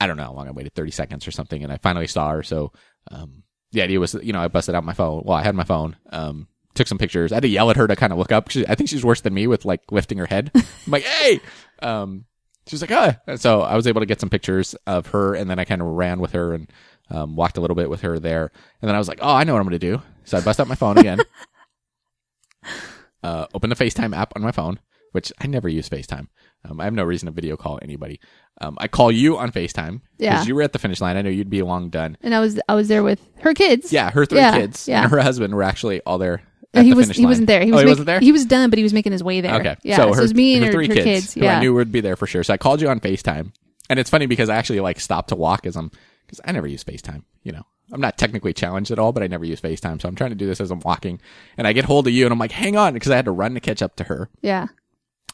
[0.00, 1.62] I don't know how long I waited, 30 seconds or something.
[1.62, 2.42] And I finally saw her.
[2.42, 2.72] So,
[3.10, 3.42] um,
[3.72, 5.22] the idea was, you know, I busted out my phone.
[5.24, 7.32] Well, I had my phone, um, took some pictures.
[7.32, 8.50] I had to yell at her to kind of look up.
[8.50, 10.50] She, I think she's worse than me with like lifting her head.
[10.54, 11.40] I'm like, Hey,
[11.80, 12.26] um,
[12.66, 13.16] she was like, ah.
[13.26, 15.80] And so I was able to get some pictures of her and then I kind
[15.80, 16.70] of ran with her and,
[17.10, 18.50] um, walked a little bit with her there.
[18.80, 20.02] And then I was like, Oh, I know what I'm going to do.
[20.24, 21.20] So I bust out my phone again.
[23.22, 24.78] uh, open the FaceTime app on my phone,
[25.12, 26.26] which I never use FaceTime.
[26.68, 28.20] Um, I have no reason to video call anybody.
[28.60, 30.44] Um, I call you on FaceTime because Yeah.
[30.44, 31.16] you were at the finish line.
[31.16, 32.16] I know you'd be long done.
[32.22, 33.92] And I was I was there with her kids.
[33.92, 35.02] Yeah, her three Yeah, kids yeah.
[35.02, 36.42] and her husband were actually all there.
[36.74, 37.30] And At he the was finish he line.
[37.30, 37.62] wasn't there.
[37.64, 38.20] He oh, was he make- wasn't there.
[38.20, 39.54] He was done, but he was making his way there.
[39.60, 39.96] Okay, Yeah.
[39.96, 41.34] so her, it was me and her her, three kids.
[41.34, 41.58] who Yeah.
[41.58, 42.42] I knew would be there for sure.
[42.44, 43.52] So I called you on FaceTime,
[43.90, 45.90] and it's funny because I actually like stopped to walk as I'm
[46.26, 47.24] because I never use FaceTime.
[47.42, 47.62] You know,
[47.92, 50.00] I'm not technically challenged at all, but I never use FaceTime.
[50.00, 51.20] So I'm trying to do this as I'm walking,
[51.58, 53.32] and I get hold of you, and I'm like, hang on, because I had to
[53.32, 54.30] run to catch up to her.
[54.40, 54.68] Yeah.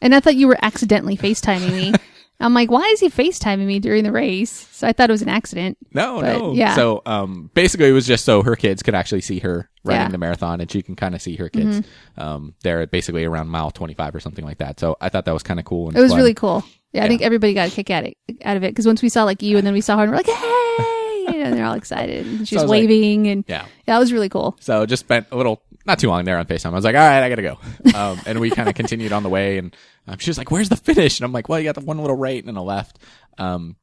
[0.00, 1.94] And I thought you were accidentally FaceTiming me.
[2.40, 4.50] I'm like, why is he FaceTiming me during the race?
[4.70, 5.76] So I thought it was an accident.
[5.92, 6.52] No, But, no.
[6.52, 6.76] yeah.
[6.76, 10.04] So, um, basically, it was just so her kids could actually see her running Yeah.
[10.04, 10.12] Mm-hmm.
[10.12, 11.84] the marathon, and she can kind of see her kids.
[12.16, 14.78] Um, they're basically around mile 25 or something like that.
[14.78, 15.88] So I thought that was kind of cool.
[15.88, 16.18] And It was fun.
[16.20, 16.62] really cool.
[16.92, 19.08] Yeah, I think everybody got a kick at it out of it because once we
[19.08, 21.74] saw like you and then we saw her and we're like, hey, and they're all
[21.74, 23.64] excited and she's I was like- waving and yeah.
[23.86, 24.56] yeah, that was really cool.
[24.60, 26.66] So just spent a little, not too long there on FaceTime.
[26.70, 27.58] I was like, all right, I gotta go.
[27.98, 29.74] Um, and we kind of continued on the way and
[30.06, 31.18] um, she was like, where's the finish?
[31.18, 32.98] And I'm like, well, you got the one little right and a left.
[33.38, 33.74] Um,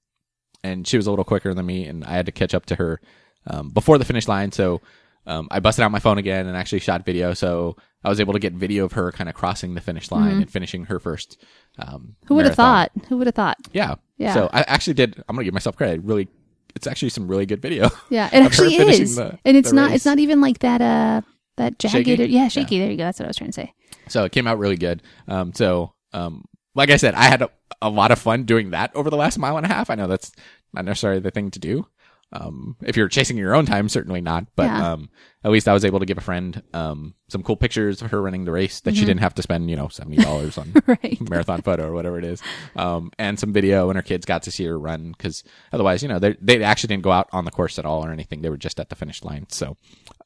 [0.64, 2.76] and she was a little quicker than me and I had to catch up to
[2.76, 3.02] her,
[3.48, 4.52] um, before the finish line.
[4.52, 4.82] So,
[5.28, 7.34] um, I busted out my phone again and actually shot video.
[7.34, 10.34] So I was able to get video of her kind of crossing the finish line
[10.42, 11.44] and finishing her first,
[11.80, 12.92] um, Who would have thought?
[13.10, 13.58] Who would have thought?
[13.74, 13.96] Yeah.
[14.18, 14.34] Yeah.
[14.36, 16.04] So I actually did, I'm gonna give myself credit.
[16.04, 16.28] Really,
[16.76, 17.90] it's actually some really good video.
[18.12, 19.88] Yeah, it actually is, the- and it's not.
[19.88, 19.96] race.
[19.96, 20.82] It's not even like that.
[20.82, 21.22] Uh,
[21.58, 22.08] that jagged.
[22.08, 22.26] Shaky?
[22.26, 22.80] Yeah, shaky.
[22.80, 23.04] There you go.
[23.04, 23.74] That's what I was trying to say.
[24.08, 25.02] So it came out really good.
[25.28, 26.46] Um, so, um,
[26.76, 27.50] like I said, I had a,
[27.82, 29.90] a lot of fun doing that over the last mile and a half.
[29.90, 30.32] I know that's
[30.74, 31.88] not necessarily the thing to do.
[32.32, 34.48] Um, if you're chasing your own time, certainly not.
[34.58, 34.94] But Yeah.
[34.94, 35.10] um,
[35.44, 38.22] at least I was able to give a friend um, some cool pictures of her
[38.22, 41.18] running the race that she didn't have to spend, you know, seventy dollars on right.
[41.30, 42.42] marathon photo or whatever it is,
[42.76, 46.10] um, and some video, and her kids got to see her run because otherwise, you
[46.10, 48.42] know, they they actually didn't go out on the course at all or anything.
[48.42, 49.46] They were just at the finish line.
[49.50, 49.78] So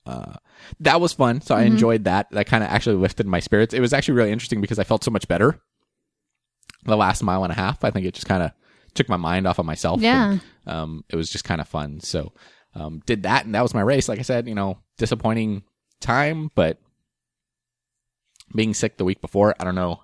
[0.10, 0.36] uh,
[0.80, 1.42] that was fun.
[1.42, 2.30] So I enjoyed that.
[2.32, 3.74] That kind of actually lifted my spirits.
[3.74, 5.60] It was actually really interesting because I felt so much better
[6.86, 7.84] the last mile and a half.
[7.84, 8.52] I think it just kind of
[8.94, 10.02] took my mind off of myself.
[10.02, 10.32] Yeah.
[10.32, 12.00] and, um, it was just kind of fun.
[12.00, 12.34] So
[12.76, 14.10] um, did that, and that was my race.
[14.10, 15.64] Like I said, you know, disappointing
[16.00, 16.80] time, but
[18.56, 20.02] being sick the week before, I don't know.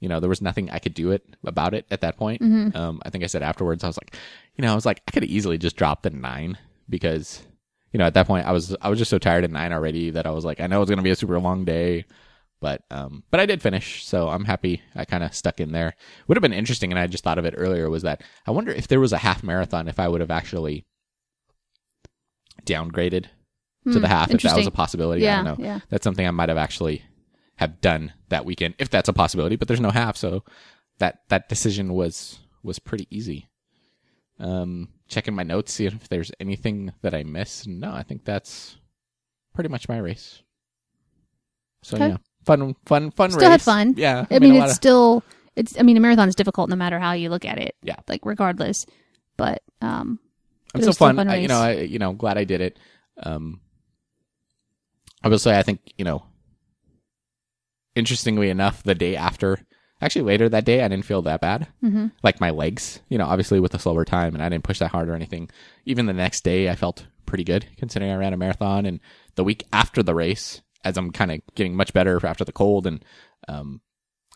[0.00, 2.42] You know, there was nothing I could do it about it at that point.
[2.76, 4.14] Um, I think I said afterwards, I was like,
[4.56, 6.58] you know, I was like, I could easily just drop the nine
[6.90, 7.42] because,
[7.94, 10.10] you know, at that point I was I was just so tired at nine already
[10.10, 12.04] that I was like, I know it's gonna be a super long day,
[12.60, 14.82] but um, but I did finish, so I'm happy.
[14.96, 15.94] I kind of stuck in there.
[16.26, 17.88] Would have been interesting, and I just thought of it earlier.
[17.88, 20.84] Was that I wonder if there was a half marathon, if I would have actually
[22.66, 23.26] downgraded
[23.92, 25.22] to the half, if that was Hmm, a possibility.
[25.22, 25.64] Yeah, I don't know.
[25.64, 25.80] yeah.
[25.90, 27.02] That's something I might have actually
[27.56, 29.56] have done that weekend, if that's a possibility.
[29.56, 30.42] But there's no half, so
[30.98, 33.48] that that decision was was pretty easy.
[34.40, 37.66] Um, checking my notes, see if there's anything that I missed.
[37.68, 38.76] No, I think that's
[39.54, 40.42] pretty much my race.
[41.82, 42.08] So Okay.
[42.08, 42.16] yeah,
[42.46, 43.50] fun, fun, fun Still race.
[43.50, 43.94] had fun.
[43.96, 45.22] Yeah, I mean, a it's of- still
[45.56, 45.78] it's.
[45.78, 47.76] I mean, a marathon is difficult no matter how you look at it.
[47.82, 47.96] Yeah.
[48.08, 48.86] Like regardless,
[49.36, 50.18] but um,
[50.74, 51.16] I'm still was still fun.
[51.16, 51.60] fun I- you know.
[51.60, 52.78] I, you know, glad I did it.
[53.22, 53.60] Um,
[55.22, 56.24] I will say, I think you know,
[57.94, 59.60] interestingly enough, the day after,
[60.00, 61.68] actually later that day, I didn't feel that bad.
[61.82, 62.12] mhm.
[62.22, 64.90] Like my legs, you know, obviously with a slower time, and I didn't push that
[64.90, 65.50] hard or anything.
[65.84, 68.86] Even the next day, I felt pretty good considering I ran a marathon.
[68.86, 69.00] And
[69.34, 72.86] the week after the race, as I'm kind of getting much better after the cold,
[72.86, 73.04] and
[73.48, 73.80] um,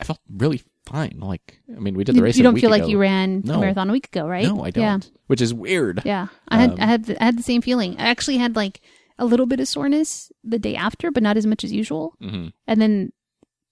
[0.00, 1.18] I felt really fine.
[1.20, 2.36] Like, I mean, we did the race.
[2.38, 3.54] you don't feel like you ran No.
[3.54, 4.44] a marathon a week ago, right?
[4.46, 4.82] No, I don't.
[4.82, 4.98] Yeah.
[5.26, 6.00] Which is weird.
[6.06, 7.96] Yeah, I had Um, I had the, I had the same feeling.
[7.98, 8.80] I actually had like
[9.18, 12.14] a little bit of soreness the day after, but not as much as usual.
[12.20, 13.12] hmm And then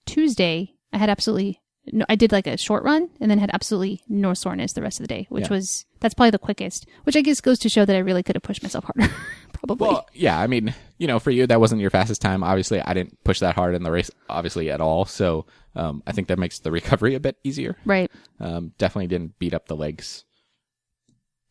[0.05, 1.61] Tuesday, I had absolutely
[1.93, 2.05] no.
[2.09, 5.05] I did like a short run, and then had absolutely no soreness the rest of
[5.05, 5.51] the day, which Yeah.
[5.51, 6.87] was that's probably the quickest.
[7.05, 9.13] Which I guess goes to show that I really could have pushed myself harder.
[9.53, 9.89] probably.
[9.89, 12.43] Well, yeah, I mean, you know, for you that wasn't your fastest time.
[12.45, 15.05] Obviously, I didn't push that hard in the race, obviously at all.
[15.07, 17.77] So, um, I think that makes the recovery a bit easier.
[17.85, 18.11] right.
[18.41, 20.25] Um, definitely didn't beat up the legs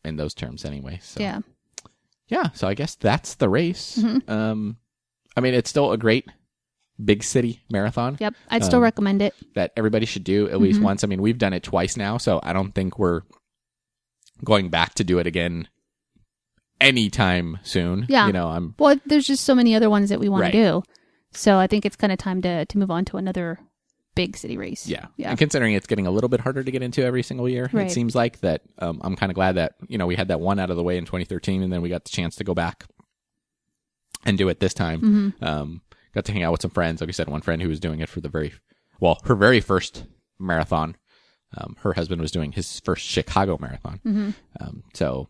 [0.04, 1.00] in those terms anyway.
[1.02, 1.40] So, Yeah.
[2.28, 2.50] yeah.
[2.54, 3.98] So I guess that's the race.
[3.98, 4.30] Mm-hmm.
[4.30, 4.76] Um,
[5.36, 6.26] I mean, it's still a great
[7.04, 8.34] big city marathon Yep.
[8.50, 9.34] I'd still Um, recommend it.
[9.54, 10.62] that everybody should do at Mm-hmm.
[10.62, 11.04] least once.
[11.04, 13.22] I mean, we've done it twice now, so I don't think we're
[14.44, 15.68] going back to do it again
[16.80, 18.06] anytime soon.
[18.08, 18.26] Yeah.
[18.26, 20.52] You know, I'm Well, there's just so many other ones that we want Right.
[20.52, 20.82] to do.
[21.32, 23.58] So I think it's kind of time to to move on to another
[24.14, 24.86] big city race.
[24.86, 25.06] Yeah.
[25.18, 25.28] Yeah.
[25.30, 27.86] And considering it's getting a little bit harder to get into every single year, Right.
[27.86, 30.40] it seems like that um, I'm kind of glad that, you know, we had that
[30.40, 32.54] one out of the way in 2013 and then we got the chance to go
[32.54, 32.86] back
[34.24, 35.00] and do it this time.
[35.00, 35.44] Mm-hmm.
[35.44, 35.82] Um,
[36.16, 37.00] got to hang out with some friends.
[37.00, 38.52] Like I said, one friend who was doing it for the very,
[38.98, 40.04] well, her very first
[40.40, 40.96] marathon.
[41.56, 44.00] Um, her husband was doing his first Chicago marathon.
[44.04, 44.30] Mm-hmm.
[44.60, 45.28] Um, so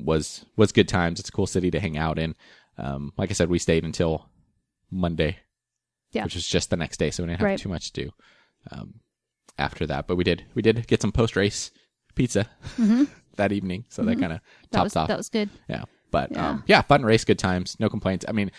[0.00, 1.20] was, was good times.
[1.20, 2.34] It's a cool city to hang out in.
[2.78, 4.28] Um, like I said, we stayed until
[4.90, 5.36] Monday,
[6.10, 6.24] Yeah.
[6.24, 7.10] which was just the next day.
[7.10, 7.58] So we didn't have Right.
[7.58, 8.10] too much to do
[8.72, 8.94] um,
[9.58, 10.06] after that.
[10.08, 11.70] But we did we did get some post race
[12.14, 12.48] pizza
[13.36, 14.70] that evening, so that kind of Mm-hmm.
[14.72, 15.08] Topped was off.
[15.08, 15.48] that was good.
[15.68, 16.48] yeah, but Yeah.
[16.50, 18.24] Um, yeah, fun race, good times, no complaints.
[18.28, 18.50] I mean,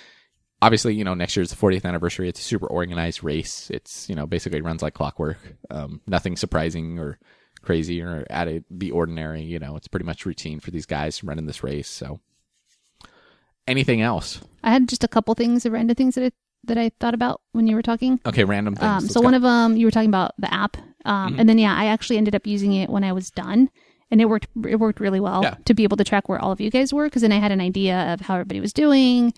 [0.63, 2.29] obviously, you know, next year's the 40th anniversary.
[2.29, 3.69] It's a super organized race.
[3.69, 5.37] It's you know basically runs like clockwork.
[5.69, 7.19] Um, nothing surprising or
[7.61, 9.41] crazy or out of the ordinary.
[9.43, 11.87] You know, it's pretty much routine for these guys running this race.
[11.89, 12.19] So,
[13.67, 14.41] anything else?
[14.63, 16.31] I had just a couple things, random things that I,
[16.65, 18.19] that I thought about when you were talking.
[18.25, 19.03] Okay, random things.
[19.03, 19.25] Um, so go.
[19.25, 21.39] one of them, you were talking about the app, um, Mm-hmm.
[21.39, 23.69] and then yeah, I actually ended up using it when I was done,
[24.09, 24.47] and it worked.
[24.67, 25.55] It worked really well Yeah.
[25.65, 27.51] to be able to track where all of you guys were, because then I had
[27.51, 29.33] an idea of how everybody was doing,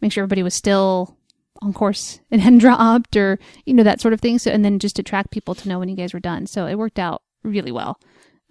[0.00, 1.16] make sure everybody was still
[1.60, 4.38] on course and hadn't dropped, or you know that sort of thing.
[4.38, 6.46] So and then just to track people to know when you guys were done.
[6.46, 8.00] So it worked out really well.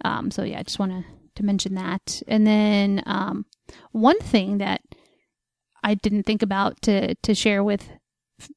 [0.04, 1.04] Um, so yeah, I just want to
[1.36, 3.46] to mention that, and then um,
[3.92, 4.82] one thing that
[5.82, 7.88] I didn't think about to to share with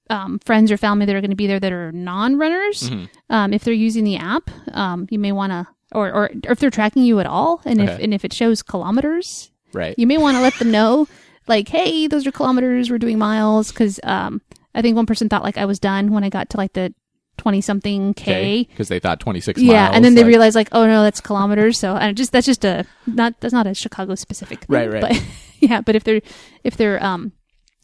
[0.10, 2.90] um, friends or family that are going to be there that are non-runners.
[2.90, 3.10] Mhm.
[3.30, 6.60] Um, if they're using the app, um, you may want to, or, or or if
[6.60, 9.96] they're tracking you at all, and if and if it shows kilometers, right.
[9.98, 11.08] you may want to let them know,
[11.52, 12.90] like, hey, those are kilometers.
[12.90, 14.42] We're doing miles because um,
[14.74, 16.94] I think one person thought like I was done when I got to like the
[17.38, 18.68] twenty something k.
[18.70, 21.22] because they thought 26 Yeah, miles, and then they like- realized like, oh no, that's
[21.22, 21.80] kilometers.
[21.80, 25.02] So I just that's just a not that's not a Chicago specific thing, Right, right.
[25.02, 25.24] But
[25.60, 26.22] yeah, but if they're
[26.64, 27.32] if they're um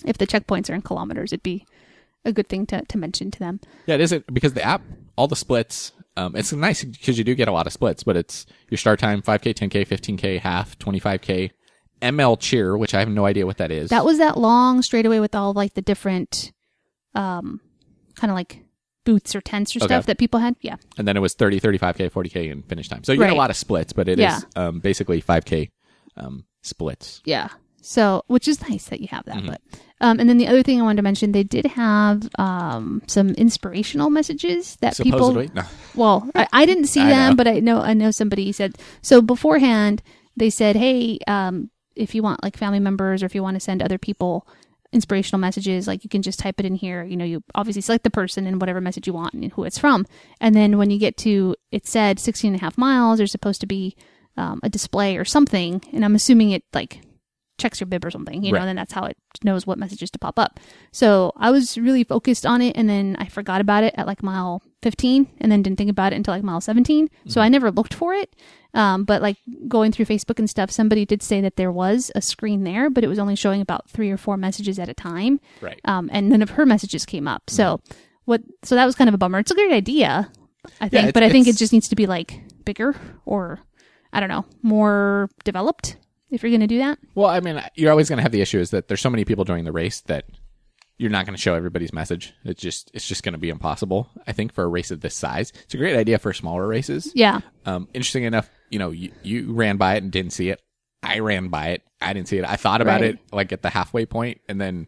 [0.06, 1.66] if the checkpoints are in kilometers, it'd be
[2.24, 3.60] a good thing to, to mention to them.
[3.88, 4.82] Yeah, it isn't because the app,
[5.16, 5.92] all the splits.
[6.18, 9.00] Um, it's nice because you do get a lot of splits, but it's your start
[9.00, 11.52] time, 5k, 10k, 15k, half, 25k,
[12.02, 13.90] ML Cheer, which I have no idea what that is.
[13.90, 16.52] That was that long straightaway with all like the different,
[17.16, 17.60] um,
[18.16, 18.64] kind of like
[19.06, 19.88] boots or tents or Okay.
[19.88, 20.56] stuff that people had.
[20.62, 20.76] Yeah.
[20.98, 23.04] and then it was 30, 35k, 40k, and finish time.
[23.04, 24.40] So you get a lot of splits, but it is Yeah.
[24.56, 25.70] um, basically 5k
[26.18, 27.22] um, splits.
[27.26, 27.50] Yeah.
[27.82, 29.48] So, which is nice that you have Mm-hmm.
[29.48, 29.62] that.
[29.72, 33.02] But, um, and then the other thing I wanted to mention, they did have um,
[33.08, 35.64] some inspirational messages that Supposedly, people.
[35.64, 35.68] no.
[35.96, 40.04] Well, I, I didn't see them, but I know I know somebody said so beforehand.
[40.36, 43.60] They said, "Hey, um, if you want like family members, or if you want to
[43.60, 44.48] send other people
[44.94, 47.04] inspirational messages, like you can just type it in here.
[47.04, 49.78] You know, you obviously select the person and whatever message you want and who it's
[49.78, 50.06] from.
[50.40, 53.60] And then when you get to it said 16 and a half miles, there's supposed
[53.62, 53.96] to be
[54.38, 57.02] um, a display or something, and I'm assuming it like
[57.58, 58.62] checks your bib or something, you know, Right.
[58.62, 60.60] and then that's how it knows what messages to pop up.
[60.92, 64.22] So I was really focused on it and then I forgot about it at like
[64.22, 67.10] mile 15 and then didn't think about it until like mile 17.
[67.28, 68.36] So I never looked for it.
[68.74, 69.38] Um, but like
[69.68, 73.04] going through Facebook and stuff, somebody did say that there was a screen there, but
[73.04, 75.40] it was only showing about three or four messages at a time.
[75.62, 75.80] Right.
[75.86, 77.50] Um, and none of her messages came up.
[77.50, 77.82] So
[78.26, 79.40] what, so that was kind of a bummer.
[79.40, 80.32] It's a great idea,
[80.82, 82.96] I think, it's- but I think it just needs to be like bigger
[83.26, 83.60] or
[84.14, 85.98] I don't know, more developed
[86.30, 86.98] if you're going to do that.
[87.16, 89.26] Well, I mean, you're always going to have the issue is that there's so many
[89.26, 90.26] people joining the race that
[90.98, 92.34] you're not going to show everybody's message.
[92.44, 94.10] It's just it's just going to be impossible.
[94.26, 97.12] I think for a race of this size, it's a great idea for smaller races.
[97.14, 97.42] Yeah.
[97.66, 100.62] Um, interesting enough, you know, you, you ran by it and didn't see it.
[101.04, 101.84] I ran by it.
[102.02, 102.46] I didn't see it.
[102.46, 103.12] I thought about Right.
[103.16, 104.88] it like at the halfway point, and then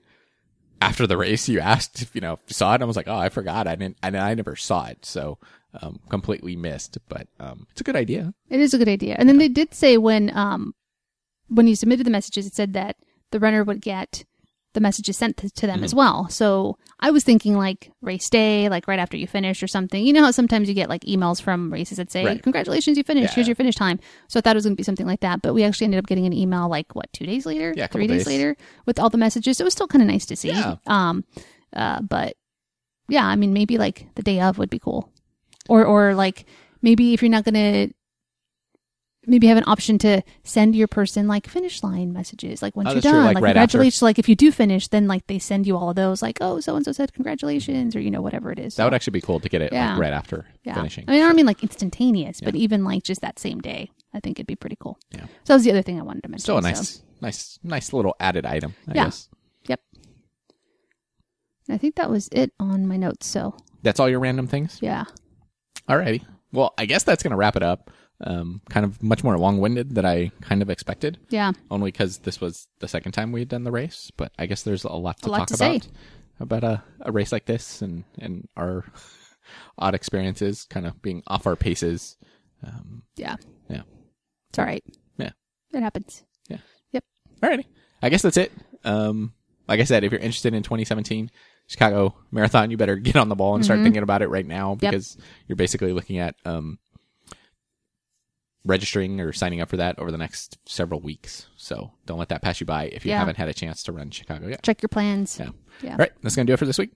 [0.82, 2.76] after the race, you asked if you know if you saw it.
[2.76, 3.68] And I was like, oh, I forgot.
[3.68, 3.98] I didn't.
[4.04, 5.38] I, I never saw it, so
[5.82, 6.98] um, completely missed.
[7.08, 8.34] But um, it's a good idea.
[8.50, 9.16] It is a good idea.
[9.18, 10.74] And then they did say when um
[11.48, 12.98] when you submitted the messages, it said that
[13.32, 14.24] the runner would get
[14.74, 15.84] the messages sent to, to them Mm-hmm.
[15.86, 16.30] as well.
[16.30, 20.06] So I was thinking like race day, like right after you finish or something.
[20.06, 22.44] You know how sometimes you get like emails from races that say, Right.
[22.44, 23.32] "Congratulations, you finished.
[23.32, 23.36] Yeah.
[23.36, 25.42] Here's your finish time." So I thought it was going to be something like that,
[25.42, 28.06] but we actually ended up getting an email like what two days later, Yeah, three
[28.08, 28.20] days.
[28.26, 28.28] days.
[28.28, 28.56] later,
[28.86, 29.60] with all the messages.
[29.60, 30.50] It was still kind of nice to see.
[30.50, 30.76] Yeah.
[30.86, 31.24] Um,
[31.76, 32.36] uh, but
[33.08, 35.12] yeah, I mean, maybe like the day of would be cool,
[35.68, 36.46] or or like
[36.84, 37.90] maybe if you're not gonna
[39.30, 42.92] maybe have an option to send your person like finish line messages like once Oh,
[42.92, 43.78] you're that's true, done like like, right after.
[43.78, 46.38] congratulations like if you do finish then like they send you all of those like
[46.42, 49.12] oh so and so said congratulations or you know whatever it is That would actually
[49.12, 49.92] be cool to get it Yeah.
[49.92, 51.06] like right after yeah finishing.
[51.08, 54.20] i mean i don't mean like instantaneous but even like just that same day i
[54.20, 55.26] think it'd be pretty cool Yeah.
[55.26, 57.60] so that was the other thing i wanted to mention Still a so- nice, nice,
[57.64, 58.74] nice little added item.
[58.88, 59.04] I Yeah.
[59.06, 59.30] guess
[59.68, 59.82] yep
[61.70, 64.80] i think that was it on my notes so that's all your random things.
[64.82, 65.06] yeah
[65.88, 67.92] all righty Well, I guess that's going to wrap it up.
[68.22, 71.18] Um, kind of much more long-winded than I kind of expected.
[71.30, 74.46] yeah Only because this was the second time we had done the race, but I
[74.46, 75.78] guess there's a lot to A lot talk to say.
[75.78, 75.88] about
[76.42, 78.84] about a, a race like this and and our
[79.78, 82.18] odd experiences, kind of being off our paces.
[82.62, 83.38] Um, yeah
[83.70, 83.84] yeah.
[84.50, 84.84] it's all right
[85.18, 85.32] Yeah.
[85.74, 86.58] it happens Yeah.
[86.92, 87.04] Yep.
[87.42, 87.66] Alrighty.
[88.02, 88.52] I guess that's it.
[88.84, 89.32] Um,
[89.68, 91.32] like I said, if you're interested in 2017
[91.68, 94.74] Chicago Marathon, you better get on the ball and start thinking about it right now
[94.76, 94.84] Mm-hmm.
[94.86, 94.92] Yep.
[94.92, 95.18] because
[95.48, 96.80] you're basically looking at um,
[98.66, 101.48] registering or signing up for that over the next several weeks.
[101.56, 103.20] So don't let that pass you by if you Yeah.
[103.20, 104.64] haven't had a chance to run Chicago yet.
[104.64, 105.50] check your plans Yeah.
[105.82, 106.92] yeah All right, that's going to do it for this week.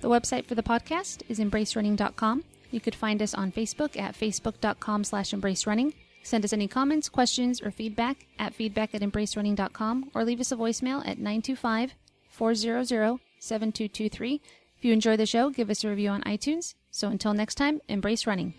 [0.00, 2.44] The website for the podcast is embracerunning.com.
[2.70, 5.94] You could find us on Facebook at facebook.com slash embracerunning.
[6.22, 10.56] Send us any comments, questions, or feedback at feedback at embracerunning.com or leave us a
[10.56, 11.94] voicemail at 925
[12.28, 14.40] 400 7223.
[14.76, 16.74] If you enjoy the show, give us a review on iTunes.
[16.90, 18.54] So until next time, embrace running.